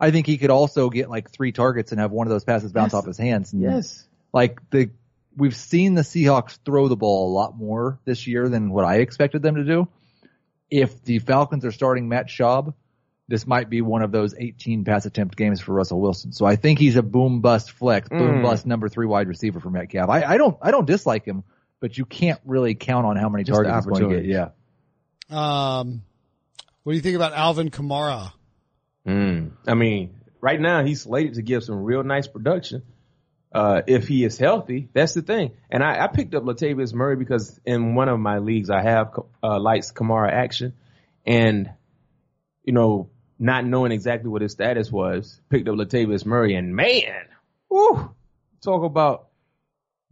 I 0.00 0.10
think 0.10 0.26
he 0.26 0.36
could 0.38 0.50
also 0.50 0.90
get 0.90 1.08
like 1.08 1.30
three 1.30 1.52
targets 1.52 1.92
and 1.92 2.00
have 2.00 2.10
one 2.10 2.26
of 2.26 2.30
those 2.32 2.42
passes 2.42 2.72
bounce 2.72 2.92
Yes. 2.92 2.98
off 2.98 3.06
his 3.06 3.18
hands. 3.18 3.52
And, 3.52 3.62
Yes. 3.62 4.04
like 4.32 4.58
the 4.70 4.90
we've 5.36 5.54
seen 5.54 5.94
the 5.94 6.02
Seahawks 6.02 6.58
throw 6.64 6.88
the 6.88 6.96
ball 6.96 7.30
a 7.30 7.32
lot 7.32 7.56
more 7.56 8.00
this 8.04 8.26
year 8.26 8.48
than 8.48 8.72
what 8.72 8.84
I 8.84 8.96
expected 8.96 9.42
them 9.42 9.54
to 9.54 9.64
do. 9.64 9.86
If 10.68 11.04
the 11.04 11.20
Falcons 11.20 11.64
are 11.64 11.70
starting 11.72 12.08
Matt 12.08 12.26
Schaub, 12.26 12.74
this 13.30 13.46
might 13.46 13.70
be 13.70 13.80
one 13.80 14.02
of 14.02 14.10
those 14.10 14.34
18 14.36 14.84
pass 14.84 15.06
attempt 15.06 15.36
games 15.36 15.60
for 15.60 15.72
Russell 15.72 16.00
Wilson. 16.00 16.32
So 16.32 16.44
I 16.44 16.56
think 16.56 16.80
he's 16.80 16.96
a 16.96 17.02
boom 17.02 17.40
bust 17.40 17.70
flex, 17.70 18.08
boom 18.08 18.40
Mm. 18.40 18.42
bust 18.42 18.66
number 18.66 18.88
three 18.88 19.06
wide 19.06 19.28
receiver 19.28 19.60
for 19.60 19.70
Metcalf. 19.70 20.10
I, 20.10 20.24
I 20.24 20.36
don't 20.36 20.58
I 20.60 20.72
don't 20.72 20.84
dislike 20.84 21.24
him, 21.24 21.44
but 21.78 21.96
you 21.96 22.04
can't 22.04 22.40
really 22.44 22.74
count 22.74 23.06
on 23.06 23.16
how 23.16 23.28
many 23.28 23.44
Just 23.44 23.54
targets 23.54 23.86
he's 23.86 23.98
going 23.98 24.10
to 24.10 24.16
get. 24.16 24.24
Yeah. 24.24 24.48
Um, 25.30 26.02
what 26.82 26.92
do 26.92 26.96
you 26.96 27.02
think 27.02 27.14
about 27.14 27.32
Alvin 27.32 27.70
Kamara? 27.70 28.32
Mm. 29.06 29.52
I 29.64 29.74
mean, 29.74 30.16
right 30.40 30.60
now 30.60 30.84
he's 30.84 31.02
slated 31.02 31.34
to 31.34 31.42
give 31.42 31.62
some 31.62 31.84
real 31.84 32.02
nice 32.02 32.26
production. 32.26 32.82
Uh, 33.52 33.82
if 33.86 34.08
he 34.08 34.24
is 34.24 34.38
healthy, 34.38 34.88
that's 34.92 35.14
the 35.14 35.22
thing. 35.22 35.52
And 35.70 35.84
I, 35.84 36.04
I 36.04 36.06
picked 36.08 36.34
up 36.34 36.42
Latavius 36.42 36.92
Murray 36.92 37.16
because 37.16 37.60
in 37.64 37.94
one 37.94 38.08
of 38.08 38.18
my 38.18 38.38
leagues 38.38 38.70
I 38.70 38.82
have 38.82 39.18
uh, 39.40 39.60
lights 39.60 39.92
Kamara 39.92 40.32
action, 40.32 40.72
and 41.24 41.70
you 42.64 42.72
know, 42.72 43.09
not 43.40 43.64
knowing 43.64 43.90
exactly 43.90 44.28
what 44.28 44.42
his 44.42 44.52
status 44.52 44.92
was, 44.92 45.40
picked 45.48 45.66
up 45.68 45.74
Latavius 45.74 46.24
Murray, 46.26 46.54
and 46.54 46.76
man, 46.76 47.24
whoo, 47.68 48.14
talk 48.62 48.84
about 48.84 49.28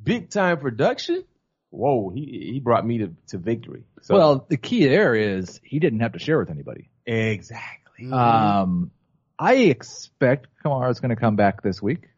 big 0.02 0.30
time 0.30 0.58
production. 0.58 1.22
Whoa, 1.70 2.08
he 2.08 2.50
he 2.54 2.60
brought 2.60 2.86
me 2.86 2.98
to, 2.98 3.12
to 3.28 3.38
victory. 3.38 3.84
So, 4.00 4.14
Well, 4.14 4.46
the 4.48 4.56
key 4.56 4.88
there 4.88 5.14
is 5.14 5.60
he 5.62 5.78
didn't 5.78 6.00
have 6.00 6.12
to 6.14 6.18
share 6.18 6.38
with 6.38 6.50
anybody. 6.50 6.88
exactly. 7.06 8.10
Um, 8.10 8.90
I 9.38 9.54
expect 9.56 10.48
Kamara's 10.64 11.00
going 11.00 11.10
to 11.10 11.16
come 11.16 11.36
back 11.36 11.62
this 11.62 11.82
week. 11.82 12.08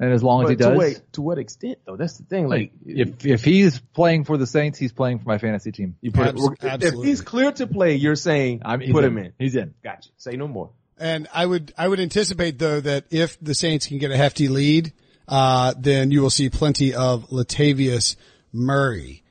And 0.00 0.14
as 0.14 0.22
long 0.22 0.44
as 0.44 0.48
he 0.48 0.56
But 0.56 0.64
to 0.64 0.70
does, 0.70 0.76
what, 0.78 1.12
to 1.12 1.22
what 1.22 1.38
extent 1.38 1.78
though? 1.84 1.94
That's 1.94 2.16
the 2.16 2.24
thing. 2.24 2.48
Like, 2.48 2.72
if 2.86 3.26
if 3.26 3.44
he's 3.44 3.78
playing 3.78 4.24
for 4.24 4.38
the 4.38 4.46
Saints, 4.46 4.78
he's 4.78 4.92
playing 4.92 5.18
for 5.18 5.28
my 5.28 5.36
fantasy 5.36 5.72
team. 5.72 5.96
You 6.00 6.10
put 6.10 6.28
Abs- 6.28 6.48
it, 6.62 6.82
if 6.82 6.94
he's 6.94 7.20
clear 7.20 7.52
to 7.52 7.66
play, 7.66 7.96
you're 7.96 8.16
saying 8.16 8.62
I'm 8.64 8.80
he's 8.80 8.92
put 8.92 9.04
him 9.04 9.18
in. 9.18 9.34
He's 9.38 9.54
in. 9.54 9.74
Gotcha. 9.84 10.08
Say 10.16 10.32
no 10.36 10.48
more. 10.48 10.70
And 10.96 11.28
I 11.34 11.44
would, 11.44 11.74
I 11.76 11.86
would 11.86 12.00
anticipate 12.00 12.58
though 12.58 12.80
that 12.80 13.04
if 13.10 13.38
the 13.40 13.54
Saints 13.54 13.88
can 13.88 13.98
get 13.98 14.10
a 14.10 14.16
hefty 14.16 14.48
lead, 14.48 14.94
uh, 15.28 15.74
then 15.78 16.10
you 16.10 16.22
will 16.22 16.30
see 16.30 16.48
plenty 16.48 16.94
of 16.94 17.28
Latavius 17.28 18.16
Murray. 18.54 19.22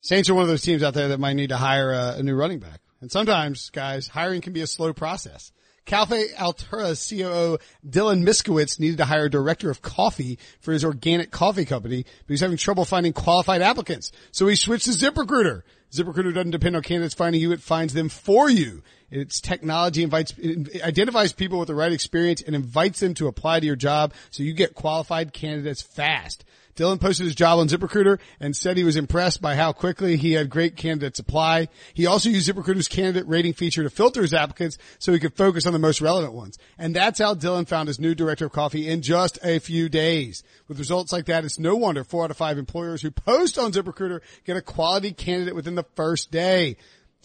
Saints 0.00 0.30
are 0.30 0.34
one 0.34 0.42
of 0.42 0.48
those 0.48 0.62
teams 0.62 0.82
out 0.82 0.94
there 0.94 1.08
that 1.08 1.20
might 1.20 1.34
need 1.34 1.50
to 1.50 1.56
hire 1.58 1.92
a, 1.92 2.16
a 2.18 2.22
new 2.22 2.34
running 2.34 2.58
back. 2.58 2.80
And 3.02 3.12
sometimes, 3.12 3.68
guys, 3.68 4.08
hiring 4.08 4.40
can 4.40 4.54
be 4.54 4.62
a 4.62 4.66
slow 4.66 4.94
process. 4.94 5.52
Café 5.86 6.34
Altura's 6.36 7.08
COO 7.08 7.58
Dylan 7.88 8.24
Miskowitz 8.24 8.80
needed 8.80 8.98
to 8.98 9.04
hire 9.04 9.26
a 9.26 9.30
director 9.30 9.70
of 9.70 9.82
coffee 9.82 10.38
for 10.60 10.72
his 10.72 10.84
organic 10.84 11.30
coffee 11.30 11.64
company, 11.64 12.02
but 12.02 12.32
he's 12.32 12.40
having 12.40 12.56
trouble 12.56 12.84
finding 12.84 13.12
qualified 13.12 13.62
applicants. 13.62 14.10
So 14.32 14.48
he 14.48 14.56
switched 14.56 14.86
to 14.86 14.90
ZipRecruiter. 14.90 15.62
ZipRecruiter 15.92 16.34
doesn't 16.34 16.50
depend 16.50 16.76
on 16.76 16.82
candidates 16.82 17.14
finding 17.14 17.40
you, 17.40 17.52
it 17.52 17.60
finds 17.60 17.94
them 17.94 18.08
for 18.08 18.50
you. 18.50 18.82
Its 19.10 19.40
technology 19.40 20.02
invites, 20.02 20.34
it 20.36 20.82
identifies 20.82 21.32
people 21.32 21.60
with 21.60 21.68
the 21.68 21.74
right 21.74 21.92
experience 21.92 22.42
and 22.42 22.56
invites 22.56 22.98
them 22.98 23.14
to 23.14 23.28
apply 23.28 23.60
to 23.60 23.66
your 23.66 23.76
job 23.76 24.12
so 24.30 24.42
you 24.42 24.52
get 24.52 24.74
qualified 24.74 25.32
candidates 25.32 25.82
fast. 25.82 26.44
Dylan 26.76 27.00
posted 27.00 27.26
his 27.26 27.34
job 27.34 27.58
on 27.58 27.68
ZipRecruiter 27.68 28.18
and 28.38 28.54
said 28.54 28.76
he 28.76 28.84
was 28.84 28.96
impressed 28.96 29.40
by 29.40 29.54
how 29.54 29.72
quickly 29.72 30.16
he 30.16 30.32
had 30.32 30.50
great 30.50 30.76
candidates 30.76 31.18
apply. 31.18 31.68
He 31.94 32.06
also 32.06 32.28
used 32.28 32.48
ZipRecruiter's 32.48 32.88
candidate 32.88 33.26
rating 33.26 33.54
feature 33.54 33.82
to 33.82 33.90
filter 33.90 34.22
his 34.22 34.34
applicants 34.34 34.78
so 34.98 35.12
he 35.12 35.18
could 35.18 35.34
focus 35.34 35.66
on 35.66 35.72
the 35.72 35.78
most 35.78 36.00
relevant 36.00 36.34
ones. 36.34 36.58
And 36.78 36.94
that's 36.94 37.18
how 37.18 37.34
Dylan 37.34 37.66
found 37.66 37.88
his 37.88 37.98
new 37.98 38.14
director 38.14 38.46
of 38.46 38.52
coffee 38.52 38.88
in 38.88 39.02
just 39.02 39.38
a 39.42 39.58
few 39.58 39.88
days. 39.88 40.42
With 40.68 40.78
results 40.78 41.12
like 41.12 41.26
that, 41.26 41.44
it's 41.44 41.58
no 41.58 41.76
wonder 41.76 42.04
four 42.04 42.24
out 42.24 42.30
of 42.30 42.36
five 42.36 42.58
employers 42.58 43.02
who 43.02 43.10
post 43.10 43.58
on 43.58 43.72
ZipRecruiter 43.72 44.20
get 44.44 44.56
a 44.56 44.62
quality 44.62 45.12
candidate 45.12 45.54
within 45.54 45.74
the 45.74 45.86
first 45.94 46.30
day. 46.30 46.76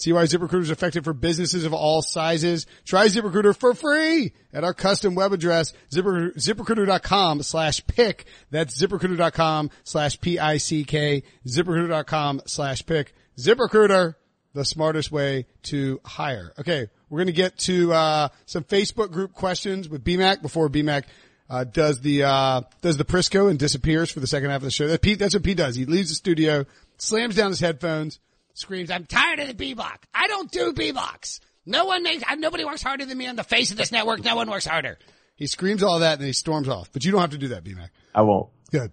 See 0.02 0.14
why 0.14 0.24
ZipRecruiter 0.24 0.64
is 0.64 0.72
effective 0.72 1.04
for 1.04 1.14
businesses 1.14 1.64
of 1.64 1.76
all 1.76 2.02
sizes. 2.02 2.66
Try 2.86 3.06
ZipRecruiter 3.06 3.56
for 3.56 3.76
free 3.76 4.34
at 4.52 4.64
our 4.64 4.74
custom 4.74 5.14
web 5.14 5.32
address, 5.32 5.74
ziprecruiter, 5.92 6.36
ziprecruiter.com 6.38 7.44
slash 7.44 7.86
pick. 7.86 8.26
That's 8.50 8.82
ziprecruiter.com 8.82 9.70
slash 9.84 10.20
P-I-C-K, 10.20 11.22
ziprecruiter.com 11.46 12.42
slash 12.48 12.84
pick. 12.84 13.14
ZipRecruiter, 13.38 14.16
the 14.56 14.66
smartest 14.66 15.12
way 15.12 15.46
to 15.64 16.02
hire. 16.04 16.52
Okay. 16.58 16.88
We're 17.12 17.20
going 17.20 17.28
to 17.28 17.34
get 17.34 17.60
to, 17.60 17.94
uh, 17.94 18.30
some 18.48 18.64
Facebook 18.64 19.12
group 19.12 19.36
questions 19.36 19.88
with 19.88 20.04
BMAC 20.04 20.42
before 20.42 20.68
BMAC 20.68 21.04
uh, 21.48 21.64
does 21.66 22.02
the, 22.02 22.24
uh, 22.24 22.62
does 22.82 22.98
the 22.98 23.06
Prisco 23.06 23.52
and 23.52 23.60
disappears 23.60 24.10
for 24.10 24.20
the 24.20 24.26
second 24.26 24.50
half 24.50 24.62
of 24.62 24.64
the 24.64 24.72
show. 24.72 24.88
That 24.88 25.04
Pete, 25.04 25.20
that's 25.20 25.36
what 25.36 25.44
Pete 25.44 25.58
does. 25.58 25.76
He 25.76 25.86
leaves 25.86 26.10
the 26.10 26.16
studio, 26.16 26.66
slams 26.98 27.36
down 27.36 27.52
his 27.52 27.60
headphones, 27.60 28.20
screams, 28.54 28.92
I'm 28.92 29.06
tired 29.06 29.40
of 29.40 29.48
the 29.48 29.54
B-Block. 29.54 30.06
I 30.14 30.28
don't 30.28 30.52
do 30.52 30.74
B-Blocks. 30.74 31.40
No 31.66 31.86
one 31.86 32.04
makes, 32.04 32.24
nobody 32.38 32.66
works 32.66 32.82
harder 32.82 33.06
than 33.06 33.18
me 33.18 33.28
on 33.28 33.36
the 33.36 33.44
face 33.44 33.72
of 33.72 33.78
this 33.78 33.92
network. 33.92 34.24
No 34.24 34.36
one 34.36 34.50
works 34.50 34.66
harder. 34.66 34.98
He 35.36 35.48
screams 35.48 35.84
all 35.84 36.00
that 36.00 36.18
and 36.18 36.26
he 36.26 36.34
storms 36.34 36.68
off, 36.68 36.92
but 36.92 37.06
you 37.06 37.12
don't 37.12 37.22
have 37.22 37.32
to 37.32 37.38
do 37.38 37.50
that, 37.50 37.64
BMAC. 37.64 37.90
I 38.14 38.22
won't. 38.22 38.50
Good. 38.72 38.92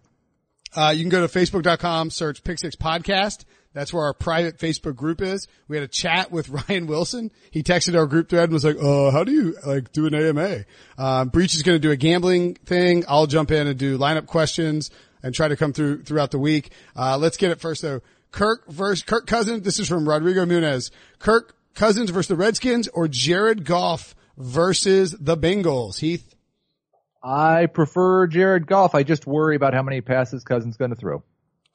Uh, 0.75 0.93
you 0.95 1.03
can 1.03 1.11
go 1.11 1.27
to 1.27 1.39
facebook.com, 1.39 2.11
search 2.11 2.45
Pick 2.45 2.59
Six 2.59 2.77
Podcast. 2.77 3.45
That's 3.75 3.93
where 3.93 4.05
our 4.05 4.15
private 4.15 4.59
Facebook 4.59 4.97
group 4.97 5.21
is. 5.21 5.47
We 5.69 5.77
had 5.77 5.85
a 5.85 5.89
chat 5.89 6.31
with 6.31 6.49
Ryan 6.69 6.87
Wilson. 6.87 7.31
He 7.51 7.63
texted 7.63 7.97
our 7.97 8.07
group 8.07 8.29
thread 8.29 8.45
and 8.45 8.53
was 8.53 8.65
like, 8.65 8.77
uh, 8.77 9.11
how 9.11 9.25
do 9.25 9.33
you 9.33 9.57
like 9.67 9.93
do 9.93 10.07
an 10.07 10.15
AMA? 10.15 10.65
Um, 10.97 11.29
Breach 11.29 11.55
is 11.55 11.63
going 11.63 11.77
to 11.77 11.81
do 11.81 11.91
a 11.91 11.97
gambling 11.97 12.55
thing. 12.55 13.05
I'll 13.09 13.27
jump 13.27 13.51
in 13.51 13.67
and 13.67 13.79
do 13.79 13.99
lineup 13.99 14.27
questions 14.27 14.91
and 15.23 15.35
try 15.35 15.49
to 15.49 15.57
come 15.57 15.73
through 15.73 16.05
throughout 16.05 16.31
the 16.31 16.39
week. 16.39 16.71
Uh, 16.97 17.19
let's 17.19 17.37
get 17.37 17.51
it 17.51 17.61
first 17.61 17.83
though. 17.83 18.01
Kirk 18.31 18.69
versus 18.69 19.03
Kirk 19.03 19.27
Cousins. 19.27 19.63
This 19.63 19.79
is 19.79 19.89
from 19.89 20.09
Rodrigo 20.09 20.45
Munez. 20.45 20.91
Kirk 21.19 21.57
Cousins 21.75 22.11
versus 22.11 22.29
the 22.29 22.37
Redskins 22.37 22.89
or 22.89 23.09
Jared 23.09 23.65
Goff 23.65 24.15
versus 24.37 25.15
the 25.19 25.37
Bengals. 25.37 25.99
Heath. 25.99 26.35
I 27.23 27.67
prefer 27.67 28.27
Jared 28.27 28.67
Goff. 28.67 28.95
I 28.95 29.03
just 29.03 29.27
worry 29.27 29.57
about 29.57 29.75
how 29.75 29.83
many 29.83 30.01
passes 30.01 30.45
Cousins 30.45 30.77
going 30.77 30.91
to 30.91 30.97
throw. 30.97 31.23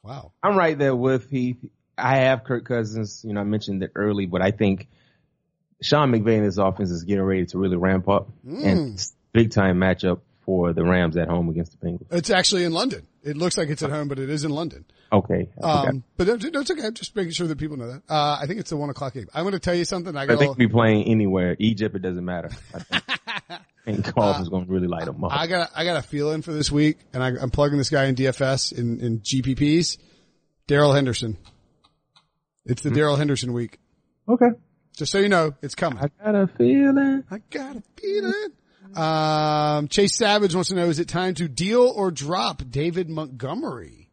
Wow. 0.02 0.32
I'm 0.42 0.56
right 0.56 0.78
there 0.78 0.96
with 0.96 1.30
Heath. 1.30 1.64
I 1.96 2.18
have 2.18 2.44
Kirk 2.44 2.64
Cousins. 2.64 3.22
You 3.24 3.34
know, 3.34 3.40
I 3.40 3.44
mentioned 3.44 3.82
it 3.82 3.92
early, 3.94 4.26
but 4.26 4.42
I 4.42 4.50
think 4.50 4.88
Sean 5.82 6.10
McVay 6.10 6.36
and 6.36 6.44
his 6.44 6.58
offense 6.58 6.90
is 6.90 7.04
getting 7.04 7.22
ready 7.22 7.46
to 7.46 7.58
really 7.58 7.76
ramp 7.76 8.08
up 8.08 8.30
and 8.46 8.96
mm. 8.96 9.12
big 9.32 9.50
time 9.50 9.78
matchup 9.78 10.20
for 10.44 10.72
the 10.72 10.84
Rams 10.84 11.16
at 11.16 11.28
home 11.28 11.48
against 11.48 11.78
the 11.78 11.86
Bengals. 11.86 12.06
It's 12.10 12.30
actually 12.30 12.64
in 12.64 12.72
London. 12.72 13.06
It 13.22 13.36
looks 13.36 13.56
like 13.56 13.68
it's 13.68 13.82
at 13.82 13.90
home, 13.90 14.08
but 14.08 14.18
it 14.18 14.28
is 14.28 14.44
in 14.44 14.50
London. 14.50 14.84
Okay. 15.12 15.48
I. 15.62 15.86
Um, 15.88 16.04
but 16.16 16.26
no, 16.26 16.34
it's 16.60 16.70
okay. 16.70 16.86
I'm 16.86 16.94
just 16.94 17.14
making 17.16 17.32
sure 17.32 17.46
that 17.46 17.58
people 17.58 17.76
know 17.76 17.86
that. 17.86 18.02
Uh, 18.08 18.38
I 18.40 18.46
think 18.46 18.60
it's 18.60 18.70
the 18.70 18.76
one 18.76 18.90
o'clock 18.90 19.14
game. 19.14 19.28
I'm 19.32 19.44
going 19.44 19.52
to 19.52 19.60
tell 19.60 19.74
you 19.74 19.84
something. 19.84 20.16
I 20.16 20.22
I 20.22 20.26
got 20.26 20.38
think 20.38 20.58
we 20.58 20.66
playing 20.66 21.04
anywhere. 21.04 21.56
Egypt, 21.58 21.96
it 21.96 22.02
doesn't 22.02 22.24
matter. 22.24 22.50
I 23.48 23.58
think. 23.84 24.14
Goff 24.14 24.40
is 24.40 24.48
going 24.48 24.66
to 24.66 24.72
really 24.72 24.88
light 24.88 25.04
them 25.04 25.22
up. 25.24 25.32
I 25.32 25.46
got, 25.46 25.70
I 25.74 25.84
got 25.84 25.96
a 25.96 26.02
feeling 26.02 26.42
for 26.42 26.52
this 26.52 26.72
week 26.72 26.98
and 27.12 27.22
I, 27.22 27.32
I'm 27.40 27.50
plugging 27.50 27.78
this 27.78 27.90
guy 27.90 28.04
in 28.04 28.14
DFS 28.14 28.76
in, 28.76 29.00
in 29.00 29.20
GPPs. 29.20 29.98
Darrell 30.66 30.94
Henderson. 30.94 31.36
It's 32.64 32.82
the 32.82 32.90
Darrell 32.90 33.16
Henderson 33.16 33.52
week. 33.52 33.78
Okay. 34.26 34.48
Just 34.96 35.12
so 35.12 35.18
you 35.18 35.28
know, 35.28 35.54
it's 35.60 35.74
coming. 35.74 35.98
I 35.98 36.08
got 36.24 36.34
a 36.34 36.46
feeling. 36.46 37.24
I 37.30 37.38
got 37.50 37.76
a 37.76 37.82
feeling. 38.00 38.52
Um, 38.96 39.88
Chase 39.88 40.16
Savage 40.16 40.54
wants 40.54 40.70
to 40.70 40.74
know, 40.76 40.86
is 40.88 40.98
it 40.98 41.08
time 41.08 41.34
to 41.34 41.48
deal 41.48 41.82
or 41.82 42.10
drop 42.10 42.62
David 42.68 43.08
Montgomery? 43.08 44.10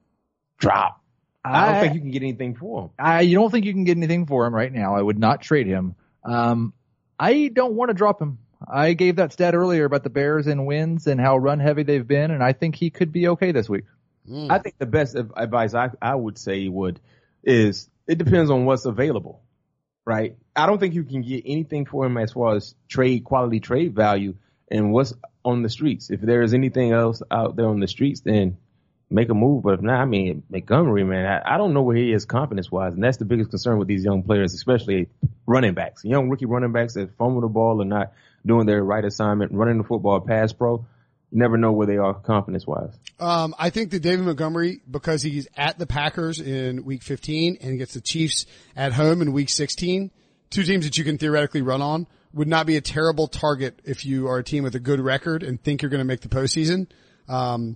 Drop. 0.59 1.01
I 1.43 1.65
don't 1.65 1.75
I- 1.75 1.81
think 1.81 1.93
you 1.95 2.01
can 2.01 2.11
get 2.11 2.21
anything 2.23 2.55
for 2.55 2.83
him. 2.83 2.89
I, 2.99 3.21
you 3.21 3.35
don't 3.35 3.49
think 3.51 3.65
you 3.65 3.73
can 3.73 3.83
get 3.83 3.97
anything 3.97 4.25
for 4.27 4.45
him 4.45 4.53
right 4.53 4.71
now. 4.71 4.95
I 4.95 5.01
would 5.01 5.17
not 5.19 5.41
trade 5.41 5.67
him. 5.67 5.95
Um, 6.23 6.73
I 7.19 7.49
don't 7.53 7.73
want 7.73 7.89
to 7.89 7.93
drop 7.93 8.21
him. 8.21 8.39
I 8.71 8.93
gave 8.93 9.15
that 9.15 9.33
stat 9.33 9.55
earlier 9.55 9.85
about 9.85 10.03
the 10.03 10.11
Bears 10.11 10.45
and 10.45 10.67
wins 10.67 11.07
and 11.07 11.19
how 11.19 11.37
run 11.37 11.59
heavy 11.59 11.81
they've 11.81 12.07
been, 12.07 12.29
and 12.29 12.43
I 12.43 12.53
think 12.53 12.75
he 12.75 12.91
could 12.91 13.11
be 13.11 13.29
okay 13.29 13.51
this 13.51 13.67
week. 13.67 13.85
I 14.51 14.59
think 14.59 14.75
the 14.77 14.85
best 14.85 15.15
advice 15.15 15.73
I, 15.73 15.89
I 15.99 16.13
would 16.13 16.37
say 16.37 16.67
would 16.67 16.99
is 17.43 17.89
it 18.07 18.19
depends 18.19 18.51
on 18.51 18.65
what's 18.65 18.85
available, 18.85 19.41
right? 20.05 20.37
I 20.55 20.67
don't 20.67 20.77
think 20.77 20.93
you 20.93 21.03
can 21.03 21.23
get 21.23 21.41
anything 21.47 21.87
for 21.87 22.05
him 22.05 22.17
as 22.17 22.33
far 22.33 22.55
as 22.55 22.75
trade 22.87 23.23
quality 23.23 23.59
trade 23.59 23.95
value 23.95 24.35
and 24.71 24.91
what's 24.91 25.13
on 25.43 25.62
the 25.63 25.69
streets. 25.69 26.10
If 26.10 26.21
there 26.21 26.41
is 26.41 26.53
anything 26.53 26.91
else 26.91 27.21
out 27.29 27.55
there 27.55 27.67
on 27.67 27.79
the 27.79 27.88
streets, 27.88 28.21
then 28.21 28.57
make 29.10 29.29
a 29.29 29.34
move. 29.34 29.63
But 29.63 29.75
if 29.75 29.81
not, 29.81 29.99
I 29.99 30.05
mean 30.05 30.43
Montgomery, 30.49 31.03
man, 31.03 31.25
I, 31.25 31.55
I 31.55 31.57
don't 31.57 31.73
know 31.73 31.81
where 31.81 31.95
he 31.95 32.12
is 32.12 32.25
confidence 32.25 32.71
wise, 32.71 32.93
and 32.93 33.03
that's 33.03 33.17
the 33.17 33.25
biggest 33.25 33.49
concern 33.49 33.77
with 33.77 33.88
these 33.88 34.03
young 34.03 34.23
players, 34.23 34.53
especially 34.53 35.10
running 35.45 35.73
backs, 35.73 36.03
young 36.03 36.29
rookie 36.29 36.45
running 36.45 36.71
backs 36.71 36.93
that 36.93 37.15
fumble 37.17 37.41
the 37.41 37.47
ball 37.47 37.81
and 37.81 37.89
not 37.89 38.13
doing 38.45 38.65
their 38.65 38.84
right 38.84 39.03
assignment, 39.03 39.51
running 39.51 39.77
the 39.77 39.84
football 39.84 40.19
pass 40.19 40.53
pro. 40.53 40.86
Never 41.34 41.57
know 41.57 41.71
where 41.71 41.88
they 41.88 41.95
are 41.95 42.13
confidence 42.13 42.67
wise. 42.67 42.93
Um, 43.17 43.55
I 43.57 43.69
think 43.69 43.91
that 43.91 44.01
David 44.01 44.25
Montgomery, 44.25 44.81
because 44.89 45.21
he's 45.21 45.47
at 45.55 45.79
the 45.79 45.86
Packers 45.86 46.41
in 46.41 46.84
week 46.84 47.03
15 47.03 47.57
and 47.62 47.77
gets 47.77 47.93
the 47.93 48.01
Chiefs 48.01 48.45
at 48.75 48.91
home 48.91 49.21
in 49.21 49.31
week 49.31 49.47
16, 49.47 50.12
two 50.49 50.63
teams 50.63 50.84
that 50.84 50.97
you 50.97 51.05
can 51.05 51.17
theoretically 51.17 51.62
run 51.62 51.81
on, 51.81 52.05
would 52.33 52.47
not 52.47 52.65
be 52.65 52.77
a 52.77 52.81
terrible 52.81 53.27
target 53.27 53.79
if 53.83 54.05
you 54.05 54.27
are 54.27 54.37
a 54.37 54.43
team 54.43 54.63
with 54.63 54.75
a 54.75 54.79
good 54.79 54.99
record 54.99 55.43
and 55.43 55.61
think 55.61 55.81
you're 55.81 55.89
going 55.89 55.99
to 55.99 56.05
make 56.05 56.21
the 56.21 56.29
postseason. 56.29 56.87
Um, 57.27 57.75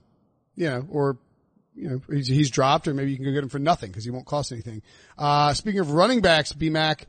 you 0.55 0.69
know, 0.69 0.85
or, 0.89 1.17
you 1.75 1.89
know, 1.89 2.01
he's, 2.09 2.27
he's 2.27 2.49
dropped 2.49 2.87
or 2.87 2.93
maybe 2.93 3.11
you 3.11 3.17
can 3.17 3.25
go 3.25 3.31
get 3.31 3.43
him 3.43 3.49
for 3.49 3.59
nothing 3.59 3.89
because 3.89 4.05
he 4.05 4.11
won't 4.11 4.25
cost 4.25 4.51
anything. 4.51 4.81
Uh, 5.17 5.53
speaking 5.53 5.81
of 5.81 5.91
running 5.91 6.21
backs, 6.21 6.53
BMAC, 6.53 7.03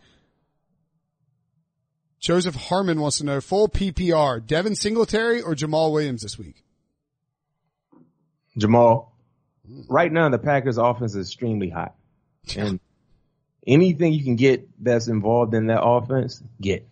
Joseph 2.18 2.56
Harmon 2.56 3.00
wants 3.00 3.18
to 3.18 3.24
know 3.24 3.40
full 3.40 3.68
PPR, 3.68 4.44
Devin 4.44 4.74
Singletary 4.74 5.42
or 5.42 5.54
Jamaal 5.54 5.92
Williams 5.92 6.22
this 6.22 6.38
week? 6.38 6.64
Jamaal, 8.58 9.10
right 9.88 10.10
now 10.10 10.28
the 10.28 10.38
Packers 10.38 10.78
offense 10.78 11.14
is 11.14 11.28
extremely 11.28 11.70
hot. 11.70 11.94
And 12.56 12.78
anything 13.66 14.12
you 14.12 14.22
can 14.22 14.36
get 14.36 14.68
that's 14.82 15.08
involved 15.08 15.54
in 15.54 15.66
that 15.66 15.82
offense, 15.82 16.42
get. 16.60 16.86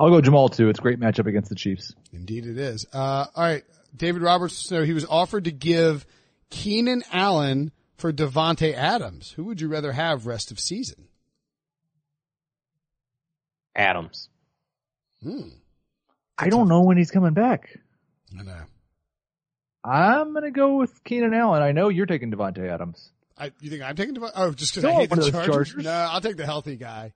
I'll 0.00 0.08
go 0.08 0.22
Jamaal 0.22 0.50
too. 0.50 0.70
It's 0.70 0.78
a 0.78 0.82
great 0.82 0.98
matchup 0.98 1.26
against 1.26 1.50
the 1.50 1.54
Chiefs. 1.54 1.94
Indeed 2.10 2.46
it 2.46 2.56
is. 2.56 2.86
Uh, 2.90 3.26
all 3.36 3.44
right. 3.44 3.62
David 3.94 4.22
Roberts, 4.22 4.56
so 4.56 4.82
he 4.82 4.94
was 4.94 5.04
offered 5.04 5.44
to 5.44 5.50
give 5.50 6.06
Keenan 6.48 7.02
Allen 7.12 7.70
for 7.98 8.10
Davante 8.10 8.72
Adams. 8.72 9.30
Who 9.32 9.44
would 9.44 9.60
you 9.60 9.68
rather 9.68 9.92
have 9.92 10.26
rest 10.26 10.50
of 10.50 10.58
season? 10.58 11.08
Adams. 13.76 14.30
Hmm. 15.22 15.48
I 16.38 16.48
don't 16.48 16.68
know 16.68 16.80
when 16.82 16.96
he's 16.96 17.10
coming 17.10 17.34
back. 17.34 17.68
I 18.38 18.42
know. 18.42 18.62
I'm 19.84 20.32
gonna 20.32 20.50
go 20.50 20.76
with 20.76 21.04
Keenan 21.04 21.34
Allen. 21.34 21.62
I 21.62 21.72
know 21.72 21.90
you're 21.90 22.06
taking 22.06 22.32
Davante 22.32 22.66
Adams. 22.66 23.10
I, 23.36 23.52
you 23.60 23.68
think 23.68 23.82
I'm 23.82 23.96
taking 23.96 24.14
Davante? 24.14 24.32
Oh, 24.34 24.52
just 24.52 24.72
cause 24.72 24.82
Don't 24.82 24.92
I 24.92 25.00
hate 25.00 25.10
the 25.10 25.16
one 25.16 25.18
of 25.18 25.24
those 25.26 25.32
Chargers? 25.32 25.68
Chargers. 25.68 25.84
No, 25.84 25.90
I'll 25.90 26.20
take 26.22 26.36
the 26.38 26.46
healthy 26.46 26.76
guy. 26.76 27.12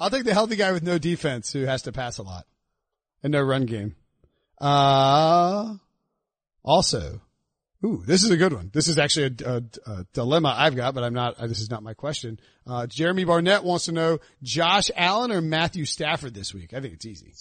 I'll 0.00 0.10
take 0.10 0.24
the 0.24 0.32
healthy 0.32 0.56
guy 0.56 0.72
with 0.72 0.82
no 0.82 0.98
defense 0.98 1.52
who 1.52 1.66
has 1.66 1.82
to 1.82 1.92
pass 1.92 2.18
a 2.18 2.22
lot 2.22 2.46
and 3.22 3.32
no 3.32 3.42
run 3.42 3.66
game. 3.66 3.94
Uh, 4.58 5.74
also, 6.64 7.20
ooh, 7.84 8.02
this 8.06 8.24
is 8.24 8.30
a 8.30 8.36
good 8.38 8.54
one. 8.54 8.70
This 8.72 8.88
is 8.88 8.98
actually 8.98 9.36
a, 9.44 9.56
a, 9.56 9.62
a 9.90 10.06
dilemma 10.14 10.54
I've 10.56 10.74
got, 10.74 10.94
but 10.94 11.04
I'm 11.04 11.12
not, 11.12 11.38
uh, 11.38 11.46
this 11.46 11.60
is 11.60 11.70
not 11.70 11.82
my 11.82 11.92
question. 11.92 12.40
Uh, 12.66 12.86
Jeremy 12.86 13.24
Barnett 13.24 13.62
wants 13.62 13.84
to 13.84 13.92
know 13.92 14.20
Josh 14.42 14.90
Allen 14.96 15.32
or 15.32 15.42
Matthew 15.42 15.84
Stafford 15.84 16.32
this 16.32 16.54
week. 16.54 16.72
I 16.72 16.80
think 16.80 16.94
it's 16.94 17.06
easy. 17.06 17.34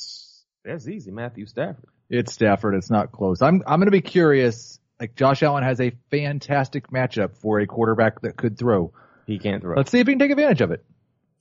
That's 0.65 0.87
easy, 0.87 1.11
Matthew 1.11 1.45
Stafford. 1.45 1.89
It's 2.09 2.33
Stafford. 2.33 2.75
It's 2.75 2.89
not 2.89 3.11
close. 3.11 3.41
I'm 3.41 3.61
I'm 3.65 3.79
gonna 3.79 3.91
be 3.91 4.01
curious. 4.01 4.79
Like 4.99 5.15
Josh 5.15 5.43
Allen 5.43 5.63
has 5.63 5.79
a 5.79 5.93
fantastic 6.11 6.89
matchup 6.89 7.37
for 7.37 7.59
a 7.59 7.67
quarterback 7.67 8.21
that 8.21 8.35
could 8.35 8.57
throw. 8.57 8.91
He 9.25 9.39
can't 9.39 9.61
throw. 9.61 9.75
Let's 9.77 9.91
see 9.91 9.99
if 9.99 10.07
he 10.07 10.13
can 10.13 10.19
take 10.19 10.31
advantage 10.31 10.61
of 10.61 10.71
it. 10.71 10.83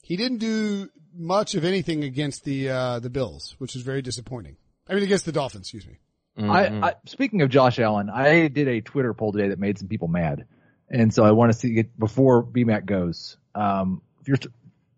He 0.03 0.17
didn't 0.17 0.39
do 0.39 0.89
much 1.19 1.55
of 1.55 1.65
anything 1.65 2.05
against 2.05 2.45
the, 2.45 2.71
uh, 2.71 2.99
the 3.01 3.11
Bills, 3.11 3.55
which 3.59 3.75
is 3.77 3.83
very 3.83 4.01
disappointing. 4.01 4.57
I 4.89 4.95
mean, 4.95 5.03
against 5.03 5.27
the 5.27 5.33
Dolphins, 5.33 5.63
excuse 5.67 5.87
me. 5.87 5.99
Mm-hmm. 6.39 6.51
I, 6.85 6.89
I 6.91 6.95
speaking 7.05 7.43
of 7.43 7.51
Josh 7.51 7.79
Allen, 7.81 8.09
I 8.09 8.47
did 8.49 8.69
a 8.69 8.81
Twitter 8.81 9.13
poll 9.13 9.33
today 9.33 9.49
that 9.49 9.59
made 9.59 9.77
some 9.79 9.89
people 9.89 10.07
mad, 10.09 10.47
and 10.89 11.13
so 11.13 11.25
I 11.25 11.33
want 11.33 11.53
to 11.53 11.59
see 11.59 11.79
it 11.79 11.99
before 11.99 12.45
BMAC 12.45 12.87
goes. 12.87 13.37
Um, 13.57 14.03
if 14.21 14.29
you're 14.29 14.39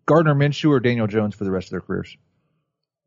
Gardner 0.05 0.35
Minshew 0.35 0.69
or 0.69 0.79
Daniel 0.79 1.07
Jones 1.07 1.33
for 1.35 1.43
the 1.43 1.51
rest 1.51 1.67
of 1.67 1.71
their 1.71 1.81
careers. 1.81 2.15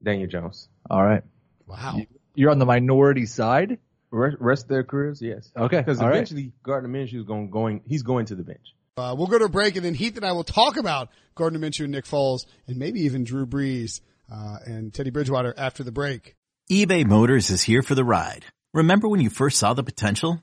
Daniel 0.03 0.29
Jones. 0.29 0.69
All 0.91 1.03
right, 1.05 1.23
Wow. 1.67 2.01
you're 2.35 2.51
on 2.51 2.59
the 2.59 2.67
minority 2.67 3.27
side. 3.27 3.79
Rest, 4.11 4.37
rest 4.41 4.63
of 4.65 4.69
their 4.69 4.85
careers, 4.85 5.23
yes. 5.23 5.51
Okay, 5.57 5.79
Because 5.79 6.01
all 6.01 6.07
right. 6.09 6.15
eventually 6.17 6.53
Gardner 6.63 6.89
Minshew 6.89 7.19
is 7.21 7.25
going, 7.25 7.51
going, 7.51 7.83
he's 7.87 8.03
going 8.03 8.27
to 8.27 8.35
the 8.35 8.43
bench. 8.45 8.75
Uh, 8.97 9.15
we'll 9.19 9.27
go 9.27 9.39
to 9.39 9.47
a 9.47 9.49
break 9.49 9.75
and 9.75 9.85
then 9.85 9.95
Heath 9.95 10.17
and 10.17 10.25
I 10.25 10.33
will 10.33 10.45
talk 10.45 10.77
about 10.77 11.09
Gardner 11.35 11.59
Minshew 11.59 11.85
and 11.85 11.93
Nick 11.93 12.05
Foles 12.05 12.47
and 12.69 12.77
maybe 12.77 13.01
even 13.01 13.25
Drew 13.25 13.45
Brees, 13.45 14.01
uh, 14.33 14.59
and 14.65 14.95
Teddy 14.95 15.11
Bridgewater 15.11 15.53
after 15.57 15.83
the 15.83 15.91
break. 15.91 16.37
eBay 16.71 17.05
Motors 17.05 17.51
is 17.51 17.63
here 17.63 17.83
for 17.83 17.97
the 17.97 18.05
ride. 18.05 18.45
Remember 18.73 19.09
when 19.09 19.21
you 19.21 19.31
first 19.31 19.59
saw 19.59 19.75
the 19.75 19.83
potential? 19.83 20.41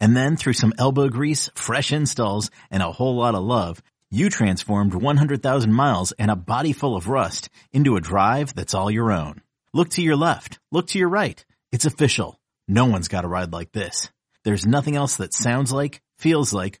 And 0.00 0.16
then 0.16 0.36
through 0.36 0.54
some 0.54 0.72
elbow 0.78 1.08
grease, 1.08 1.50
fresh 1.54 1.92
installs, 1.92 2.50
and 2.70 2.82
a 2.82 2.90
whole 2.90 3.16
lot 3.16 3.34
of 3.34 3.42
love, 3.42 3.82
you 4.10 4.30
transformed 4.30 4.94
100,000 4.94 5.72
miles 5.72 6.12
and 6.12 6.30
a 6.30 6.36
body 6.36 6.72
full 6.72 6.96
of 6.96 7.08
rust 7.08 7.50
into 7.70 7.96
a 7.96 8.00
drive 8.00 8.54
that's 8.54 8.74
all 8.74 8.90
your 8.90 9.12
own. 9.12 9.42
Look 9.74 9.90
to 9.90 10.02
your 10.02 10.16
left. 10.16 10.58
Look 10.72 10.88
to 10.88 10.98
your 10.98 11.10
right. 11.10 11.44
It's 11.70 11.84
official. 11.84 12.40
No 12.66 12.86
one's 12.86 13.08
got 13.08 13.26
a 13.26 13.28
ride 13.28 13.52
like 13.52 13.72
this. 13.72 14.10
There's 14.42 14.66
nothing 14.66 14.96
else 14.96 15.16
that 15.16 15.34
sounds 15.34 15.70
like, 15.70 16.00
feels 16.16 16.52
like, 16.52 16.80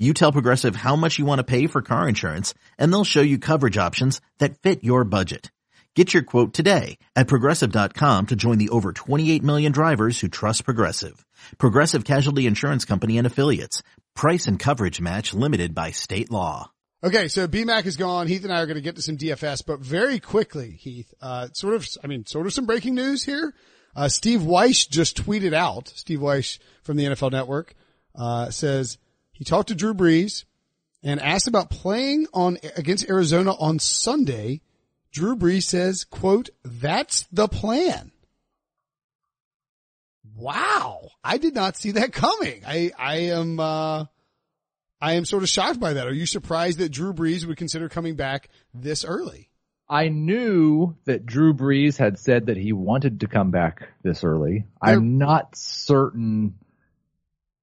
You 0.00 0.14
tell 0.14 0.30
Progressive 0.30 0.76
how 0.76 0.94
much 0.94 1.18
you 1.18 1.24
want 1.24 1.40
to 1.40 1.44
pay 1.44 1.66
for 1.66 1.82
car 1.82 2.08
insurance 2.08 2.54
and 2.78 2.92
they'll 2.92 3.02
show 3.02 3.20
you 3.20 3.38
coverage 3.38 3.76
options 3.76 4.20
that 4.38 4.58
fit 4.58 4.84
your 4.84 5.02
budget. 5.02 5.50
Get 5.96 6.14
your 6.14 6.22
quote 6.22 6.54
today 6.54 6.98
at 7.16 7.26
progressive.com 7.26 8.26
to 8.26 8.36
join 8.36 8.58
the 8.58 8.68
over 8.68 8.92
28 8.92 9.42
million 9.42 9.72
drivers 9.72 10.20
who 10.20 10.28
trust 10.28 10.64
Progressive. 10.64 11.26
Progressive 11.58 12.04
Casualty 12.04 12.46
Insurance 12.46 12.84
Company 12.84 13.18
and 13.18 13.26
affiliates. 13.26 13.82
Price 14.14 14.46
and 14.46 14.60
coverage 14.60 15.00
match 15.00 15.34
limited 15.34 15.74
by 15.74 15.90
state 15.90 16.30
law. 16.30 16.70
Okay, 17.02 17.26
so 17.26 17.48
BMAC 17.48 17.86
is 17.86 17.96
gone. 17.96 18.28
Heath 18.28 18.44
and 18.44 18.52
I 18.52 18.60
are 18.60 18.66
going 18.66 18.76
to 18.76 18.80
get 18.80 18.94
to 18.94 19.02
some 19.02 19.16
DFS, 19.16 19.66
but 19.66 19.80
very 19.80 20.20
quickly, 20.20 20.70
Heath, 20.70 21.12
uh, 21.20 21.48
sort 21.52 21.74
of, 21.74 21.88
I 22.04 22.06
mean, 22.06 22.24
sort 22.26 22.46
of 22.46 22.52
some 22.52 22.66
breaking 22.66 22.94
news 22.94 23.24
here. 23.24 23.52
Uh, 23.96 24.08
Steve 24.08 24.40
Wyche 24.40 24.88
just 24.88 25.16
tweeted 25.24 25.52
out, 25.52 25.88
Steve 25.88 26.20
Wyche 26.20 26.60
from 26.84 26.96
the 26.96 27.06
NFL 27.06 27.32
Network, 27.32 27.74
uh, 28.14 28.50
says 28.50 28.98
he 29.38 29.44
talked 29.44 29.68
to 29.68 29.76
Drew 29.76 29.94
Brees 29.94 30.44
and 31.00 31.20
asked 31.20 31.46
about 31.46 31.70
playing 31.70 32.26
on, 32.34 32.58
against 32.76 33.08
Arizona 33.08 33.52
on 33.52 33.78
Sunday. 33.78 34.62
Drew 35.12 35.36
Brees 35.36 35.62
says, 35.62 36.02
quote, 36.02 36.50
that's 36.64 37.24
the 37.30 37.46
plan. 37.46 38.10
Wow. 40.34 41.10
I 41.22 41.38
did 41.38 41.54
not 41.54 41.76
see 41.76 41.92
that 41.92 42.12
coming. 42.12 42.64
I, 42.66 42.90
I 42.98 43.16
am, 43.30 43.60
uh, 43.60 44.06
I 45.00 45.12
am 45.12 45.24
sort 45.24 45.44
of 45.44 45.48
shocked 45.48 45.78
by 45.78 45.92
that. 45.92 46.08
Are 46.08 46.12
you 46.12 46.26
surprised 46.26 46.78
that 46.78 46.90
Drew 46.90 47.12
Brees 47.12 47.46
would 47.46 47.56
consider 47.56 47.88
coming 47.88 48.16
back 48.16 48.48
this 48.74 49.04
early? 49.04 49.50
I 49.88 50.08
knew 50.08 50.96
that 51.04 51.26
Drew 51.26 51.54
Brees 51.54 51.96
had 51.96 52.18
said 52.18 52.46
that 52.46 52.56
he 52.56 52.72
wanted 52.72 53.20
to 53.20 53.28
come 53.28 53.52
back 53.52 53.88
this 54.02 54.24
early. 54.24 54.66
I'm 54.82 55.16
not 55.16 55.56
certain. 55.56 56.54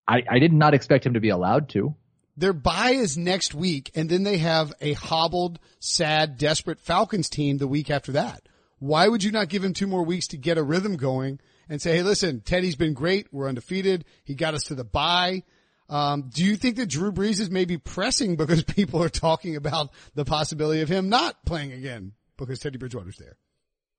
I, 0.08 0.24
I 0.30 0.40
did 0.40 0.54
not 0.54 0.74
expect 0.74 1.06
him 1.06 1.14
to 1.14 1.20
be 1.20 1.30
allowed 1.30 1.70
to. 1.70 1.96
Their 2.38 2.54
bye 2.54 2.92
is 2.92 3.18
next 3.18 3.54
week 3.54 3.92
and 3.96 4.10
then 4.10 4.24
they 4.24 4.38
have 4.38 4.74
a 4.82 4.94
hobbled, 4.94 5.60
sad, 5.80 6.38
desperate 6.38 6.80
Falcons 6.80 7.30
team 7.30 7.58
the 7.58 7.68
week 7.68 7.90
after 7.90 8.12
that. 8.14 8.42
Why 8.80 9.08
would 9.08 9.24
you 9.24 9.32
not 9.32 9.50
give 9.50 9.64
him 9.64 9.74
two 9.74 9.88
more 9.88 10.04
weeks 10.04 10.28
to 10.28 10.38
get 10.38 10.58
a 10.58 10.64
rhythm 10.64 10.98
going 10.98 11.40
and 11.70 11.82
say, 11.82 11.96
Hey, 11.96 12.04
listen, 12.04 12.42
Teddy's 12.42 12.76
been 12.76 12.94
great. 12.94 13.28
We're 13.32 13.48
undefeated. 13.48 14.06
He 14.24 14.36
got 14.36 14.54
us 14.54 14.64
to 14.66 14.76
the 14.76 14.84
bye. 14.84 15.44
Um, 15.88 16.30
do 16.34 16.44
you 16.44 16.56
think 16.56 16.78
that 16.78 16.90
Drew 16.90 17.12
Brees 17.12 17.40
is 17.40 17.50
maybe 17.50 17.78
pressing 17.78 18.36
because 18.36 18.64
people 18.64 19.02
are 19.02 19.10
talking 19.10 19.56
about 19.56 19.92
the 20.14 20.26
possibility 20.26 20.82
of 20.82 20.90
him 20.90 21.10
not 21.10 21.46
playing 21.46 21.72
again 21.72 22.14
because 22.38 22.60
Teddy 22.60 22.78
Bridgewater's 22.78 23.18
there? 23.18 23.38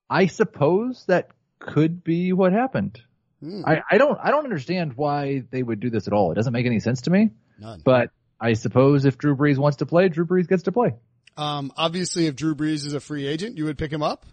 I 0.09 0.27
suppose 0.27 1.05
that 1.07 1.31
could 1.59 2.03
be 2.03 2.33
what 2.33 2.53
happened. 2.53 3.01
I, 3.43 3.81
I 3.91 3.97
don't 3.97 4.17
I 4.21 4.31
don't 4.31 4.45
understand 4.45 4.93
why 4.95 5.43
they 5.51 5.61
would 5.61 5.79
do 5.79 5.89
this 5.89 6.07
at 6.07 6.13
all. 6.13 6.31
It 6.31 6.35
doesn't 6.35 6.53
make 6.53 6.65
any 6.65 6.79
sense 6.79 7.01
to 7.03 7.11
me. 7.11 7.29
None. 7.59 7.81
But 7.83 8.09
I 8.39 8.53
suppose 8.53 9.05
if 9.05 9.17
Drew 9.17 9.35
Brees 9.35 9.57
wants 9.57 9.77
to 9.77 9.85
play, 9.85 10.09
Drew 10.09 10.25
Brees 10.25 10.47
gets 10.47 10.63
to 10.63 10.71
play. 10.71 10.95
Um, 11.35 11.71
obviously 11.77 12.25
if 12.25 12.35
Drew 12.35 12.55
Brees 12.55 12.85
is 12.85 12.93
a 12.93 12.99
free 12.99 13.27
agent, 13.27 13.57
you 13.57 13.65
would 13.65 13.77
pick 13.77 13.91
him 13.91 14.01
up. 14.01 14.25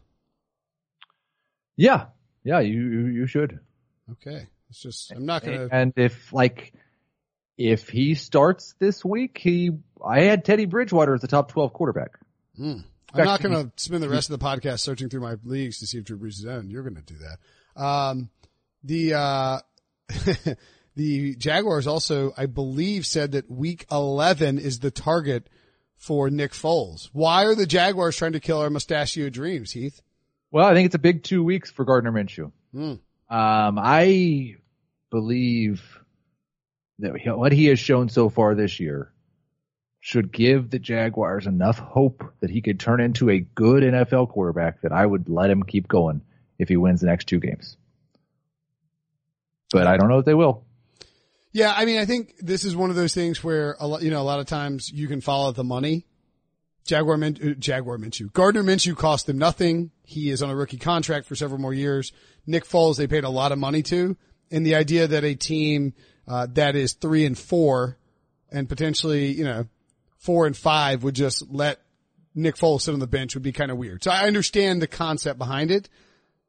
Yeah, 1.77 2.07
yeah, 2.45 2.61
you 2.61 2.81
you, 2.81 3.07
you 3.07 3.27
should. 3.27 3.61
Okay. 4.13 4.47
It's 4.71 4.81
just, 4.81 5.13
I'm 5.13 5.27
not 5.27 5.45
going 5.45 5.69
to, 5.69 5.75
And 5.75 5.93
if 5.97 6.33
like 6.33 6.73
if 7.57 7.89
he 7.89 8.15
starts 8.15 8.75
this 8.79 9.05
week, 9.05 9.39
he 9.39 9.71
I 10.05 10.23
had 10.23 10.45
Teddy 10.45 10.65
Bridgewater 10.65 11.15
as 11.15 11.21
the 11.21 11.29
top 11.29 11.51
twelve 11.51 11.73
quarterback. 11.73 12.19
I'm 12.59 12.85
not 13.15 13.43
going 13.43 13.55
to 13.55 13.73
spend 13.77 14.03
the 14.03 14.09
rest 14.09 14.31
of 14.31 14.39
the 14.39 14.45
podcast 14.45 14.81
searching 14.81 15.09
through 15.09 15.21
my 15.21 15.37
leagues 15.45 15.79
to 15.79 15.87
see 15.87 15.99
if 15.99 16.05
Drew 16.05 16.19
Brees 16.19 16.39
is 16.39 16.45
in. 16.45 16.71
You're 16.71 16.83
going 16.83 16.97
to 16.97 17.03
do 17.03 17.15
that. 17.19 17.81
Um, 17.81 18.31
the, 18.85 19.14
uh, 19.14 19.59
the 20.95 21.35
Jaguars 21.37 21.87
also, 21.87 22.32
I 22.37 22.47
believe 22.47 23.07
said 23.07 23.32
that 23.32 23.51
week 23.51 23.87
11 23.91 24.59
is 24.59 24.78
the 24.78 24.91
target 24.91 25.49
for 25.97 26.30
Nick 26.30 26.53
Foles. 26.53 27.09
Why 27.12 27.45
are 27.45 27.55
the 27.55 27.66
Jaguars 27.66 28.16
trying 28.16 28.32
to 28.32 28.41
kill 28.41 28.61
our 28.61 28.70
mustachio 28.70 29.30
dreams, 29.30 29.72
Heath? 29.72 30.03
Well, 30.51 30.66
I 30.66 30.74
think 30.74 30.87
it's 30.87 30.95
a 30.95 31.01
big 31.01 31.24
two 31.24 31.43
weeks 31.43 31.70
for 31.70 31.85
Gardner 31.85 32.12
Minshew. 32.12 32.53
Hmm. 32.72 32.95
Um, 33.28 33.78
I 33.78 34.57
believe 35.11 35.82
that 37.01 37.14
what 37.37 37.53
he 37.53 37.66
has 37.66 37.78
shown 37.78 38.09
so 38.09 38.28
far 38.28 38.55
this 38.55 38.78
year 38.78 39.12
should 40.01 40.30
give 40.30 40.70
the 40.70 40.78
Jaguars 40.78 41.47
enough 41.47 41.78
hope 41.78 42.35
that 42.41 42.51
he 42.51 42.61
could 42.61 42.78
turn 42.78 43.01
into 43.01 43.30
a 43.30 43.41
good 43.41 43.82
NFL 43.82 44.28
quarterback 44.28 44.82
that 44.82 44.93
I 44.93 45.07
would 45.07 45.28
let 45.28 45.51
him 45.51 45.62
keep 45.62 45.89
going 45.89 46.20
if 46.59 46.68
he 46.68 46.76
wins 46.76 47.01
the 47.01 47.07
next 47.07 47.24
two 47.24 47.41
games. 47.41 47.76
But 49.75 49.87
I 49.87 49.97
don't 49.97 50.09
know 50.09 50.18
if 50.18 50.25
they 50.25 50.35
will. 50.35 50.64
Yeah, 51.53 51.72
I 51.77 51.85
mean, 51.85 51.99
I 51.99 52.05
think 52.05 52.35
this 52.39 52.64
is 52.64 52.75
one 52.75 52.91
of 52.91 52.97
those 52.97 53.14
things 53.14 53.45
where 53.45 53.77
a 53.79 53.87
lot, 53.87 54.03
you 54.03 54.11
know, 54.11 54.20
a 54.20 54.25
lot 54.25 54.41
of 54.41 54.47
times 54.47 54.91
you 54.91 55.07
can 55.07 55.20
follow 55.20 55.53
the 55.53 55.62
money. 55.62 56.05
Jaguar 56.85 57.16
Min, 57.16 57.39
uh, 57.43 57.55
Jaguar 57.59 57.97
Minshew. 57.97 58.33
Gardner 58.33 58.62
Minshew 58.62 58.97
cost 58.97 59.27
them 59.27 59.39
nothing. 59.39 59.91
He 60.03 60.31
is 60.31 60.43
on 60.43 60.51
a 60.51 60.57
rookie 60.57 60.79
contract 60.79 61.27
for 61.27 61.37
several 61.37 61.61
more 61.61 61.72
years. 61.72 62.12
Nick 62.47 62.66
Foles, 62.66 62.97
they 62.97 63.07
paid 63.07 63.25
a 63.25 63.31
lot 63.31 63.53
of 63.53 63.59
money 63.59 63.83
to. 63.85 64.16
And 64.51 64.66
the 64.66 64.75
idea 64.75 65.07
that 65.07 65.25
a 65.25 65.35
team, 65.35 65.95
uh, 66.29 66.49
that 66.53 66.77
is 66.77 66.93
three 66.93 67.25
and 67.25 67.39
four 67.39 67.99
and 68.51 68.68
potentially, 68.68 69.29
you 69.29 69.45
know, 69.45 69.66
four 70.18 70.47
and 70.47 70.57
five 70.57 71.03
would 71.05 71.14
just 71.14 71.51
let 71.51 71.81
Nick 72.35 72.57
Foles 72.57 72.83
sit 72.83 72.95
on 72.95 73.01
the 73.01 73.07
bench 73.07 73.35
would 73.35 73.43
be 73.43 73.53
kind 73.53 73.70
of 73.70 73.79
weird. 73.79 74.03
So 74.03 74.11
I 74.11 74.27
understand 74.27 74.83
the 74.83 74.87
concept 74.87 75.39
behind 75.39 75.70
it. 75.70 75.89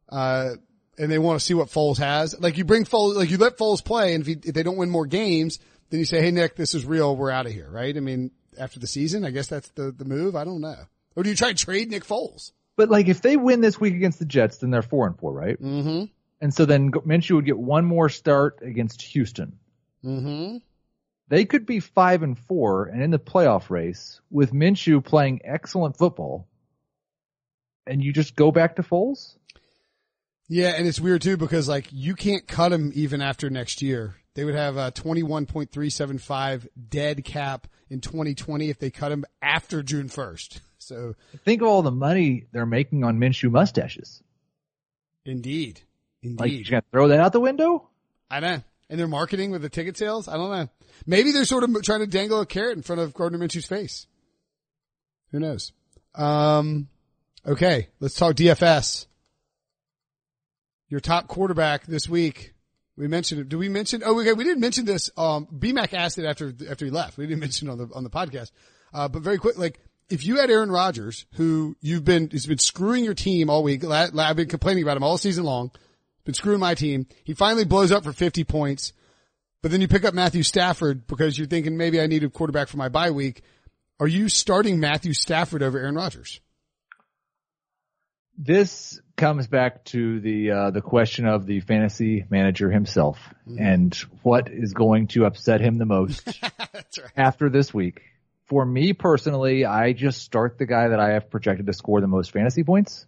Uh, 0.09 0.51
and 0.97 1.11
they 1.11 1.19
want 1.19 1.39
to 1.39 1.45
see 1.45 1.53
what 1.53 1.69
Foles 1.69 1.97
has. 1.97 2.39
Like 2.39 2.57
you 2.57 2.65
bring 2.65 2.85
Foles, 2.85 3.15
like 3.15 3.29
you 3.29 3.37
let 3.37 3.57
Foles 3.57 3.83
play 3.83 4.13
and 4.13 4.21
if, 4.21 4.27
he, 4.27 4.49
if 4.49 4.53
they 4.53 4.63
don't 4.63 4.77
win 4.77 4.89
more 4.89 5.05
games, 5.05 5.59
then 5.89 5.99
you 5.99 6.05
say, 6.05 6.21
Hey 6.21 6.31
Nick, 6.31 6.55
this 6.55 6.73
is 6.73 6.85
real. 6.85 7.15
We're 7.15 7.31
out 7.31 7.45
of 7.45 7.51
here. 7.51 7.69
Right. 7.69 7.95
I 7.95 7.99
mean, 7.99 8.31
after 8.57 8.79
the 8.79 8.87
season, 8.87 9.25
I 9.25 9.31
guess 9.31 9.47
that's 9.47 9.69
the, 9.69 9.91
the 9.91 10.05
move. 10.05 10.35
I 10.35 10.43
don't 10.43 10.61
know. 10.61 10.77
Or 11.15 11.23
do 11.23 11.29
you 11.29 11.35
try 11.35 11.49
to 11.49 11.55
trade 11.55 11.89
Nick 11.91 12.05
Foles? 12.05 12.51
But 12.75 12.89
like 12.89 13.07
if 13.07 13.21
they 13.21 13.37
win 13.37 13.61
this 13.61 13.79
week 13.79 13.95
against 13.95 14.19
the 14.19 14.25
Jets, 14.25 14.57
then 14.57 14.71
they're 14.71 14.81
four 14.81 15.07
and 15.07 15.17
four, 15.17 15.33
right? 15.33 15.61
Mm-hmm. 15.61 16.05
And 16.41 16.53
so 16.53 16.65
then 16.65 16.91
Minshew 16.91 17.35
would 17.35 17.45
get 17.45 17.57
one 17.57 17.85
more 17.85 18.09
start 18.09 18.59
against 18.61 19.01
Houston. 19.01 19.57
Mm-hmm. 20.03 20.57
They 21.27 21.45
could 21.45 21.65
be 21.65 21.79
five 21.79 22.21
and 22.21 22.37
four 22.37 22.85
and 22.85 23.01
in 23.01 23.11
the 23.11 23.19
playoff 23.19 23.69
race 23.69 24.21
with 24.29 24.53
Minshew 24.53 25.03
playing 25.03 25.41
excellent 25.43 25.97
football. 25.97 26.47
And 27.87 28.03
you 28.03 28.13
just 28.13 28.35
go 28.35 28.51
back 28.51 28.75
to 28.75 28.83
Foles? 28.83 29.35
Yeah, 30.47 30.69
and 30.77 30.87
it's 30.87 30.99
weird 30.99 31.21
too 31.21 31.37
because 31.37 31.67
like 31.67 31.87
you 31.91 32.15
can't 32.15 32.47
cut 32.47 32.71
him 32.71 32.91
even 32.93 33.21
after 33.21 33.49
next 33.49 33.81
year. 33.81 34.15
They 34.35 34.43
would 34.43 34.55
have 34.55 34.75
a 34.77 34.91
21.375 34.91 36.67
dead 36.89 37.23
cap 37.23 37.67
in 37.89 38.01
2020 38.01 38.69
if 38.69 38.77
they 38.79 38.91
cut 38.91 39.11
him 39.11 39.25
after 39.41 39.81
June 39.83 40.09
1st. 40.09 40.59
So 40.77 41.15
Think 41.43 41.63
of 41.63 41.67
all 41.67 41.81
the 41.81 41.89
money 41.89 42.45
they're 42.51 42.67
making 42.67 43.03
on 43.03 43.17
Minshew 43.17 43.49
mustaches. 43.49 44.21
indeed, 45.25 45.81
Like, 46.23 46.51
you 46.51 46.63
gonna 46.63 46.83
throw 46.91 47.07
that 47.07 47.19
out 47.19 47.33
the 47.33 47.39
window? 47.39 47.89
I 48.29 48.39
know. 48.39 48.61
And 48.87 48.99
they're 48.99 49.07
marketing 49.07 49.49
with 49.49 49.63
the 49.63 49.69
ticket 49.69 49.97
sales. 49.97 50.27
I 50.27 50.35
don't 50.37 50.51
know. 50.51 50.69
Maybe 51.07 51.31
they're 51.31 51.45
sort 51.45 51.63
of 51.63 51.75
trying 51.81 52.01
to 52.01 52.07
dangle 52.07 52.39
a 52.39 52.45
carrot 52.45 52.77
in 52.77 52.83
front 52.83 53.01
of 53.01 53.15
Gardner 53.15 53.39
Minshew's 53.39 53.65
face. 53.65 54.05
Who 55.31 55.39
knows? 55.39 55.71
Um, 56.13 56.87
okay, 57.47 57.87
let's 57.99 58.13
talk 58.13 58.35
DFS. 58.35 59.07
Your 60.89 60.99
top 60.99 61.27
quarterback 61.27 61.85
this 61.85 62.07
week. 62.07 62.53
We 62.97 63.07
mentioned 63.07 63.41
it. 63.41 63.49
Did 63.49 63.57
we 63.57 63.69
mention? 63.69 64.03
Oh, 64.05 64.19
okay. 64.21 64.33
We 64.33 64.43
didn't 64.43 64.61
mention 64.61 64.85
this. 64.85 65.09
Um, 65.17 65.47
BMAC 65.47 65.93
asked 65.93 66.17
it 66.17 66.25
after 66.25 66.53
after 66.69 66.85
he 66.85 66.91
left. 66.91 67.17
We 67.17 67.27
didn't 67.27 67.41
mention 67.41 67.69
on 67.69 67.77
the 67.77 67.89
on 67.93 68.03
the 68.03 68.09
podcast. 68.09 68.51
Uh, 68.93 69.07
but 69.07 69.21
very 69.21 69.37
quick, 69.37 69.57
like 69.57 69.79
if 70.09 70.25
you 70.25 70.37
had 70.37 70.49
Aaron 70.49 70.71
Rodgers, 70.71 71.25
who 71.33 71.75
you've 71.81 72.05
been 72.05 72.29
he's 72.29 72.45
been 72.45 72.57
screwing 72.57 73.03
your 73.03 73.13
team 73.13 73.49
all 73.49 73.63
week. 73.63 73.83
I've 73.83 74.35
been 74.35 74.47
complaining 74.47 74.83
about 74.83 74.97
him 74.97 75.03
all 75.03 75.17
season 75.17 75.43
long. 75.43 75.71
Been 76.23 76.33
screwing 76.33 76.59
my 76.59 76.73
team. 76.75 77.07
He 77.23 77.33
finally 77.33 77.65
blows 77.65 77.91
up 77.91 78.03
for 78.03 78.13
50 78.13 78.43
points. 78.45 78.93
But 79.61 79.71
then 79.71 79.81
you 79.81 79.87
pick 79.87 80.05
up 80.05 80.13
Matthew 80.13 80.43
Stafford 80.43 81.07
because 81.07 81.37
you're 81.37 81.47
thinking 81.47 81.77
maybe 81.77 81.99
I 81.99 82.07
need 82.07 82.23
a 82.23 82.29
quarterback 82.29 82.67
for 82.67 82.77
my 82.77 82.89
bye 82.89 83.11
week. 83.11 83.41
Are 83.99 84.07
you 84.07 84.29
starting 84.29 84.79
Matthew 84.79 85.13
Stafford 85.13 85.63
over 85.63 85.79
Aaron 85.79 85.95
Rodgers? 85.95 86.39
This 88.37 88.99
comes 89.15 89.47
back 89.47 89.85
to 89.85 90.19
the 90.19 90.51
uh, 90.51 90.71
the 90.71 90.81
question 90.81 91.25
of 91.25 91.45
the 91.45 91.61
fantasy 91.61 92.25
manager 92.29 92.69
himself 92.69 93.17
and 93.59 93.93
what 94.23 94.49
is 94.51 94.73
going 94.73 95.07
to 95.07 95.25
upset 95.25 95.61
him 95.61 95.77
the 95.77 95.85
most 95.85 96.25
right. 96.43 96.85
after 97.15 97.49
this 97.49 97.73
week. 97.73 98.01
For 98.45 98.65
me 98.65 98.93
personally, 98.93 99.65
I 99.65 99.93
just 99.93 100.21
start 100.21 100.57
the 100.57 100.65
guy 100.65 100.89
that 100.89 100.99
I 100.99 101.13
have 101.13 101.29
projected 101.31 101.65
to 101.67 101.73
score 101.73 102.01
the 102.01 102.07
most 102.07 102.31
fantasy 102.31 102.63
points. 102.63 103.05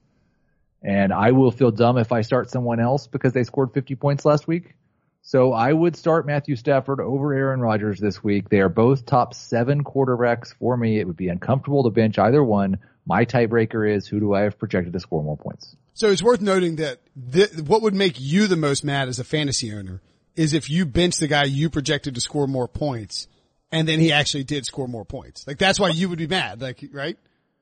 And 0.81 1.11
I 1.11 1.31
will 1.31 1.51
feel 1.51 1.71
dumb 1.71 1.97
if 1.97 2.11
I 2.11 2.21
start 2.21 2.49
someone 2.49 2.79
else 2.79 3.07
because 3.07 3.33
they 3.33 3.43
scored 3.43 3.73
50 3.73 3.95
points 3.95 4.25
last 4.25 4.47
week. 4.47 4.75
So 5.21 5.51
I 5.51 5.73
would 5.73 5.97
start 5.97 6.25
Matthew 6.25 6.55
Stafford 6.55 7.01
over 7.01 7.33
Aaron 7.33 7.59
Rodgers 7.59 7.99
this 7.99 8.23
week. 8.23 8.47
They 8.49 8.61
are 8.61 8.69
both 8.69 9.05
top 9.05 9.33
seven 9.33 9.83
quarterbacks 9.83 10.55
for 10.55 10.77
me. 10.77 10.99
It 10.99 11.05
would 11.05 11.17
be 11.17 11.27
uncomfortable 11.27 11.83
to 11.83 11.89
bench 11.89 12.17
either 12.17 12.41
one. 12.41 12.77
My 13.07 13.23
tiebreaker 13.25 13.89
is 13.89 14.05
who 14.07 14.19
do 14.19 14.33
I 14.33 14.41
have 14.41 14.59
projected 14.59 14.93
to 14.93 14.99
score 14.99 15.23
more 15.23 15.37
points? 15.37 15.75
So 15.93 16.11
it's 16.11 16.21
worth 16.21 16.41
noting 16.41 16.75
that 16.75 16.99
th- 17.31 17.57
what 17.59 17.81
would 17.81 17.95
make 17.95 18.19
you 18.19 18.47
the 18.47 18.57
most 18.57 18.83
mad 18.83 19.07
as 19.07 19.17
a 19.19 19.23
fantasy 19.23 19.73
owner 19.73 20.01
is 20.35 20.53
if 20.53 20.69
you 20.69 20.85
bench 20.85 21.17
the 21.17 21.27
guy 21.27 21.45
you 21.45 21.69
projected 21.69 22.15
to 22.15 22.21
score 22.21 22.47
more 22.47 22.67
points 22.67 23.27
and 23.71 23.87
then 23.87 23.99
he 23.99 24.11
actually 24.11 24.43
did 24.43 24.65
score 24.65 24.87
more 24.87 25.05
points. 25.05 25.47
Like 25.47 25.57
that's 25.57 25.79
why 25.79 25.89
you 25.89 26.09
would 26.09 26.19
be 26.19 26.27
mad, 26.27 26.61
like, 26.61 26.83
right? 26.91 27.17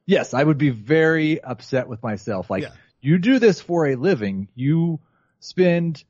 Yes, 0.06 0.34
I 0.34 0.44
would 0.44 0.58
be 0.58 0.70
very 0.72 1.42
upset 1.42 1.88
with 1.88 2.02
myself. 2.04 2.50
Like 2.50 2.64
Yeah. 2.64 2.72
you 3.02 3.18
do 3.20 3.40
this 3.40 3.62
for 3.62 3.88
a 3.88 3.96
living. 3.96 4.48
You 4.56 5.00
spend 5.40 6.04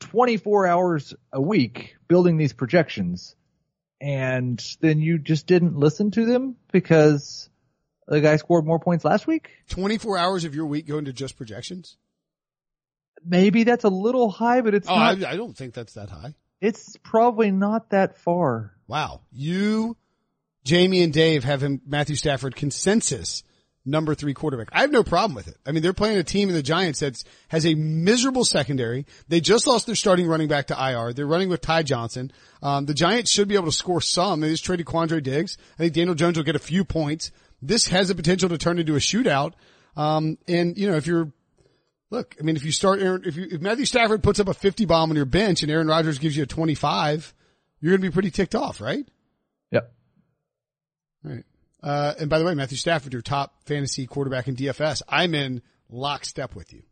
24 0.00 0.66
hours 0.66 1.14
a 1.32 1.40
week 1.40 1.96
building 2.08 2.36
these 2.38 2.52
projections 2.52 3.34
and 4.00 4.62
then 4.80 5.00
you 5.00 5.18
just 5.18 5.46
didn't 5.46 5.76
listen 5.76 6.10
to 6.12 6.24
them 6.24 6.56
because 6.72 7.48
the 8.08 8.20
guy 8.20 8.36
scored 8.36 8.64
more 8.64 8.78
points 8.78 9.04
last 9.04 9.26
week. 9.26 9.50
24 9.68 10.18
hours 10.18 10.44
of 10.44 10.54
your 10.54 10.66
week 10.66 10.86
going 10.86 11.06
to 11.06 11.12
just 11.12 11.36
projections? 11.36 11.96
Maybe 13.24 13.64
that's 13.64 13.84
a 13.84 13.88
little 13.88 14.30
high, 14.30 14.60
but 14.60 14.74
it's 14.74 14.88
Oh, 14.88 14.94
I, 14.94 15.14
not, 15.14 15.28
I 15.32 15.36
don't 15.36 15.56
think 15.56 15.74
that's 15.74 15.94
that 15.94 16.10
high. 16.10 16.34
it's 16.60 16.96
probably 17.02 17.50
not 17.50 17.90
that 17.90 18.16
far. 18.18 18.72
Wow. 18.86 19.22
You, 19.32 19.96
Jamey 20.64 21.02
and 21.02 21.12
Dave 21.12 21.42
have 21.44 21.62
him, 21.62 21.80
Matthew 21.86 22.14
Stafford 22.16 22.54
consensus 22.54 23.42
number 23.88 24.14
three 24.16 24.34
quarterback. 24.34 24.68
I 24.72 24.80
have 24.80 24.90
no 24.90 25.02
problem 25.04 25.34
with 25.34 25.48
it. 25.48 25.56
I 25.64 25.72
mean, 25.72 25.82
they're 25.82 25.92
playing 25.92 26.18
a 26.18 26.24
team 26.24 26.48
in 26.48 26.54
the 26.56 26.62
Giants 26.62 27.00
that 27.00 27.22
has 27.48 27.64
a 27.64 27.74
miserable 27.74 28.44
secondary. 28.44 29.06
They 29.28 29.40
just 29.40 29.66
lost 29.66 29.86
their 29.86 29.94
starting 29.94 30.26
running 30.26 30.48
back 30.48 30.66
to 30.68 30.74
IR. 30.90 31.12
They're 31.12 31.26
running 31.26 31.48
with 31.48 31.60
Ty 31.60 31.84
Johnson. 31.84 32.32
Um, 32.62 32.86
the 32.86 32.94
Giants 32.94 33.30
should 33.30 33.46
be 33.48 33.54
able 33.54 33.66
to 33.66 33.72
score 33.72 34.00
some. 34.00 34.40
They 34.40 34.50
just 34.50 34.64
traded 34.64 34.86
Quandre 34.86 35.22
Diggs. 35.22 35.56
I 35.74 35.78
think 35.84 35.94
Daniel 35.94 36.14
Jones 36.16 36.36
will 36.36 36.44
get 36.44 36.56
a 36.56 36.60
few 36.60 36.84
points. 36.84 37.30
This 37.62 37.88
has 37.88 38.08
the 38.08 38.14
potential 38.14 38.48
to 38.48 38.58
turn 38.58 38.78
into 38.78 38.94
a 38.94 38.98
shootout. 38.98 39.52
Um, 39.96 40.38
and 40.46 40.76
you 40.76 40.88
know, 40.90 40.96
if 40.96 41.06
you're, 41.06 41.32
look, 42.10 42.36
I 42.38 42.42
mean, 42.42 42.56
if 42.56 42.64
you 42.64 42.72
start 42.72 43.00
Aaron, 43.00 43.22
if 43.24 43.36
you, 43.36 43.46
if 43.50 43.60
Matthew 43.60 43.86
Stafford 43.86 44.22
puts 44.22 44.40
up 44.40 44.48
a 44.48 44.54
50 44.54 44.84
bomb 44.84 45.10
on 45.10 45.16
your 45.16 45.24
bench 45.24 45.62
and 45.62 45.70
Aaron 45.70 45.86
Rodgers 45.86 46.18
gives 46.18 46.36
you 46.36 46.42
a 46.42 46.46
25, 46.46 47.34
you're 47.80 47.92
going 47.92 48.02
to 48.02 48.08
be 48.08 48.12
pretty 48.12 48.30
ticked 48.30 48.54
off, 48.54 48.80
right? 48.80 49.06
Yep. 49.70 49.92
Right. 51.22 51.44
Uh, 51.82 52.14
and 52.18 52.30
by 52.30 52.38
the 52.38 52.44
way, 52.44 52.54
Matthew 52.54 52.78
Stafford, 52.78 53.12
your 53.12 53.22
top 53.22 53.62
fantasy 53.64 54.06
quarterback 54.06 54.48
in 54.48 54.56
DFS. 54.56 55.02
I'm 55.08 55.34
in 55.34 55.62
lockstep 55.88 56.54
with 56.54 56.72
you. 56.72 56.82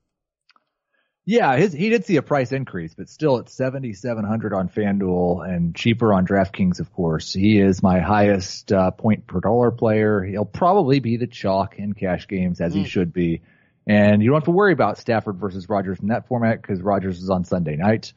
Yeah, 1.26 1.56
his, 1.56 1.72
he 1.72 1.88
did 1.88 2.04
see 2.04 2.16
a 2.16 2.22
price 2.22 2.52
increase, 2.52 2.94
but 2.94 3.08
still 3.08 3.38
at 3.38 3.48
7,700 3.48 4.52
on 4.52 4.68
FanDuel 4.68 5.48
and 5.48 5.74
cheaper 5.74 6.12
on 6.12 6.26
DraftKings, 6.26 6.80
of 6.80 6.92
course. 6.92 7.32
He 7.32 7.58
is 7.58 7.82
my 7.82 8.00
highest 8.00 8.70
uh, 8.70 8.90
point 8.90 9.26
per 9.26 9.40
dollar 9.40 9.70
player. 9.70 10.22
He'll 10.22 10.44
probably 10.44 11.00
be 11.00 11.16
the 11.16 11.26
chalk 11.26 11.78
in 11.78 11.94
cash 11.94 12.28
games 12.28 12.60
as 12.60 12.74
he 12.74 12.84
should 12.84 13.14
be. 13.14 13.40
And 13.86 14.22
you 14.22 14.30
don't 14.30 14.36
have 14.36 14.44
to 14.44 14.50
worry 14.50 14.72
about 14.72 14.98
Stafford 14.98 15.36
versus 15.36 15.68
Rodgers 15.68 15.98
in 16.00 16.08
that 16.08 16.28
format 16.28 16.60
because 16.60 16.82
Rodgers 16.82 17.22
is 17.22 17.30
on 17.30 17.44
Sunday 17.44 17.76
night. 17.76 18.12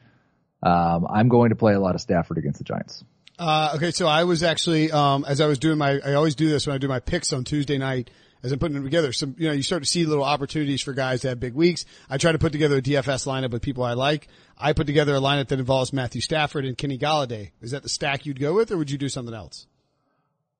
Um, 0.62 1.06
I'm 1.08 1.28
going 1.28 1.50
to 1.50 1.56
play 1.56 1.74
a 1.74 1.80
lot 1.80 1.94
of 1.94 2.02
Stafford 2.02 2.36
against 2.36 2.58
the 2.58 2.64
Giants. 2.64 3.04
Uh, 3.38 3.72
okay. 3.76 3.90
So 3.90 4.06
I 4.06 4.24
was 4.24 4.42
actually, 4.42 4.90
um, 4.90 5.24
as 5.26 5.40
I 5.40 5.46
was 5.46 5.58
doing 5.58 5.78
my, 5.78 6.00
I 6.04 6.14
always 6.14 6.34
do 6.34 6.48
this 6.48 6.66
when 6.66 6.74
I 6.74 6.78
do 6.78 6.88
my 6.88 7.00
picks 7.00 7.32
on 7.32 7.44
Tuesday 7.44 7.78
night 7.78 8.10
as 8.42 8.52
I'm 8.52 8.58
putting 8.58 8.74
them 8.74 8.84
together. 8.84 9.12
Some, 9.12 9.34
you 9.38 9.48
know, 9.48 9.54
you 9.54 9.62
start 9.62 9.82
to 9.82 9.88
see 9.88 10.04
little 10.04 10.24
opportunities 10.24 10.82
for 10.82 10.92
guys 10.92 11.22
to 11.22 11.28
have 11.28 11.40
big 11.40 11.54
weeks. 11.54 11.84
I 12.08 12.18
try 12.18 12.32
to 12.32 12.38
put 12.38 12.52
together 12.52 12.76
a 12.78 12.82
DFS 12.82 13.26
lineup 13.26 13.50
with 13.50 13.62
people 13.62 13.84
I 13.84 13.94
like. 13.94 14.28
I 14.56 14.72
put 14.72 14.86
together 14.86 15.14
a 15.14 15.20
lineup 15.20 15.48
that 15.48 15.58
involves 15.58 15.92
Matthew 15.92 16.20
Stafford 16.20 16.64
and 16.64 16.76
Kenny 16.76 16.98
Golladay. 16.98 17.50
Is 17.60 17.72
that 17.72 17.82
the 17.82 17.88
stack 17.88 18.26
you'd 18.26 18.40
go 18.40 18.54
with 18.54 18.70
or 18.70 18.78
would 18.78 18.90
you 18.90 18.98
do 18.98 19.08
something 19.08 19.34
else? 19.34 19.66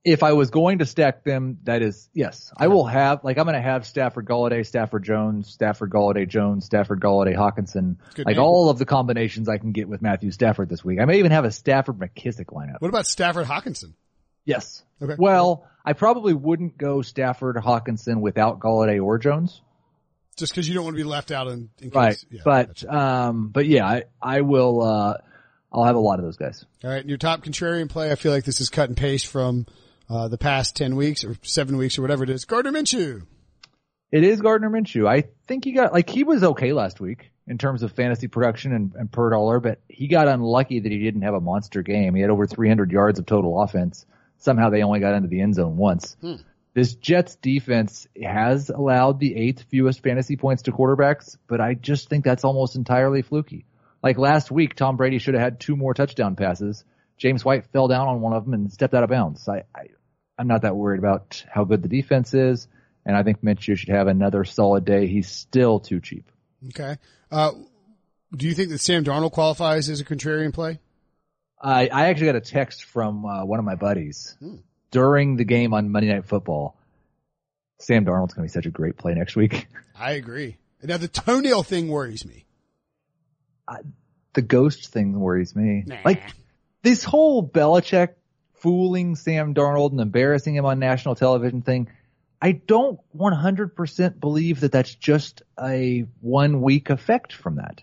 if 0.05 0.23
I 0.23 0.33
was 0.33 0.51
going 0.51 0.79
to 0.79 0.87
stack 0.87 1.25
them, 1.25 1.59
that 1.65 1.83
is, 1.83 2.09
yes, 2.15 2.53
I 2.57 2.69
will 2.69 2.87
have, 2.87 3.25
like, 3.25 3.37
I'm 3.37 3.45
going 3.45 3.57
to 3.57 3.61
have 3.61 3.87
Stafford 3.87 4.27
Golladay, 4.27 4.65
Stafford 4.65 5.05
Jones, 5.05 5.49
Stafford 5.49 5.91
Golladay 5.91 6.27
Jones, 6.27 6.65
Stafford 6.65 7.01
Golladay 7.01 7.37
Hockenson, 7.37 7.97
Good 8.15 8.27
like 8.27 8.37
name. 8.37 8.45
all 8.45 8.71
of 8.71 8.79
the 8.79 8.87
combinations 8.87 9.49
I 9.49 9.59
can 9.59 9.73
get 9.73 9.89
with 9.89 10.01
Matthew 10.01 10.31
Stafford 10.31 10.69
this 10.69 10.85
week. 10.85 10.99
I 11.01 11.05
may 11.05 11.19
even 11.19 11.33
have 11.33 11.45
a 11.45 11.51
Stafford 11.51 11.99
McKissic 11.99 12.47
lineup. 12.47 12.81
What 12.81 12.89
about 12.89 13.07
Stafford 13.07 13.47
Hockenson? 13.47 13.95
Yes. 14.45 14.83
Okay. 15.03 15.15
Well, 15.19 15.67
I 15.89 15.95
probably 15.95 16.35
wouldn't 16.35 16.77
go 16.77 17.01
Stafford 17.01 17.57
Hockenson 17.57 18.21
without 18.21 18.59
Golladay 18.59 19.03
or 19.03 19.17
Jones. 19.17 19.63
Just 20.37 20.55
cause 20.55 20.69
you 20.69 20.75
don't 20.75 20.85
want 20.85 20.95
to 20.99 21.03
be 21.03 21.09
left 21.09 21.31
out 21.31 21.49
in, 21.49 21.71
in 21.81 21.89
case. 21.89 21.95
Right. 21.95 22.25
Yeah, 22.31 22.41
but, 22.45 22.67
gotcha. 22.67 22.95
um, 22.95 23.49
but 23.49 23.65
yeah, 23.65 23.87
I, 23.87 24.03
I 24.21 24.43
will, 24.43 24.83
uh, 24.83 25.15
I'll 25.73 25.85
have 25.85 25.97
a 25.97 26.01
lot 26.01 26.19
of 26.19 26.27
those 26.27 26.37
guys. 26.37 26.63
All 26.85 26.91
right. 26.91 27.01
And 27.01 27.09
your 27.09 27.17
top 27.17 27.43
contrarian 27.43 27.89
play, 27.89 28.13
I 28.13 28.17
feel 28.17 28.33
like 28.33 28.45
this 28.45 28.61
is 28.61 28.69
cut 28.69 28.91
and 28.91 28.99
paste 28.99 29.29
from, 29.29 29.65
uh, 30.11 30.29
the 30.29 30.37
past 30.37 30.77
10 30.77 30.95
weeks 30.95 31.25
or 31.25 31.39
seven 31.41 31.79
weeks 31.79 31.99
or 31.99 32.03
whatever 32.03 32.23
it 32.23 32.29
is. 32.29 32.45
Gardner 32.45 32.71
Minshew. 32.73 33.23
It 34.13 34.25
is 34.25 34.43
Gardner 34.43 34.69
Minshew. 34.69 35.09
I 35.09 35.25
think 35.47 35.65
he 35.65 35.73
got 35.73 35.95
like 35.95 36.11
he 36.11 36.23
was 36.23 36.45
okay 36.45 36.75
last 36.75 37.01
week 37.01 37.31
in 37.47 37.57
terms 37.57 37.83
of 37.83 37.93
fantasy 37.93 38.29
production 38.29 38.75
and, 38.75 38.93
and 38.95 39.11
per 39.11 39.31
dollar, 39.31 39.59
but 39.59 39.81
he 39.89 40.07
got 40.07 40.29
unlucky 40.29 40.81
that 40.81 40.93
he 40.93 40.99
didn't 40.99 41.23
have 41.23 41.33
a 41.33 41.41
monster 41.41 41.81
game. 41.81 42.15
He 42.15 42.21
had 42.21 42.29
over 42.29 42.47
300 42.47 42.93
yards 42.93 43.19
of 43.19 43.25
total 43.25 43.63
offense. 43.63 44.05
Somehow 44.39 44.71
they 44.71 44.83
only 44.83 45.01
got 45.01 45.15
into 45.15 45.29
the 45.29 45.41
end 45.41 45.55
zone 45.55 45.77
once. 45.77 46.17
This 46.75 46.95
Jets 46.95 47.37
defense 47.37 48.07
has 48.23 48.71
allowed 48.71 49.19
the 49.19 49.37
eighth 49.37 49.65
fewest 49.69 50.03
fantasy 50.03 50.37
points 50.37 50.63
to 50.63 50.73
quarterbacks, 50.73 51.37
but 51.49 51.61
I 51.61 51.75
just 51.75 52.09
think 52.09 52.25
that's 52.25 52.45
almost 52.45 52.77
entirely 52.77 53.23
fluky. 53.23 53.65
Like 54.03 54.17
last 54.17 54.51
week, 54.51 54.77
Tom 54.77 54.97
Brady 54.97 55.19
should 55.19 55.35
have 55.35 55.43
had 55.43 55.61
two 55.61 55.75
more 55.75 55.93
touchdown 55.93 56.37
passes. 56.37 56.85
James 57.17 57.45
White 57.45 57.67
fell 57.73 57.89
down 57.89 58.07
on 58.07 58.21
one 58.21 58.33
of 58.33 58.45
them 58.45 58.55
and 58.55 58.73
stepped 58.73 58.95
out 58.95 59.03
of 59.03 59.11
bounds. 59.11 59.49
I, 59.49 59.65
I 59.75 59.89
I'm 60.39 60.47
not 60.47 60.63
that 60.63 60.77
worried 60.77 61.01
about 61.01 61.45
how 61.53 61.65
good 61.65 61.83
the 61.83 61.89
defense 61.89 62.33
is, 62.33 62.69
and 63.05 63.17
I 63.17 63.25
think 63.25 63.43
Minshew 63.43 63.77
should 63.77 63.89
have 63.89 64.07
another 64.07 64.45
solid 64.45 64.85
day. 64.85 65.09
He's 65.09 65.29
still 65.29 65.81
too 65.81 66.01
cheap. 66.01 66.31
Okay. 66.69 66.97
Uh, 67.31 67.53
do 68.37 68.47
you 68.47 68.55
think 68.55 68.69
that 68.71 68.79
Sam 68.79 69.03
Darnold 69.03 69.33
qualifies 69.33 69.89
as 69.89 70.01
a 70.01 70.05
contrarian 70.05 70.53
play? 70.53 70.79
I, 71.61 71.89
I 71.89 72.07
actually 72.07 72.27
got 72.27 72.37
a 72.37 72.41
text 72.41 72.85
from 72.85 73.25
uh, 73.25 73.45
one 73.45 73.59
of 73.59 73.65
my 73.65 73.75
buddies 73.75 74.37
during 74.91 75.37
the 75.37 75.45
game 75.45 75.75
on 75.75 75.91
Monday 75.91 76.13
Night 76.13 76.27
Football. 76.27 76.77
Sam 77.81 78.05
Darnold's 78.05 78.35
going 78.35 78.49
to 78.49 78.53
be 78.53 78.55
such 78.55 78.67
a 78.67 78.71
great 78.71 78.97
play 78.97 79.15
next 79.15 79.37
week. 79.37 79.67
I 79.99 80.13
agree. 80.13 80.57
Now 80.83 80.97
the 80.97 81.09
toenail 81.09 81.63
thing 81.63 81.89
worries 81.89 82.25
me. 82.25 82.45
The 84.35 84.43
ghost 84.43 84.89
thing 84.89 85.19
worries 85.19 85.55
me. 85.55 85.85
Nah. 85.87 85.97
Like 86.05 86.23
this 86.83 87.05
whole 87.05 87.47
Belichick 87.47 88.15
fooling 88.55 89.17
Sam 89.17 89.55
Darnold 89.55 89.93
and 89.93 90.01
embarrassing 90.01 90.55
him 90.55 90.65
on 90.65 90.79
national 90.79 91.15
television 91.15 91.63
thing. 91.63 91.89
I 92.41 92.53
don't 92.53 93.01
100% 93.17 94.21
believe 94.21 94.61
that 94.61 94.71
that's 94.71 94.95
just 94.95 95.43
a 95.61 96.07
one 96.21 96.63
week 96.63 96.91
effect 96.91 97.33
from 97.33 97.57
that. 97.57 97.83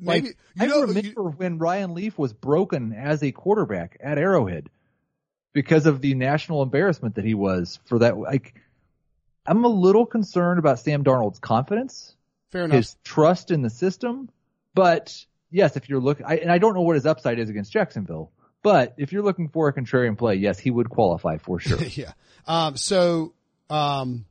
Maybe 0.00 0.04
Like, 0.04 0.24
you 0.24 0.32
I 0.58 0.66
know 0.66 0.80
remember 0.82 1.00
you- 1.00 1.34
when 1.36 1.58
Ryan 1.58 1.94
Leaf 1.94 2.18
was 2.18 2.32
broken 2.32 2.92
as 2.92 3.22
a 3.22 3.30
quarterback 3.32 3.96
at 4.00 4.18
Arrowhead 4.18 4.70
because 5.52 5.86
of 5.86 6.00
the 6.00 6.14
national 6.14 6.62
embarrassment 6.62 7.14
that 7.16 7.24
he 7.24 7.34
was 7.34 7.78
for 7.86 8.00
that. 8.00 8.18
Like, 8.18 8.54
I'm 9.46 9.64
a 9.64 9.68
little 9.68 10.04
concerned 10.06 10.58
about 10.58 10.78
Sam 10.80 11.04
Darnold's 11.04 11.38
confidence, 11.38 12.14
fair 12.50 12.64
enough. 12.64 12.76
his 12.76 12.96
trust 13.04 13.50
in 13.50 13.62
the 13.62 13.70
system. 13.70 14.28
But 14.74 15.24
yes, 15.50 15.76
if 15.76 15.88
you're 15.88 16.00
looking, 16.00 16.26
I, 16.26 16.36
and 16.36 16.50
I 16.52 16.58
don't 16.58 16.74
know 16.74 16.82
what 16.82 16.96
his 16.96 17.06
upside 17.06 17.38
is 17.38 17.48
against 17.48 17.72
Jacksonville, 17.72 18.30
but 18.62 18.94
if 18.98 19.12
you're 19.12 19.22
looking 19.22 19.48
for 19.48 19.68
a 19.68 19.72
contrarian 19.72 20.18
play, 20.18 20.34
yes, 20.36 20.58
he 20.58 20.70
would 20.70 20.90
qualify 20.90 21.38
for 21.38 21.58
sure. 21.60 21.78
yeah. 21.92 22.12
Um, 22.46 22.76
so, 22.76 23.32
um, 23.70 24.24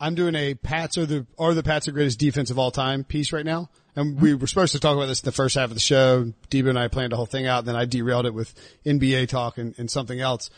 I'm 0.00 0.14
doing 0.14 0.34
a 0.34 0.54
Pats 0.54 0.96
are 0.96 1.06
the, 1.06 1.26
are 1.38 1.54
the 1.54 1.62
Pats 1.62 1.86
the 1.86 1.92
greatest 1.92 2.18
defense 2.18 2.50
of 2.50 2.58
all 2.58 2.70
time 2.70 3.04
piece 3.04 3.32
right 3.32 3.44
now. 3.44 3.68
And 3.96 4.20
we 4.20 4.34
were 4.34 4.46
supposed 4.46 4.72
to 4.72 4.80
talk 4.80 4.96
about 4.96 5.06
this 5.06 5.22
in 5.22 5.26
the 5.26 5.32
first 5.32 5.56
half 5.56 5.70
of 5.70 5.74
the 5.74 5.80
show. 5.80 6.32
Devo 6.50 6.68
and 6.68 6.78
I 6.78 6.86
planned 6.88 7.12
the 7.12 7.16
whole 7.16 7.26
thing 7.26 7.46
out. 7.46 7.60
And 7.60 7.68
then 7.68 7.76
I 7.76 7.84
derailed 7.84 8.26
it 8.26 8.34
with 8.34 8.54
NBA 8.86 9.28
talk 9.28 9.58
and, 9.58 9.74
and 9.76 9.90
something 9.90 10.20
else. 10.20 10.50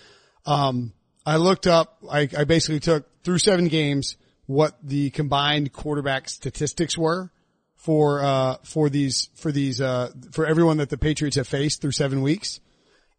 Um, 0.45 0.93
I 1.24 1.36
looked 1.36 1.66
up, 1.66 1.99
I, 2.11 2.28
I 2.36 2.45
basically 2.45 2.80
took 2.80 3.07
through 3.22 3.38
seven 3.38 3.68
games 3.68 4.16
what 4.47 4.76
the 4.82 5.11
combined 5.11 5.72
quarterback 5.72 6.28
statistics 6.28 6.99
were 6.99 7.30
for, 7.76 8.22
uh, 8.22 8.57
for 8.62 8.91
these, 8.91 9.30
for 9.36 9.53
these, 9.53 9.80
uh, 9.80 10.11
for 10.32 10.45
everyone 10.45 10.78
that 10.78 10.91
the 10.91 10.99
Patriots 10.99 11.36
have 11.36 11.49
faced 11.49 11.80
through 11.80 11.93
seven 11.93 12.20
weeks. 12.20 12.61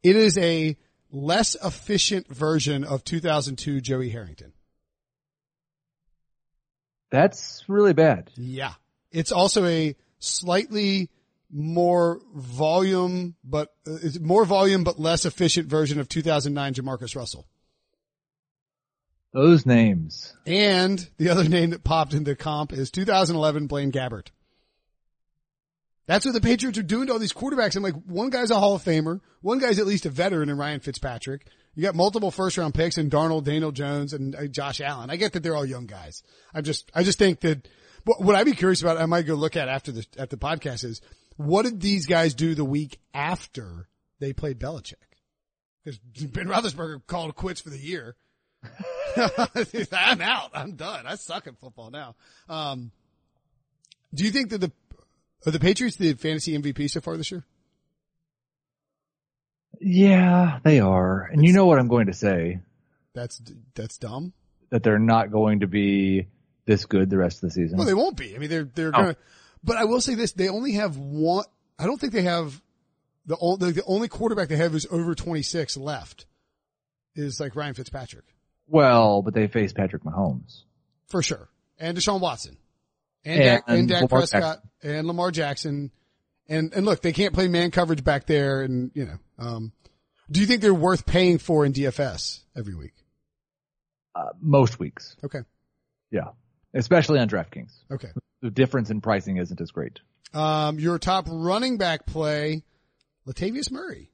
It 0.03 0.15
is 0.15 0.37
a 0.37 0.77
less 1.11 1.55
efficient 1.63 2.27
version 2.27 2.83
of 2.83 3.03
2002 3.03 3.81
Joey 3.81 4.09
Harrington. 4.09 4.53
That's 7.11 7.63
really 7.67 7.93
bad. 7.93 8.31
Yeah. 8.35 8.73
It's 9.11 9.31
also 9.31 9.65
a 9.65 9.95
slightly 10.19 11.09
more 11.51 12.21
volume, 12.33 13.35
but 13.43 13.73
uh, 13.85 13.97
it's 14.01 14.19
more 14.19 14.45
volume, 14.45 14.83
but 14.83 14.99
less 14.99 15.25
efficient 15.25 15.67
version 15.67 15.99
of 15.99 16.07
2009 16.07 16.73
Jamarcus 16.73 17.15
Russell. 17.15 17.45
Those 19.33 19.65
names. 19.65 20.33
And 20.45 21.07
the 21.17 21.29
other 21.29 21.47
name 21.47 21.69
that 21.69 21.83
popped 21.83 22.13
into 22.13 22.35
comp 22.35 22.73
is 22.73 22.91
2011 22.91 23.67
Blaine 23.67 23.91
Gabbert. 23.91 24.27
That's 26.07 26.25
what 26.25 26.33
the 26.33 26.41
Patriots 26.41 26.77
are 26.77 26.83
doing 26.83 27.07
to 27.07 27.13
all 27.13 27.19
these 27.19 27.33
quarterbacks. 27.33 27.75
I'm 27.75 27.83
like, 27.83 27.95
one 28.05 28.29
guy's 28.29 28.51
a 28.51 28.59
Hall 28.59 28.75
of 28.75 28.83
Famer. 28.83 29.21
One 29.41 29.59
guy's 29.59 29.79
at 29.79 29.85
least 29.85 30.05
a 30.05 30.09
veteran 30.09 30.49
in 30.49 30.57
Ryan 30.57 30.79
Fitzpatrick. 30.79 31.47
You 31.73 31.83
got 31.83 31.95
multiple 31.95 32.31
first 32.31 32.57
round 32.57 32.73
picks 32.73 32.97
in 32.97 33.09
Darnold, 33.09 33.45
Daniel 33.45 33.71
Jones, 33.71 34.13
and 34.13 34.35
uh, 34.35 34.47
Josh 34.47 34.81
Allen. 34.81 35.09
I 35.09 35.15
get 35.15 35.33
that 35.33 35.43
they're 35.43 35.55
all 35.55 35.65
young 35.65 35.85
guys. 35.85 36.21
I 36.53 36.61
just, 36.61 36.91
I 36.93 37.03
just 37.03 37.17
think 37.17 37.41
that 37.41 37.67
what, 38.03 38.35
I'd 38.35 38.45
be 38.45 38.53
curious 38.53 38.81
about, 38.81 38.97
I 38.97 39.05
might 39.05 39.23
go 39.23 39.35
look 39.35 39.55
at 39.55 39.69
after 39.69 39.91
the, 39.91 40.05
at 40.17 40.29
the 40.29 40.37
podcast 40.37 40.83
is 40.83 41.01
what 41.37 41.63
did 41.63 41.79
these 41.79 42.07
guys 42.07 42.33
do 42.33 42.55
the 42.55 42.65
week 42.65 42.99
after 43.13 43.87
they 44.19 44.33
played 44.33 44.59
Belichick? 44.59 44.95
Because 45.83 45.99
Ben 46.27 46.47
Roethlisberger 46.47 47.05
called 47.07 47.35
quits 47.35 47.61
for 47.61 47.69
the 47.69 47.77
year. 47.77 48.15
I'm 49.91 50.21
out. 50.21 50.51
I'm 50.53 50.75
done. 50.75 51.07
I 51.07 51.15
suck 51.15 51.47
at 51.47 51.57
football 51.59 51.89
now. 51.89 52.15
Um, 52.47 52.91
do 54.13 54.23
you 54.23 54.31
think 54.31 54.49
that 54.49 54.59
the 54.59 54.71
are 55.45 55.51
the 55.51 55.59
Patriots 55.59 55.95
the 55.95 56.13
fantasy 56.13 56.55
MVP 56.57 56.89
so 56.89 57.01
far 57.01 57.17
this 57.17 57.31
year? 57.31 57.43
Yeah, 59.83 60.59
they 60.63 60.79
are. 60.79 61.23
And 61.31 61.43
you 61.43 61.53
know 61.53 61.65
what 61.65 61.79
I'm 61.79 61.87
going 61.87 62.05
to 62.07 62.13
say? 62.13 62.59
That's 63.13 63.41
that's 63.75 63.97
dumb. 63.97 64.33
That 64.69 64.83
they're 64.83 64.99
not 64.99 65.31
going 65.31 65.61
to 65.61 65.67
be 65.67 66.27
this 66.65 66.85
good 66.85 67.09
the 67.09 67.17
rest 67.17 67.37
of 67.43 67.49
the 67.49 67.51
season. 67.51 67.77
Well, 67.77 67.87
they 67.87 67.93
won't 67.93 68.15
be. 68.15 68.35
I 68.35 68.39
mean, 68.39 68.49
they're 68.49 68.63
they're 68.63 68.89
Oh. 68.89 68.91
gonna. 68.91 69.15
But 69.63 69.77
I 69.77 69.83
will 69.85 70.01
say 70.01 70.15
this: 70.15 70.31
they 70.33 70.49
only 70.49 70.73
have 70.73 70.97
one. 70.97 71.45
I 71.79 71.85
don't 71.85 71.99
think 71.99 72.13
they 72.13 72.21
have 72.23 72.61
the 73.25 73.37
only 73.41 73.71
the 73.71 73.83
only 73.85 74.07
quarterback 74.07 74.49
they 74.49 74.55
have 74.57 74.73
is 74.75 74.87
over 74.91 75.13
26 75.15 75.77
left. 75.77 76.25
Is 77.15 77.39
like 77.41 77.55
Ryan 77.57 77.73
Fitzpatrick 77.73 78.23
well, 78.67 79.21
but 79.21 79.33
they 79.33 79.47
face 79.47 79.73
Patrick 79.73 80.03
Mahomes. 80.03 80.61
for 81.09 81.21
sure, 81.21 81.49
and 81.77 81.97
Deshaun 81.97 82.21
Watson, 82.21 82.55
and 83.25 83.33
And 83.35 83.43
Dak, 83.43 83.63
and 83.67 83.87
Dak 83.89 83.95
Lamar 84.03 84.19
Prescott, 84.21 84.59
and 84.81 85.07
Lamar 85.07 85.31
Jackson, 85.31 85.91
and 86.49 86.73
and 86.73 86.85
look, 86.85 87.01
they 87.01 87.13
can't 87.13 87.33
play 87.33 87.47
man 87.47 87.71
coverage 87.71 88.03
back 88.03 88.25
there, 88.25 88.61
and 88.61 88.91
you 88.93 89.05
know. 89.05 89.17
Um, 89.37 89.71
do 90.29 90.39
you 90.39 90.45
think 90.45 90.61
they're 90.61 90.73
worth 90.73 91.05
paying 91.05 91.39
for 91.39 91.65
in 91.65 91.73
DFS 91.73 92.39
every 92.55 92.73
week? 92.75 92.93
Uh, 94.15 94.29
most 94.39 94.79
weeks. 94.79 95.15
Okay, 95.23 95.39
Yeah. 96.09 96.29
Especially 96.73 97.19
on 97.19 97.27
DraftKings. 97.27 97.73
okay. 97.91 98.09
The 98.41 98.49
difference 98.49 98.89
in 98.89 99.01
pricing 99.01 99.37
isn't 99.37 99.59
as 99.59 99.71
great. 99.71 99.99
Um, 100.33 100.79
your 100.79 100.97
top 100.99 101.27
running 101.29 101.77
back 101.77 102.05
play, 102.05 102.63
Latavius 103.27 103.69
Murray. 103.71 104.09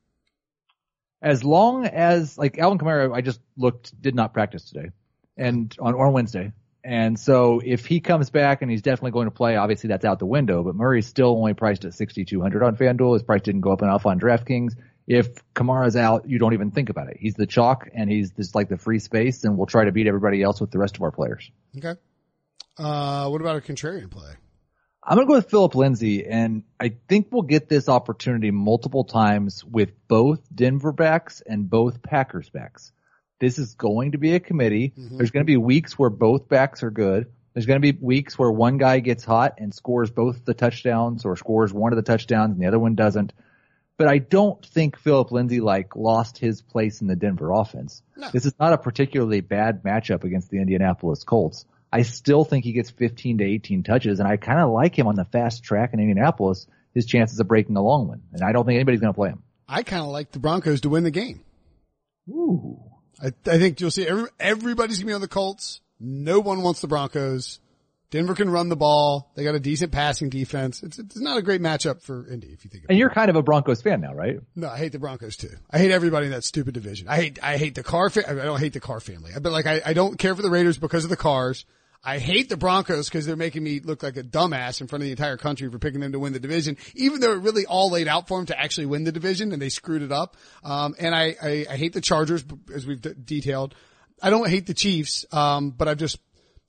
As 1.21 1.43
long 1.43 1.85
as, 1.85 2.35
like 2.37 2.57
Alvin 2.57 2.79
Kamara, 2.79 3.13
I 3.15 3.21
just 3.21 3.39
looked, 3.55 3.99
did 4.01 4.15
not 4.15 4.33
practice 4.33 4.69
today 4.69 4.89
and 5.37 5.75
on, 5.79 5.93
on 5.93 6.13
Wednesday. 6.13 6.51
And 6.87 7.19
so 7.19 7.59
if 7.65 7.85
he 7.85 7.99
comes 7.99 8.29
back 8.29 8.61
and 8.61 8.71
he's 8.71 8.81
definitely 8.81 9.11
going 9.11 9.25
to 9.27 9.31
play, 9.31 9.57
obviously 9.57 9.89
that's 9.89 10.05
out 10.05 10.19
the 10.19 10.25
window, 10.25 10.63
but 10.63 10.73
Murray's 10.73 11.05
still 11.05 11.35
only 11.37 11.53
priced 11.53 11.83
at 11.83 11.93
6,200 11.93 12.63
on 12.63 12.77
FanDuel. 12.77 13.11
His 13.11 13.23
price 13.23 13.41
didn't 13.41 13.59
go 13.59 13.73
up 13.73 13.81
enough 13.81 14.05
on 14.05 14.21
DraftKings. 14.21 14.71
If 15.05 15.27
Kamara's 15.53 15.97
out, 15.97 16.29
you 16.29 16.39
don't 16.39 16.53
even 16.53 16.71
think 16.71 16.87
about 16.87 17.09
it. 17.09 17.17
He's 17.19 17.33
the 17.33 17.45
chalk 17.45 17.89
and 17.93 18.09
he's 18.09 18.31
just 18.31 18.55
like 18.55 18.69
the 18.69 18.77
free 18.77 18.99
space 18.99 19.43
and 19.43 19.57
we'll 19.57 19.65
try 19.65 19.83
to 19.83 19.91
beat 19.91 20.07
everybody 20.07 20.41
else 20.41 20.61
with 20.61 20.71
the 20.71 20.79
rest 20.79 20.95
of 20.95 21.01
our 21.01 21.11
players. 21.11 21.51
Okay. 21.77 21.99
Uh, 22.77 23.27
what 23.27 23.41
about 23.41 23.57
a 23.57 23.59
contrarian 23.59 24.09
play? 24.09 24.31
I'm 25.03 25.17
going 25.17 25.27
to 25.27 25.29
go 25.29 25.35
with 25.35 25.49
Philip 25.49 25.75
Lindsay, 25.75 26.25
and 26.25 26.63
I 26.79 26.95
think 27.09 27.27
we'll 27.31 27.43
get 27.43 27.67
this 27.67 27.89
opportunity 27.89 28.51
multiple 28.51 29.03
times 29.03 29.63
with 29.63 29.91
both 30.07 30.39
Denver 30.53 30.93
backs 30.93 31.41
and 31.45 31.69
both 31.69 32.01
Packers 32.01 32.49
backs. 32.49 32.93
This 33.39 33.59
is 33.59 33.75
going 33.75 34.13
to 34.13 34.17
be 34.17 34.33
a 34.35 34.39
committee. 34.39 34.93
Mm-hmm. 34.97 35.17
There's 35.17 35.31
going 35.31 35.45
to 35.45 35.49
be 35.49 35.57
weeks 35.57 35.97
where 35.97 36.09
both 36.09 36.47
backs 36.47 36.83
are 36.83 36.91
good. 36.91 37.27
There's 37.53 37.65
going 37.65 37.81
to 37.81 37.93
be 37.93 37.97
weeks 37.99 38.37
where 38.37 38.51
one 38.51 38.77
guy 38.77 38.99
gets 38.99 39.23
hot 39.23 39.55
and 39.57 39.73
scores 39.73 40.11
both 40.11 40.45
the 40.45 40.53
touchdowns 40.53 41.25
or 41.25 41.35
scores 41.35 41.73
one 41.73 41.91
of 41.91 41.97
the 41.97 42.03
touchdowns 42.03 42.53
and 42.53 42.61
the 42.61 42.67
other 42.67 42.79
one 42.79 42.95
doesn't. 42.95 43.33
But 43.97 44.07
I 44.07 44.19
don't 44.19 44.63
think 44.63 44.97
Philip 44.97 45.31
Lindsay 45.31 45.59
like 45.59 45.95
lost 45.95 46.37
his 46.37 46.61
place 46.61 47.01
in 47.01 47.07
the 47.07 47.15
Denver 47.15 47.51
offense. 47.51 48.03
No. 48.15 48.29
This 48.31 48.45
is 48.45 48.53
not 48.59 48.73
a 48.73 48.77
particularly 48.77 49.41
bad 49.41 49.81
matchup 49.81 50.23
against 50.23 50.51
the 50.51 50.59
Indianapolis 50.59 51.23
Colts. 51.23 51.65
I 51.91 52.03
still 52.03 52.43
think 52.43 52.63
he 52.63 52.73
gets 52.73 52.91
15 52.91 53.39
to 53.39 53.43
18 53.43 53.83
touches, 53.83 54.19
and 54.19 54.27
I 54.27 54.37
kind 54.37 54.59
of 54.59 54.69
like 54.69 54.97
him 54.97 55.07
on 55.07 55.15
the 55.15 55.25
fast 55.25 55.63
track 55.63 55.93
in 55.93 55.99
Indianapolis. 55.99 56.67
His 56.93 57.05
chances 57.05 57.39
of 57.39 57.47
breaking 57.47 57.75
a 57.75 57.81
long 57.81 58.07
one, 58.07 58.23
and 58.33 58.41
I 58.41 58.51
don't 58.51 58.65
think 58.65 58.75
anybody's 58.75 59.01
going 59.01 59.13
to 59.13 59.17
play 59.17 59.29
him. 59.29 59.43
I 59.67 59.83
kind 59.83 60.01
of 60.01 60.09
like 60.09 60.31
the 60.31 60.39
Broncos 60.39 60.81
to 60.81 60.89
win 60.89 61.03
the 61.03 61.11
game. 61.11 61.41
Ooh, 62.29 62.79
I, 63.21 63.27
I 63.49 63.57
think 63.57 63.79
you'll 63.81 63.91
see 63.91 64.07
every, 64.07 64.29
everybody's 64.39 64.99
gonna 64.99 65.07
be 65.07 65.13
on 65.13 65.21
the 65.21 65.27
Colts. 65.27 65.81
No 65.99 66.39
one 66.39 66.61
wants 66.61 66.81
the 66.81 66.87
Broncos. 66.87 67.59
Denver 68.09 68.35
can 68.35 68.49
run 68.49 68.69
the 68.69 68.77
ball. 68.77 69.31
They 69.35 69.43
got 69.43 69.55
a 69.55 69.59
decent 69.59 69.91
passing 69.91 70.29
defense. 70.29 70.81
It's, 70.81 70.97
it's 70.97 71.19
not 71.19 71.37
a 71.37 71.41
great 71.41 71.61
matchup 71.61 72.01
for 72.01 72.25
Indy 72.31 72.47
if 72.47 72.63
you 72.63 72.69
think 72.69 72.85
about 72.85 72.91
it. 72.91 72.93
and 72.93 72.99
you're 72.99 73.09
kind 73.09 73.29
of 73.29 73.35
a 73.35 73.41
Broncos 73.43 73.81
fan 73.81 73.99
now, 73.99 74.13
right? 74.13 74.39
No, 74.55 74.69
I 74.69 74.77
hate 74.77 74.93
the 74.93 74.99
Broncos 74.99 75.35
too. 75.35 75.49
I 75.69 75.77
hate 75.77 75.91
everybody 75.91 76.27
in 76.27 76.31
that 76.31 76.45
stupid 76.45 76.73
division. 76.73 77.09
I 77.09 77.17
hate, 77.17 77.39
I 77.43 77.57
hate 77.57 77.75
the 77.75 77.83
Carr, 77.83 78.09
fa- 78.09 78.29
I 78.29 78.33
don't 78.45 78.59
hate 78.61 78.71
the 78.73 78.79
Carr 78.79 79.01
family. 79.01 79.31
But 79.37 79.51
like, 79.51 79.65
I, 79.65 79.81
I 79.85 79.93
don't 79.93 80.17
care 80.17 80.33
for 80.35 80.41
the 80.41 80.49
Raiders 80.49 80.77
because 80.77 81.03
of 81.03 81.09
the 81.09 81.17
Carrs. 81.17 81.65
I 82.03 82.19
hate 82.19 82.49
the 82.49 82.57
Broncos 82.57 83.09
because 83.09 83.25
they're 83.25 83.35
making 83.35 83.63
me 83.63 83.79
look 83.79 84.03
like 84.03 84.17
a 84.17 84.23
dumbass 84.23 84.81
in 84.81 84.87
front 84.87 85.01
of 85.01 85.05
the 85.05 85.11
entire 85.11 85.37
country 85.37 85.69
for 85.69 85.79
picking 85.79 85.99
them 85.99 86.11
to 86.13 86.19
win 86.19 86.33
the 86.33 86.39
division, 86.39 86.77
even 86.95 87.19
though 87.19 87.33
it 87.33 87.41
really 87.41 87.65
all 87.65 87.91
laid 87.91 88.07
out 88.07 88.27
for 88.27 88.37
them 88.37 88.45
to 88.47 88.59
actually 88.59 88.85
win 88.85 89.03
the 89.03 89.11
division 89.11 89.51
and 89.51 89.61
they 89.61 89.69
screwed 89.69 90.01
it 90.01 90.11
up. 90.11 90.37
Um, 90.63 90.95
and 90.99 91.13
I, 91.13 91.35
I, 91.41 91.65
I 91.69 91.75
hate 91.75 91.93
the 91.93 92.01
Chargers 92.01 92.45
as 92.73 92.85
we've 92.85 93.01
d- 93.01 93.13
detailed. 93.23 93.75
I 94.21 94.29
don't 94.29 94.49
hate 94.49 94.67
the 94.67 94.73
Chiefs, 94.73 95.25
um, 95.31 95.71
but 95.71 95.87
I've 95.87 95.97
just, 95.97 96.17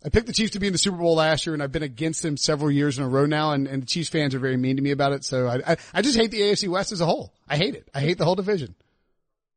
I 0.05 0.09
picked 0.09 0.27
the 0.27 0.33
Chiefs 0.33 0.53
to 0.53 0.61
be 0.61 0.67
in 0.67 0.73
the 0.73 0.79
Super 0.79 0.97
Bowl 0.97 1.15
last 1.15 1.47
year 1.47 1.55
and 1.55 1.63
I've 1.63 1.73
been 1.73 1.83
against 1.83 2.23
them 2.23 2.37
several 2.37 2.71
years 2.71 2.99
in 2.99 3.05
a 3.05 3.09
row 3.09 3.27
now 3.27 3.53
and, 3.53 3.67
and 3.67 3.83
the 3.83 3.87
Chiefs 3.87 4.09
fans 4.09 4.35
are 4.35 4.39
very 4.39 4.57
mean 4.57 4.77
to 4.77 4.83
me 4.83 4.91
about 4.91 5.13
it. 5.13 5.25
So 5.25 5.47
I, 5.47 5.73
I, 5.73 5.77
I 5.95 6.03
just 6.03 6.17
hate 6.17 6.31
the 6.31 6.41
AFC 6.41 6.69
West 6.69 6.93
as 6.93 7.01
a 7.01 7.07
whole. 7.07 7.33
I 7.49 7.57
hate 7.57 7.75
it. 7.75 7.89
I 7.95 8.01
hate 8.01 8.19
the 8.19 8.25
whole 8.25 8.37
division. 8.37 8.75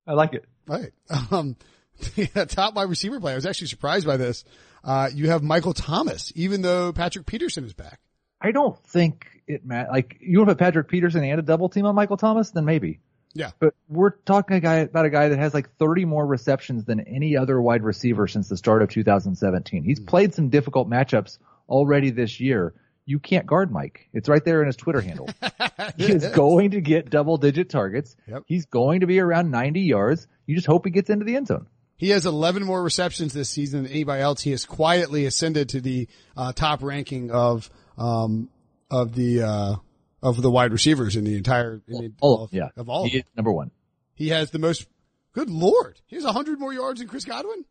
I 0.07 0.13
like 0.13 0.33
it. 0.33 0.45
Right. 0.67 0.91
Um, 1.31 1.55
the 2.33 2.45
top 2.45 2.75
wide 2.75 2.89
receiver 2.89 3.19
play. 3.19 3.33
I 3.33 3.35
was 3.35 3.45
actually 3.45 3.67
surprised 3.67 4.05
by 4.05 4.17
this. 4.17 4.43
Uh, 4.83 5.09
you 5.13 5.29
have 5.29 5.43
Michael 5.43 5.73
Thomas, 5.73 6.31
even 6.35 6.61
though 6.61 6.91
Patrick 6.91 7.25
Peterson 7.25 7.65
is 7.65 7.73
back. 7.73 7.99
I 8.41 8.51
don't 8.51 8.77
think 8.85 9.27
it 9.47 9.65
matters. 9.65 9.91
Like 9.91 10.17
you 10.19 10.39
want 10.39 10.49
to 10.49 10.55
put 10.55 10.59
Patrick 10.59 10.87
Peterson 10.87 11.23
and 11.23 11.39
a 11.39 11.43
double 11.43 11.69
team 11.69 11.85
on 11.85 11.95
Michael 11.95 12.17
Thomas, 12.17 12.51
then 12.51 12.65
maybe. 12.65 12.99
Yeah. 13.33 13.51
But 13.59 13.75
we're 13.87 14.11
talking 14.11 14.57
a 14.57 14.59
guy 14.59 14.77
about 14.77 15.05
a 15.05 15.09
guy 15.09 15.29
that 15.29 15.39
has 15.39 15.53
like 15.53 15.75
30 15.77 16.05
more 16.05 16.25
receptions 16.25 16.85
than 16.85 17.01
any 17.01 17.37
other 17.37 17.61
wide 17.61 17.83
receiver 17.83 18.27
since 18.27 18.49
the 18.49 18.57
start 18.57 18.81
of 18.81 18.89
2017. 18.89 19.83
He's 19.83 19.99
played 19.99 20.33
some 20.33 20.49
difficult 20.49 20.89
matchups 20.89 21.37
already 21.69 22.09
this 22.09 22.39
year. 22.39 22.73
You 23.05 23.19
can't 23.19 23.45
guard 23.45 23.71
Mike. 23.71 24.09
It's 24.13 24.29
right 24.29 24.43
there 24.43 24.61
in 24.61 24.67
his 24.67 24.75
Twitter 24.75 25.01
handle. 25.01 25.29
he 25.97 26.11
is 26.11 26.27
going 26.27 26.71
to 26.71 26.81
get 26.81 27.09
double 27.09 27.37
digit 27.37 27.69
targets. 27.69 28.15
Yep. 28.27 28.43
He's 28.45 28.65
going 28.65 28.99
to 28.99 29.07
be 29.07 29.19
around 29.19 29.49
90 29.51 29.81
yards. 29.81 30.27
You 30.45 30.55
just 30.55 30.67
hope 30.67 30.85
he 30.85 30.91
gets 30.91 31.09
into 31.09 31.25
the 31.25 31.35
end 31.35 31.47
zone. 31.47 31.67
He 32.01 32.09
has 32.09 32.25
11 32.25 32.63
more 32.65 32.81
receptions 32.81 33.31
this 33.31 33.47
season 33.51 33.83
than 33.83 33.91
anybody 33.91 34.23
else. 34.23 34.41
He 34.41 34.49
has 34.51 34.65
quietly 34.65 35.25
ascended 35.27 35.69
to 35.69 35.81
the 35.81 36.07
uh, 36.35 36.51
top 36.51 36.81
ranking 36.81 37.29
of 37.29 37.69
um, 37.95 38.49
of 38.89 39.13
the 39.13 39.43
uh, 39.43 39.75
of 40.23 40.41
the 40.41 40.49
wide 40.49 40.71
receivers 40.71 41.15
in 41.15 41.25
the 41.25 41.37
entire 41.37 41.79
in 41.87 42.01
the, 42.01 42.11
All, 42.19 42.43
of, 42.43 42.53
yeah. 42.53 42.69
of 42.75 42.89
all. 42.89 43.05
Of 43.05 43.11
He 43.11 43.19
them. 43.19 43.27
is 43.27 43.35
number 43.37 43.51
one. 43.51 43.69
He 44.15 44.29
has 44.29 44.49
the 44.49 44.57
most. 44.57 44.87
Good 45.33 45.51
lord, 45.51 46.01
he 46.07 46.15
has 46.15 46.25
100 46.25 46.59
more 46.59 46.73
yards 46.73 46.99
than 47.01 47.07
Chris 47.07 47.23
Godwin. 47.23 47.65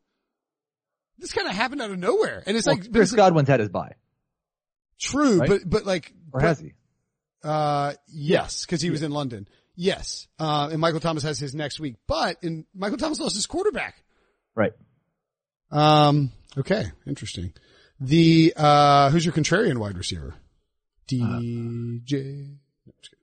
This 1.18 1.32
kind 1.32 1.48
of 1.48 1.54
happened 1.54 1.82
out 1.82 1.90
of 1.90 1.98
nowhere, 1.98 2.42
and 2.46 2.56
it's 2.56 2.66
Well, 2.68 2.76
like 2.76 2.92
Chris 2.92 3.10
Godwin's 3.12 3.48
had 3.48 3.58
his 3.58 3.68
bye. 3.68 3.96
true, 4.98 5.38
right? 5.40 5.48
but 5.48 5.60
but 5.68 5.84
like 5.86 6.12
Or 6.32 6.38
but- 6.40 6.46
has 6.46 6.60
he? 6.60 6.72
Uh, 7.42 7.94
yes, 8.06 8.64
because 8.64 8.80
he 8.80 8.90
was 8.90 9.02
in 9.02 9.10
London. 9.10 9.48
Yes, 9.74 10.28
uh, 10.38 10.68
and 10.70 10.80
Michael 10.80 11.00
Thomas 11.00 11.22
has 11.24 11.38
his 11.40 11.52
next 11.54 11.80
week, 11.80 11.96
but 12.06 12.36
in 12.42 12.64
Michael 12.74 12.96
Thomas 12.98 13.18
lost 13.18 13.34
his 13.34 13.46
quarterback. 13.46 14.04
Right. 14.54 14.72
Um, 15.70 16.32
okay, 16.58 16.86
interesting. 17.06 17.52
The 18.00 18.54
uh, 18.56 19.10
who's 19.10 19.24
your 19.24 19.34
contrarian 19.34 19.78
wide 19.78 19.96
receiver? 19.96 20.34
DJ. 21.08 22.56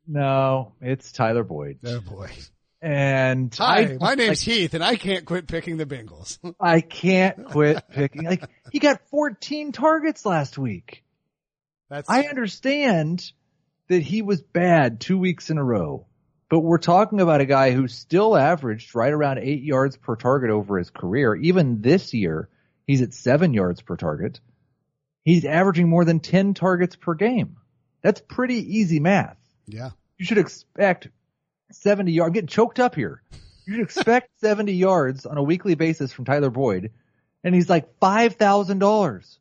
No, 0.08 0.74
it's 0.82 1.12
Tyler 1.12 1.44
Boyd. 1.44 1.80
oh 1.86 2.02
boy. 2.02 2.30
And 2.80 3.54
Hi, 3.56 3.80
I, 3.80 3.98
my 4.00 4.14
name's 4.14 4.46
like, 4.48 4.56
Heath, 4.56 4.74
and 4.76 4.84
I 4.84 4.96
can't 4.98 5.26
quit 5.26 5.48
picking 5.48 5.78
the 5.78 5.86
Bengals. 5.86 6.38
I 6.60 6.82
can't 6.82 7.46
quit 7.46 7.84
picking. 7.90 8.24
Like 8.24 8.48
he 8.72 8.80
got 8.80 9.02
14 9.10 9.72
targets 9.72 10.26
last 10.26 10.58
week. 10.58 11.04
That's 11.90 12.10
I 12.10 12.24
understand 12.24 13.32
that 13.88 14.04
he 14.04 14.22
was 14.22 14.42
bad 14.42 15.00
two 15.00 15.18
weeks 15.18 15.50
in 15.50 15.58
a 15.58 15.64
row, 15.64 16.06
but 16.50 16.60
we're 16.62 16.78
talking 16.78 17.20
about 17.22 17.42
a 17.42 17.46
guy 17.46 17.72
who 17.72 17.88
still 17.88 18.36
averaged 18.38 18.96
right 18.96 19.12
around 19.14 19.40
eight 19.40 19.64
yards 19.64 19.98
per 19.98 20.16
target 20.16 20.50
over 20.50 20.78
his 20.78 20.90
career. 20.90 21.36
Even 21.36 21.82
this 21.82 22.14
year, 22.14 22.50
he's 22.86 23.02
at 23.02 23.14
seven 23.14 23.54
yards 23.54 23.82
per 23.82 23.96
target. 23.98 24.40
He's 25.24 25.44
averaging 25.46 25.90
more 25.90 26.06
than 26.06 26.20
10 26.22 26.54
targets 26.54 26.96
per 26.96 27.14
game. 27.14 27.58
That's 28.02 28.22
pretty 28.22 28.78
easy 28.78 29.00
math. 29.00 29.38
yeah. 29.66 29.90
You 30.18 30.26
should 30.26 30.38
expect 30.40 31.10
70 31.72 32.12
yards. 32.12 32.30
I'm 32.30 32.34
getting 32.34 32.48
choked 32.48 32.80
up 32.80 32.96
here. 32.96 33.22
You 33.66 33.74
should 33.74 33.84
expect 33.84 34.30
70 34.40 34.72
yards 34.74 35.26
on 35.26 35.38
a 35.38 35.44
weekly 35.44 35.76
basis 35.76 36.12
from 36.14 36.26
Tyler 36.26 36.50
Boyd, 36.50 36.92
and 37.44 37.54
he's 37.54 37.70
like 37.70 38.00
$5,000. 38.00 39.38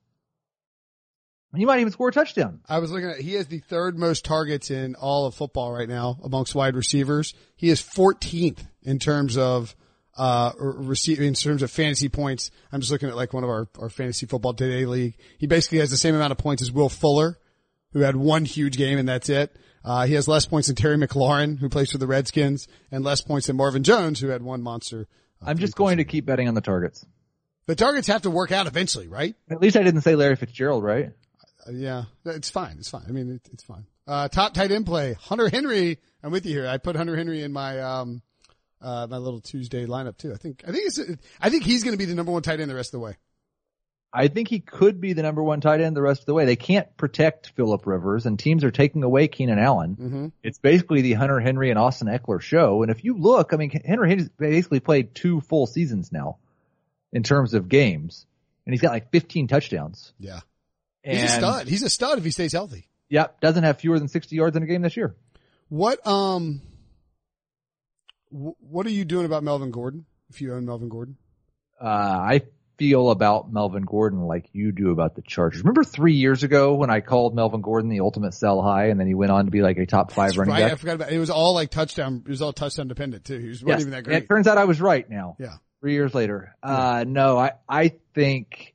He 1.56 1.64
might 1.64 1.80
even 1.80 1.92
score 1.92 2.08
a 2.08 2.12
touchdown. 2.12 2.60
I 2.68 2.78
was 2.78 2.90
looking 2.90 3.10
at, 3.10 3.20
he 3.20 3.34
has 3.34 3.46
the 3.46 3.58
third 3.58 3.98
most 3.98 4.24
targets 4.24 4.70
in 4.70 4.94
all 4.94 5.26
of 5.26 5.34
football 5.34 5.72
right 5.72 5.88
now 5.88 6.18
amongst 6.22 6.54
wide 6.54 6.76
receivers. 6.76 7.34
He 7.56 7.68
is 7.68 7.80
14th 7.80 8.66
in 8.82 8.98
terms 8.98 9.36
of, 9.36 9.74
uh, 10.16 10.52
receive, 10.58 11.20
in 11.20 11.34
terms 11.34 11.62
of 11.62 11.70
fantasy 11.70 12.08
points. 12.08 12.50
I'm 12.72 12.80
just 12.80 12.92
looking 12.92 13.08
at 13.08 13.16
like 13.16 13.32
one 13.32 13.44
of 13.44 13.50
our, 13.50 13.68
our 13.78 13.88
fantasy 13.88 14.26
football 14.26 14.54
today 14.54 14.86
league. 14.86 15.14
He 15.38 15.46
basically 15.46 15.78
has 15.78 15.90
the 15.90 15.96
same 15.96 16.14
amount 16.14 16.32
of 16.32 16.38
points 16.38 16.62
as 16.62 16.72
Will 16.72 16.88
Fuller, 16.88 17.38
who 17.92 18.00
had 18.00 18.16
one 18.16 18.44
huge 18.44 18.76
game 18.76 18.98
and 18.98 19.08
that's 19.08 19.28
it. 19.28 19.56
Uh, 19.84 20.04
he 20.04 20.14
has 20.14 20.26
less 20.26 20.46
points 20.46 20.66
than 20.66 20.76
Terry 20.76 20.96
McLaurin, 20.96 21.58
who 21.58 21.68
plays 21.68 21.92
for 21.92 21.98
the 21.98 22.08
Redskins, 22.08 22.66
and 22.90 23.04
less 23.04 23.20
points 23.20 23.46
than 23.46 23.56
Marvin 23.56 23.84
Jones, 23.84 24.18
who 24.18 24.28
had 24.28 24.42
one 24.42 24.60
monster. 24.60 25.06
uh, 25.40 25.48
I'm 25.48 25.58
just 25.58 25.76
going 25.76 25.98
to 25.98 26.04
keep 26.04 26.26
betting 26.26 26.48
on 26.48 26.54
the 26.54 26.60
targets. 26.60 27.06
The 27.66 27.76
targets 27.76 28.08
have 28.08 28.22
to 28.22 28.30
work 28.30 28.52
out 28.52 28.66
eventually, 28.66 29.06
right? 29.08 29.34
At 29.50 29.60
least 29.60 29.76
I 29.76 29.82
didn't 29.82 30.02
say 30.02 30.16
Larry 30.16 30.36
Fitzgerald, 30.36 30.82
right? 30.82 31.12
Yeah, 31.70 32.04
it's 32.24 32.50
fine. 32.50 32.76
It's 32.78 32.90
fine. 32.90 33.04
I 33.08 33.12
mean, 33.12 33.30
it, 33.30 33.48
it's 33.52 33.64
fine. 33.64 33.86
Uh, 34.06 34.28
top 34.28 34.54
tight 34.54 34.70
end 34.70 34.86
play, 34.86 35.14
Hunter 35.14 35.48
Henry. 35.48 35.98
I'm 36.22 36.30
with 36.30 36.46
you 36.46 36.52
here. 36.52 36.68
I 36.68 36.78
put 36.78 36.96
Hunter 36.96 37.16
Henry 37.16 37.42
in 37.42 37.52
my, 37.52 37.80
um, 37.80 38.22
uh, 38.80 39.06
my 39.10 39.16
little 39.16 39.40
Tuesday 39.40 39.86
lineup 39.86 40.16
too. 40.16 40.32
I 40.32 40.36
think, 40.36 40.62
I 40.66 40.72
think 40.72 40.86
it's, 40.86 41.00
I 41.40 41.50
think 41.50 41.64
he's 41.64 41.82
going 41.82 41.94
to 41.94 41.98
be 41.98 42.04
the 42.04 42.14
number 42.14 42.32
one 42.32 42.42
tight 42.42 42.60
end 42.60 42.70
the 42.70 42.74
rest 42.74 42.88
of 42.94 43.00
the 43.00 43.04
way. 43.04 43.16
I 44.12 44.28
think 44.28 44.48
he 44.48 44.60
could 44.60 45.00
be 45.00 45.12
the 45.12 45.22
number 45.22 45.42
one 45.42 45.60
tight 45.60 45.80
end 45.80 45.96
the 45.96 46.02
rest 46.02 46.20
of 46.20 46.26
the 46.26 46.34
way. 46.34 46.46
They 46.46 46.56
can't 46.56 46.96
protect 46.96 47.50
Philip 47.50 47.86
Rivers 47.86 48.24
and 48.24 48.38
teams 48.38 48.64
are 48.64 48.70
taking 48.70 49.02
away 49.02 49.28
Keenan 49.28 49.58
Allen. 49.58 49.96
Mm-hmm. 49.96 50.26
It's 50.42 50.58
basically 50.58 51.02
the 51.02 51.12
Hunter 51.14 51.38
Henry 51.40 51.70
and 51.70 51.78
Austin 51.78 52.08
Ekeler 52.08 52.40
show. 52.40 52.82
And 52.82 52.90
if 52.90 53.04
you 53.04 53.18
look, 53.18 53.52
I 53.52 53.56
mean, 53.56 53.70
Henry 53.84 54.16
has 54.16 54.28
basically 54.30 54.80
played 54.80 55.14
two 55.14 55.40
full 55.42 55.66
seasons 55.66 56.12
now 56.12 56.38
in 57.12 57.24
terms 57.24 57.52
of 57.52 57.68
games 57.68 58.24
and 58.64 58.72
he's 58.72 58.80
got 58.80 58.92
like 58.92 59.10
15 59.10 59.48
touchdowns. 59.48 60.12
Yeah. 60.18 60.40
And, 61.06 61.18
He's 61.20 61.30
a 61.30 61.34
stud. 61.36 61.68
He's 61.68 61.82
a 61.82 61.88
stud 61.90 62.18
if 62.18 62.24
he 62.24 62.30
stays 62.32 62.52
healthy. 62.52 62.88
Yep. 63.08 63.40
Doesn't 63.40 63.62
have 63.62 63.78
fewer 63.78 63.98
than 63.98 64.08
60 64.08 64.34
yards 64.36 64.56
in 64.56 64.62
a 64.62 64.66
game 64.66 64.82
this 64.82 64.96
year. 64.96 65.14
What, 65.68 66.04
um, 66.06 66.60
what 68.30 68.86
are 68.86 68.90
you 68.90 69.04
doing 69.04 69.24
about 69.26 69.42
Melvin 69.44 69.70
Gordon? 69.70 70.04
If 70.30 70.40
you 70.40 70.52
own 70.54 70.66
Melvin 70.66 70.88
Gordon? 70.88 71.16
Uh, 71.80 71.86
I 71.86 72.42
feel 72.78 73.10
about 73.10 73.50
Melvin 73.52 73.84
Gordon 73.84 74.20
like 74.22 74.48
you 74.52 74.72
do 74.72 74.90
about 74.90 75.14
the 75.14 75.22
Chargers. 75.22 75.60
Remember 75.62 75.84
three 75.84 76.14
years 76.14 76.42
ago 76.42 76.74
when 76.74 76.90
I 76.90 77.00
called 77.00 77.34
Melvin 77.34 77.62
Gordon 77.62 77.88
the 77.88 78.00
ultimate 78.00 78.34
sell 78.34 78.60
high 78.60 78.86
and 78.88 78.98
then 79.00 79.06
he 79.06 79.14
went 79.14 79.30
on 79.32 79.44
to 79.46 79.50
be 79.50 79.62
like 79.62 79.78
a 79.78 79.86
top 79.86 80.10
five 80.12 80.30
That's 80.30 80.38
running 80.38 80.54
right. 80.54 80.72
I 80.72 80.74
forgot 80.74 80.96
about 80.96 81.10
it. 81.12 81.14
It 81.14 81.18
was 81.18 81.30
all 81.30 81.54
like 81.54 81.70
touchdown. 81.70 82.22
It 82.26 82.30
was 82.30 82.42
all 82.42 82.52
touchdown 82.52 82.88
dependent 82.88 83.24
too. 83.24 83.38
He 83.38 83.48
was, 83.48 83.62
wasn't 83.62 83.68
Yes. 83.68 83.80
even 83.80 83.90
that 83.92 83.96
And 83.98 84.06
great. 84.06 84.22
It 84.24 84.28
turns 84.28 84.46
out 84.46 84.58
I 84.58 84.64
was 84.64 84.80
right 84.80 85.08
now. 85.08 85.36
Yeah. 85.38 85.54
Three 85.80 85.92
years 85.92 86.14
later. 86.14 86.54
Uh, 86.62 87.04
no, 87.06 87.38
I, 87.38 87.52
I 87.68 87.92
think, 88.14 88.74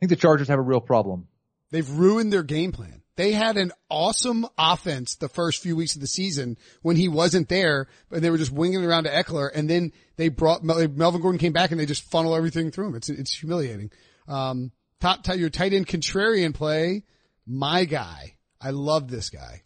think 0.00 0.10
the 0.10 0.16
Chargers 0.16 0.48
have 0.48 0.58
a 0.58 0.62
real 0.62 0.80
problem. 0.80 1.28
They've 1.70 1.88
ruined 1.88 2.32
their 2.32 2.42
game 2.42 2.72
plan. 2.72 3.02
They 3.16 3.32
had 3.32 3.56
an 3.56 3.72
awesome 3.90 4.46
offense 4.58 5.16
the 5.16 5.28
first 5.28 5.62
few 5.62 5.74
weeks 5.74 5.94
of 5.94 6.02
the 6.02 6.06
season 6.06 6.58
when 6.82 6.96
he 6.96 7.08
wasn't 7.08 7.48
there, 7.48 7.88
but 8.10 8.20
they 8.20 8.28
were 8.30 8.36
just 8.36 8.52
winging 8.52 8.82
it 8.82 8.86
around 8.86 9.04
to 9.04 9.10
Ekeler, 9.10 9.48
and 9.54 9.68
then 9.70 9.92
they 10.16 10.28
brought 10.28 10.62
Melvin 10.62 11.20
Gordon 11.22 11.38
came 11.38 11.52
back 11.54 11.70
and 11.70 11.80
they 11.80 11.86
just 11.86 12.02
funnel 12.10 12.36
everything 12.36 12.70
through 12.70 12.88
him. 12.88 12.94
It's 12.94 13.08
it's 13.08 13.34
humiliating. 13.34 13.90
Um, 14.28 14.70
top 15.00 15.22
tight 15.22 15.38
your 15.38 15.48
tight 15.48 15.72
end 15.72 15.86
contrarian 15.86 16.52
play, 16.52 17.04
my 17.46 17.84
guy. 17.86 18.34
I 18.60 18.70
love 18.70 19.08
this 19.08 19.30
guy, 19.30 19.62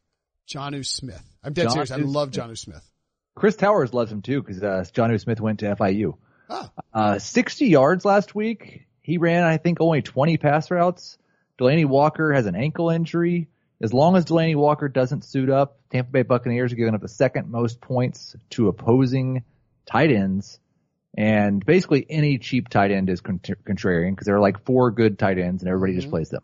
Jonnu 0.48 0.86
Smith. 0.86 1.22
I'm 1.42 1.52
dead 1.52 1.68
Jonnu 1.68 1.72
serious. 1.72 1.90
I 1.90 1.96
love 1.96 2.30
Jonnu 2.30 2.56
Smith. 2.56 2.88
Chris 3.34 3.56
Towers 3.56 3.92
loves 3.92 4.12
him 4.12 4.22
too 4.22 4.42
because, 4.42 4.62
uh, 4.62 4.84
John 4.92 5.16
Smith 5.18 5.40
went 5.40 5.60
to 5.60 5.74
FIU. 5.74 6.16
Oh, 6.48 6.70
Uh, 6.92 7.18
60 7.18 7.66
yards 7.66 8.04
last 8.04 8.34
week. 8.34 8.86
He 9.02 9.18
ran, 9.18 9.44
I 9.44 9.56
think, 9.56 9.80
only 9.80 10.02
20 10.02 10.36
pass 10.36 10.70
routes. 10.70 11.18
Delanie 11.58 11.86
Walker 11.86 12.32
has 12.32 12.46
an 12.46 12.54
ankle 12.54 12.90
injury. 12.90 13.48
As 13.82 13.92
long 13.92 14.16
as 14.16 14.26
Delanie 14.26 14.56
Walker 14.56 14.88
doesn't 14.88 15.24
suit 15.24 15.50
up, 15.50 15.78
Tampa 15.90 16.10
Bay 16.10 16.22
Buccaneers 16.22 16.72
are 16.72 16.76
giving 16.76 16.94
up 16.94 17.00
the 17.00 17.08
second 17.08 17.50
most 17.50 17.80
points 17.80 18.36
to 18.50 18.68
opposing 18.68 19.44
tight 19.86 20.10
ends. 20.10 20.58
And 21.16 21.64
basically 21.64 22.06
any 22.08 22.38
cheap 22.38 22.68
tight 22.68 22.90
end 22.90 23.10
is 23.10 23.20
contra- 23.20 23.56
contrarian 23.56 24.12
because 24.12 24.26
there 24.26 24.36
are 24.36 24.40
like 24.40 24.64
four 24.64 24.90
good 24.90 25.18
tight 25.18 25.38
ends 25.38 25.62
and 25.62 25.68
everybody 25.68 25.94
just 25.94 26.10
plays 26.10 26.28
them. 26.28 26.42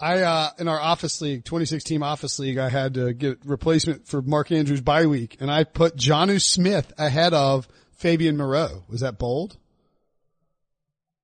I, 0.00 0.20
uh, 0.22 0.50
in 0.58 0.68
our 0.68 0.78
office 0.78 1.20
league, 1.20 1.44
26 1.44 1.82
team 1.82 2.02
office 2.02 2.38
league, 2.38 2.58
I 2.58 2.68
had 2.68 2.94
to 2.94 3.12
get 3.12 3.38
replacement 3.44 4.06
for 4.06 4.22
Mark 4.22 4.52
Andrews 4.52 4.80
bye 4.80 5.06
week 5.06 5.36
and 5.40 5.50
I 5.50 5.64
put 5.64 5.96
Jonnu 5.96 6.40
Smith 6.40 6.92
ahead 6.98 7.34
of 7.34 7.66
Fabian 7.92 8.36
Moreau. 8.36 8.84
Was 8.88 9.00
that 9.00 9.18
bold? 9.18 9.56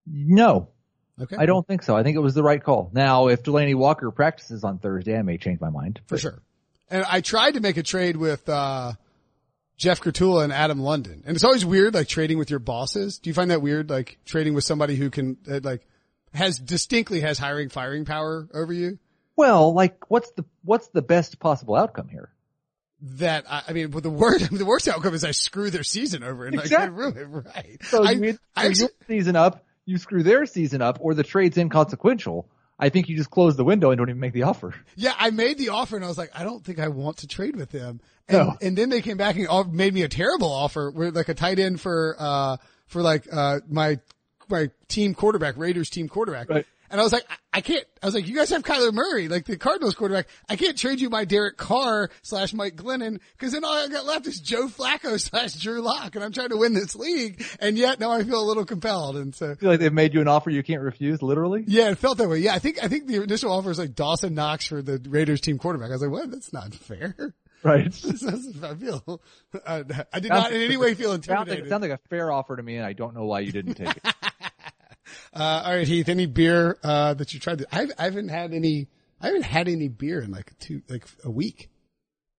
No, 0.07 0.68
Okay. 1.20 1.36
I 1.38 1.46
don't 1.46 1.64
think 1.64 1.84
so. 1.84 1.96
I 1.96 2.02
think 2.02 2.16
it 2.16 2.20
was 2.20 2.34
the 2.34 2.42
right 2.42 2.61
call. 2.62 2.90
Now, 2.92 3.28
if 3.28 3.44
Delanie 3.44 3.76
Walker 3.76 4.11
practices 4.11 4.64
on 4.64 4.78
Thursday, 4.78 5.16
I 5.16 5.22
may 5.22 5.38
change 5.38 5.61
my 5.61 5.70
mind. 5.70 6.00
for 6.07 6.18
sure. 6.18 6.42
And 6.90 7.05
I 7.09 7.20
tried 7.20 7.52
to 7.52 7.61
make 7.61 7.76
a 7.76 7.84
trade 7.84 8.16
with, 8.16 8.48
uh, 8.48 8.94
Jeff 9.76 10.00
Kurtula 10.00 10.42
and 10.44 10.52
Adam 10.52 10.80
London. 10.80 11.22
And 11.24 11.36
it's 11.36 11.44
always 11.44 11.64
weird, 11.64 11.94
like 11.94 12.09
trading 12.09 12.36
with 12.38 12.50
your 12.50 12.59
bosses. 12.59 13.18
Do 13.20 13.30
you 13.30 13.34
find 13.34 13.50
that 13.52 13.62
weird, 13.62 13.90
like 13.90 14.18
trading 14.24 14.55
with 14.55 14.64
somebody 14.64 14.96
who 14.96 15.09
can, 15.11 15.36
uh, 15.48 15.61
like, 15.62 15.86
has 16.32 16.59
distinctly 16.59 17.20
has 17.20 17.38
hiring, 17.38 17.68
firing 17.68 18.05
power 18.05 18.48
over 18.52 18.72
you? 18.72 18.98
Well, 19.36 19.72
like 19.72 20.11
what's 20.11 20.30
the, 20.32 20.44
what's 20.64 20.88
the 20.88 21.02
best 21.02 21.38
possible 21.38 21.76
outcome 21.76 22.09
here? 22.09 22.30
That, 23.02 23.44
I, 23.48 23.62
I 23.68 23.72
mean, 23.72 23.88
but 23.90 24.02
the 24.02 24.11
worst, 24.11 24.48
the 24.57 24.64
worst 24.64 24.88
outcome 24.88 25.14
is 25.14 25.24
I 25.24 25.30
screw 25.32 25.70
their 25.70 25.82
season 25.84 26.22
over 26.24 26.46
and 26.46 26.57
like, 26.57 26.64
I 26.72 26.84
Exactly. 26.86 26.96
ruin 26.98 27.16
it, 27.16 27.26
right. 27.55 27.78
So 27.84 28.05
I, 28.05 28.11
you 28.12 28.38
I 28.57 28.62
screw 28.62 28.70
actually- 28.70 28.80
your 28.80 28.90
season 29.18 29.36
up, 29.36 29.63
you 29.87 29.99
screw 29.99 30.22
their 30.22 30.47
season 30.47 30.82
up, 30.82 30.99
or 31.01 31.14
the 31.14 31.22
trade's 31.22 31.57
inconsequential. 31.59 32.49
I 32.78 32.89
think 32.89 33.09
you 33.09 33.16
just 33.16 33.30
close 33.30 33.57
the 33.57 33.64
window 33.64 33.91
and 33.91 33.99
don't 33.99 34.09
even 34.09 34.18
make 34.20 34.32
the 34.32 34.43
offer. 34.43 34.74
Yeah, 34.97 35.14
I 35.16 35.30
made 35.30 35.59
the 35.59 35.68
offer 35.68 35.95
and 35.95 36.05
I 36.05 36.09
was 36.09 36.18
like, 36.18 36.30
I 36.35 36.43
don't 36.43 36.64
think 36.64 36.80
I 36.80 36.89
want 36.89 37.18
to 37.18 37.28
trade 37.28 37.55
with 37.55 37.70
them. 37.70 38.01
And, 38.28 38.39
No. 38.39 38.57
and 38.61 38.76
then 38.76 38.89
they 38.89 39.01
came 39.01 39.16
back 39.16 39.37
and 39.37 39.72
made 39.72 39.95
me 39.95 40.03
a 40.03 40.09
terrible 40.09 40.51
offer 40.53 40.91
like 40.93 41.28
a 41.28 41.35
tight 41.35 41.61
end 41.61 41.80
for, 41.80 42.16
uh, 42.18 42.57
for 42.89 43.01
like, 43.01 43.28
uh, 43.32 43.61
my, 43.68 44.01
my 44.49 44.70
team 44.89 45.14
quarterback, 45.14 45.57
Raiders 45.57 45.89
team 45.89 46.09
quarterback. 46.09 46.51
Right. 46.51 46.66
And 46.95 47.01
I 47.01 47.03
was 47.03 47.12
like, 47.12 47.24
I, 47.28 47.34
I 47.55 47.61
can't, 47.61 47.84
I 48.01 48.07
was 48.07 48.14
like, 48.14 48.28
you 48.28 48.36
guys 48.36 48.51
have 48.51 48.62
Kyler 48.62 48.92
Murray, 48.92 49.26
like 49.26 49.47
the 49.47 49.57
Cardinals 49.57 49.97
quarterback. 49.97 50.28
I 50.49 50.55
can't 50.55 50.78
trade 50.78 51.01
you 51.01 51.11
my 51.11 51.24
Derek 51.24 51.57
Carr 51.57 52.09
slash 52.22 52.55
Mike 52.55 52.76
Glennon 52.76 53.18
because 53.36 53.51
then 53.53 53.64
all 53.64 53.72
I 53.74 53.88
got 53.88 54.07
left 54.07 54.28
is 54.28 54.38
Joe 54.38 54.68
Flacco 54.68 55.18
slash 55.28 55.55
Drew 55.55 55.80
Lock 55.82 56.14
and 56.14 56.22
I'm 56.22 56.30
trying 56.30 56.51
to 56.51 56.57
win 56.57 56.72
this 56.72 56.95
league. 56.95 57.45
And 57.59 57.76
yet 57.76 57.99
now 57.99 58.12
I 58.12 58.22
feel 58.22 58.40
a 58.40 58.47
little 58.47 58.64
compelled. 58.64 59.16
And 59.16 59.34
so 59.34 59.51
I 59.51 59.55
feel 59.57 59.70
like 59.70 59.80
they've 59.80 59.92
made 59.92 60.14
you 60.14 60.20
an 60.20 60.28
offer 60.28 60.51
you 60.51 60.62
can't 60.62 60.82
refuse, 60.82 61.20
literally. 61.20 61.64
yeah, 61.66 61.90
it 61.90 61.99
felt 61.99 62.18
that 62.18 62.28
way. 62.28 62.38
Yeah, 62.38 62.55
I 62.55 62.61
think 62.61 62.80
I 62.80 62.86
think 62.86 63.09
the 63.09 63.20
initial 63.24 63.51
offer 63.51 63.70
was 63.70 63.78
like 63.80 63.97
Dawson 63.97 64.34
Knox 64.34 64.64
for 64.68 64.80
the 64.80 65.05
Raiders 65.09 65.40
team 65.40 65.59
quarterback. 65.59 65.88
I 65.90 65.95
was 65.95 66.03
like, 66.03 66.12
what? 66.12 66.30
That's 66.30 66.53
not 66.53 66.72
fair. 66.76 67.34
Right. 67.64 67.86
I 68.62 68.74
feel, 68.74 69.22
I, 69.66 69.84
I 70.12 70.20
did 70.20 70.28
not 70.28 70.53
in 70.53 70.61
any 70.61 70.76
way 70.76 70.92
feel 70.92 71.12
Sounds 71.12 71.28
like, 71.28 71.38
intimidated. 71.38 71.70
sounds 71.70 71.80
like 71.80 71.92
a 71.92 72.01
fair 72.11 72.30
offer 72.30 72.57
to 72.57 72.62
me, 72.62 72.76
and 72.76 72.84
I 72.84 72.92
don't 72.92 73.14
know 73.14 73.24
why 73.24 73.40
you 73.40 73.53
didn't 73.53 73.72
take 73.72 73.88
it. 73.88 74.03
Uh, 75.35 75.62
all 75.64 75.74
right, 75.74 75.87
Heath, 75.89 76.09
any 76.09 76.26
beer, 76.26 76.78
uh, 76.85 77.14
that 77.14 77.35
you 77.35 77.41
tried 77.41 77.59
to, 77.59 77.66
I, 77.74 77.89
I 77.99 78.05
haven't 78.05 78.28
had 78.28 78.55
any, 78.55 78.87
I 79.20 79.26
haven't 79.26 79.43
had 79.43 79.68
any 79.68 79.89
beer 79.89 80.20
in 80.20 80.30
like 80.30 80.57
two, 80.61 80.82
like 80.89 81.07
a 81.24 81.30
week. 81.30 81.70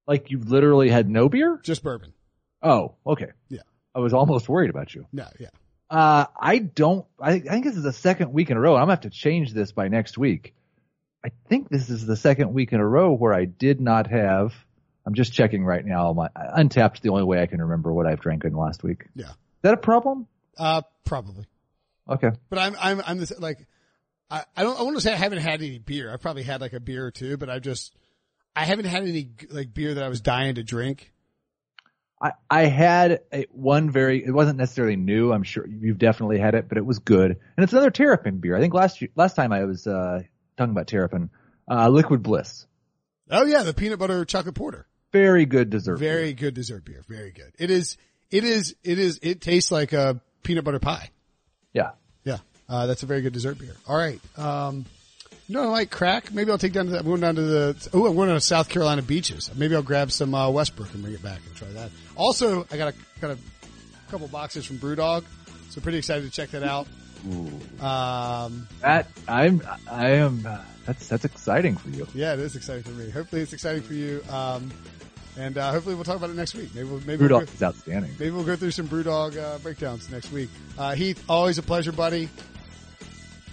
like 0.07 0.31
you 0.31 0.39
literally 0.39 0.89
had 0.89 1.09
no 1.09 1.27
beer? 1.27 1.59
Just 1.63 1.83
bourbon. 1.83 2.13
Oh, 2.61 2.95
okay. 3.05 3.31
Yeah. 3.49 3.61
I 3.93 3.99
was 3.99 4.13
almost 4.13 4.47
worried 4.47 4.69
about 4.69 4.93
you. 4.95 5.05
No, 5.11 5.27
yeah. 5.39 5.49
Uh, 5.89 6.25
I 6.39 6.57
don't, 6.59 7.05
I, 7.19 7.33
I 7.33 7.39
think 7.39 7.65
this 7.65 7.75
is 7.75 7.83
the 7.83 7.93
second 7.93 8.33
week 8.33 8.49
in 8.49 8.57
a 8.57 8.59
row. 8.59 8.75
I'm 8.75 8.83
gonna 8.83 8.93
have 8.93 9.01
to 9.01 9.09
change 9.09 9.53
this 9.53 9.71
by 9.71 9.87
next 9.87 10.17
week. 10.17 10.55
I 11.23 11.29
think 11.49 11.69
this 11.69 11.89
is 11.89 12.05
the 12.05 12.15
second 12.15 12.53
week 12.53 12.71
in 12.71 12.79
a 12.79 12.87
row 12.87 13.13
where 13.13 13.33
I 13.33 13.45
did 13.45 13.81
not 13.81 14.07
have, 14.07 14.53
I'm 15.05 15.13
just 15.15 15.33
checking 15.33 15.63
right 15.65 15.85
now. 15.85 16.13
My 16.13 16.29
Untappd 16.57 17.01
the 17.01 17.09
only 17.09 17.23
way 17.23 17.41
I 17.41 17.45
can 17.45 17.61
remember 17.61 17.91
what 17.93 18.05
I've 18.07 18.19
drank 18.19 18.45
in 18.45 18.53
the 18.53 18.59
last 18.59 18.83
week. 18.83 19.05
Yeah. 19.15 19.25
Is 19.29 19.35
that 19.63 19.73
a 19.73 19.77
problem? 19.77 20.27
Uh, 20.57 20.81
probably. 21.03 21.45
Okay. 22.09 22.31
But 22.49 22.59
I'm, 22.59 22.75
I'm, 22.79 23.01
I'm 23.05 23.17
this, 23.17 23.33
like, 23.39 23.65
I, 24.29 24.43
I 24.55 24.63
don't, 24.63 24.79
I 24.79 24.83
want 24.83 24.95
to 24.95 25.01
say 25.01 25.13
I 25.13 25.17
haven't 25.17 25.39
had 25.39 25.61
any 25.61 25.79
beer. 25.79 26.11
I've 26.11 26.21
probably 26.21 26.43
had 26.43 26.61
like 26.61 26.73
a 26.73 26.79
beer 26.79 27.05
or 27.05 27.11
two, 27.11 27.37
but 27.37 27.49
I 27.49 27.59
just, 27.59 27.95
I 28.55 28.65
haven't 28.65 28.85
had 28.85 29.03
any 29.03 29.29
like 29.49 29.73
beer 29.73 29.93
that 29.95 30.03
I 30.03 30.09
was 30.09 30.21
dying 30.21 30.55
to 30.55 30.63
drink. 30.63 31.11
I, 32.21 32.31
I 32.49 32.65
had 32.65 33.21
a, 33.33 33.45
one 33.51 33.91
very, 33.91 34.23
it 34.23 34.31
wasn't 34.31 34.57
necessarily 34.57 34.95
new. 34.95 35.33
I'm 35.33 35.43
sure 35.43 35.67
you've 35.67 35.97
definitely 35.97 36.39
had 36.39 36.55
it, 36.55 36.69
but 36.69 36.77
it 36.77 36.85
was 36.85 36.99
good. 36.99 37.31
And 37.31 37.63
it's 37.63 37.73
another 37.73 37.91
Terrapin 37.91 38.37
beer. 38.37 38.55
I 38.55 38.61
think 38.61 38.73
last 38.73 39.01
year, 39.01 39.09
last 39.15 39.35
time 39.35 39.51
I 39.51 39.65
was, 39.65 39.85
uh, 39.85 40.21
talking 40.57 40.71
about 40.71 40.87
Terrapin, 40.87 41.29
uh, 41.69 41.89
Liquid 41.89 42.23
Bliss. 42.23 42.65
Oh 43.29 43.45
yeah, 43.45 43.63
the 43.63 43.73
peanut 43.73 43.99
butter 43.99 44.23
chocolate 44.23 44.55
porter. 44.55 44.87
Very 45.11 45.45
good 45.45 45.69
dessert. 45.69 45.99
beer. 45.99 46.13
Very 46.13 46.33
good 46.33 46.53
dessert 46.53 46.85
beer. 46.85 47.03
Very 47.07 47.31
good. 47.31 47.51
It 47.59 47.71
is, 47.71 47.97
it 48.31 48.43
is, 48.43 48.75
it 48.83 48.97
is, 48.99 49.19
it 49.21 49.41
tastes 49.41 49.71
like 49.71 49.91
a 49.91 50.21
peanut 50.43 50.63
butter 50.63 50.79
pie. 50.79 51.09
Yeah. 51.75 51.91
Yeah. 52.23 52.37
Uh, 52.67 52.87
that's 52.87 53.03
a 53.03 53.05
very 53.05 53.21
good 53.21 53.33
dessert 53.33 53.59
beer. 53.59 53.75
All 53.87 53.95
right. 53.95 54.19
Um, 54.39 54.85
you 55.47 55.53
know, 55.53 55.61
I 55.61 55.65
like 55.65 55.91
crack. 55.91 56.33
Maybe 56.33 56.49
I'll 56.49 56.57
take 56.57 56.73
down 56.73 56.85
to 56.85 56.91
the, 56.91 56.99
I'm 56.99 57.05
going 57.05 57.21
down 57.21 57.35
to 57.35 57.41
the, 57.43 57.89
oh, 57.93 58.07
I'm 58.07 58.15
going 58.15 58.29
to 58.29 58.41
South 58.41 58.69
Carolina 58.69 59.03
beaches. 59.03 59.51
Maybe 59.55 59.75
I'll 59.75 59.83
grab 59.83 60.11
some, 60.11 60.33
uh, 60.33 60.49
Westbrook 60.49 60.91
and 60.95 61.03
bring 61.03 61.13
it 61.13 61.21
back 61.21 61.41
and 61.45 61.55
try 61.55 61.67
that. 61.67 61.91
Also, 62.15 62.65
I 62.71 62.77
got 62.77 62.93
a, 62.95 63.19
got 63.21 63.31
a 63.31 63.37
couple 64.09 64.27
boxes 64.29 64.65
from 64.65 64.79
Brewdog. 64.79 65.23
So 65.69 65.81
pretty 65.81 65.99
excited 65.99 66.23
to 66.23 66.31
check 66.31 66.49
that 66.51 66.63
out. 66.63 66.87
Um, 67.81 68.67
That, 68.81 69.07
I'm, 69.27 69.61
I 69.91 70.11
am, 70.11 70.45
uh, 70.47 70.59
that's, 70.85 71.07
that's 71.09 71.25
exciting 71.25 71.75
for 71.75 71.89
you. 71.89 72.07
yeah, 72.15 72.33
it 72.33 72.39
is 72.39 72.55
exciting 72.55 72.83
for 72.83 72.91
me. 72.91 73.09
Hopefully 73.09 73.41
it's 73.41 73.53
exciting 73.53 73.81
for 73.83 73.93
you. 73.93 74.23
Um, 74.29 74.71
and, 75.37 75.57
uh, 75.57 75.71
hopefully 75.71 75.95
we'll 75.95 76.03
talk 76.03 76.17
about 76.17 76.29
it 76.29 76.35
next 76.35 76.55
week. 76.55 76.73
Maybe 76.73 76.87
we'll, 76.87 77.01
maybe 77.01 77.27
we'll 77.27 77.39
go- 77.39 77.45
is 77.45 77.61
outstanding. 77.63 78.11
Maybe 78.19 78.31
we'll 78.31 78.43
go 78.45 78.55
through 78.55 78.71
some 78.71 78.87
Brewdog 78.87 79.37
uh, 79.37 79.57
breakdowns 79.59 80.09
next 80.09 80.31
week. 80.31 80.49
Uh, 80.77 80.95
Heath, 80.95 81.23
always 81.29 81.57
a 81.57 81.63
pleasure, 81.63 81.91
buddy. 81.91 82.29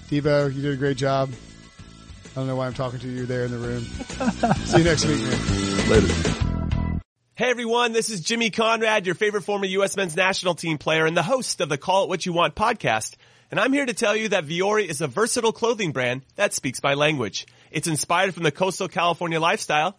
Devo, 0.09 0.55
you 0.55 0.63
did 0.63 0.75
a 0.75 0.77
great 0.77 0.97
job. 0.97 1.31
I 2.25 2.35
don't 2.35 2.47
know 2.47 2.57
why 2.57 2.67
I'm 2.67 2.75
talking 2.75 2.99
to 3.01 3.09
you 3.09 3.27
there 3.27 3.45
in 3.45 3.51
the 3.51 3.59
room. 3.59 3.83
See 4.65 4.79
you 4.79 4.85
next 4.85 5.05
week, 5.07 5.21
man. 5.21 5.89
Later. 5.89 6.15
Hey 7.35 7.51
everyone, 7.51 7.93
this 7.93 8.11
is 8.11 8.21
Jimmy 8.21 8.51
Conrad, 8.51 9.07
your 9.07 9.15
favorite 9.15 9.43
former 9.43 9.65
U.S. 9.65 9.97
men's 9.97 10.15
national 10.15 10.55
team 10.55 10.79
player 10.79 11.07
and 11.07 11.17
the 11.17 11.23
host 11.23 11.61
of 11.61 11.69
the 11.69 11.79
Call 11.79 12.05
It 12.05 12.09
What 12.11 12.25
You 12.27 12.33
Want 12.33 12.55
podcast. 12.55 13.15
And 13.51 13.59
I'm 13.59 13.73
here 13.73 13.85
to 13.85 13.95
tell 13.95 14.15
you 14.15 14.29
that 14.29 14.45
Vuori 14.47 14.87
is 14.87 15.01
a 15.01 15.07
versatile 15.09 15.53
clothing 15.53 15.93
brand 15.93 16.23
that 16.37 16.53
speaks 16.53 16.83
my 16.83 16.95
language. 16.95 17.47
It's 17.71 17.89
inspired 17.89 18.35
from 18.35 18.45
the 18.45 18.51
coastal 18.53 18.87
California 18.89 19.41
lifestyle, 19.41 19.99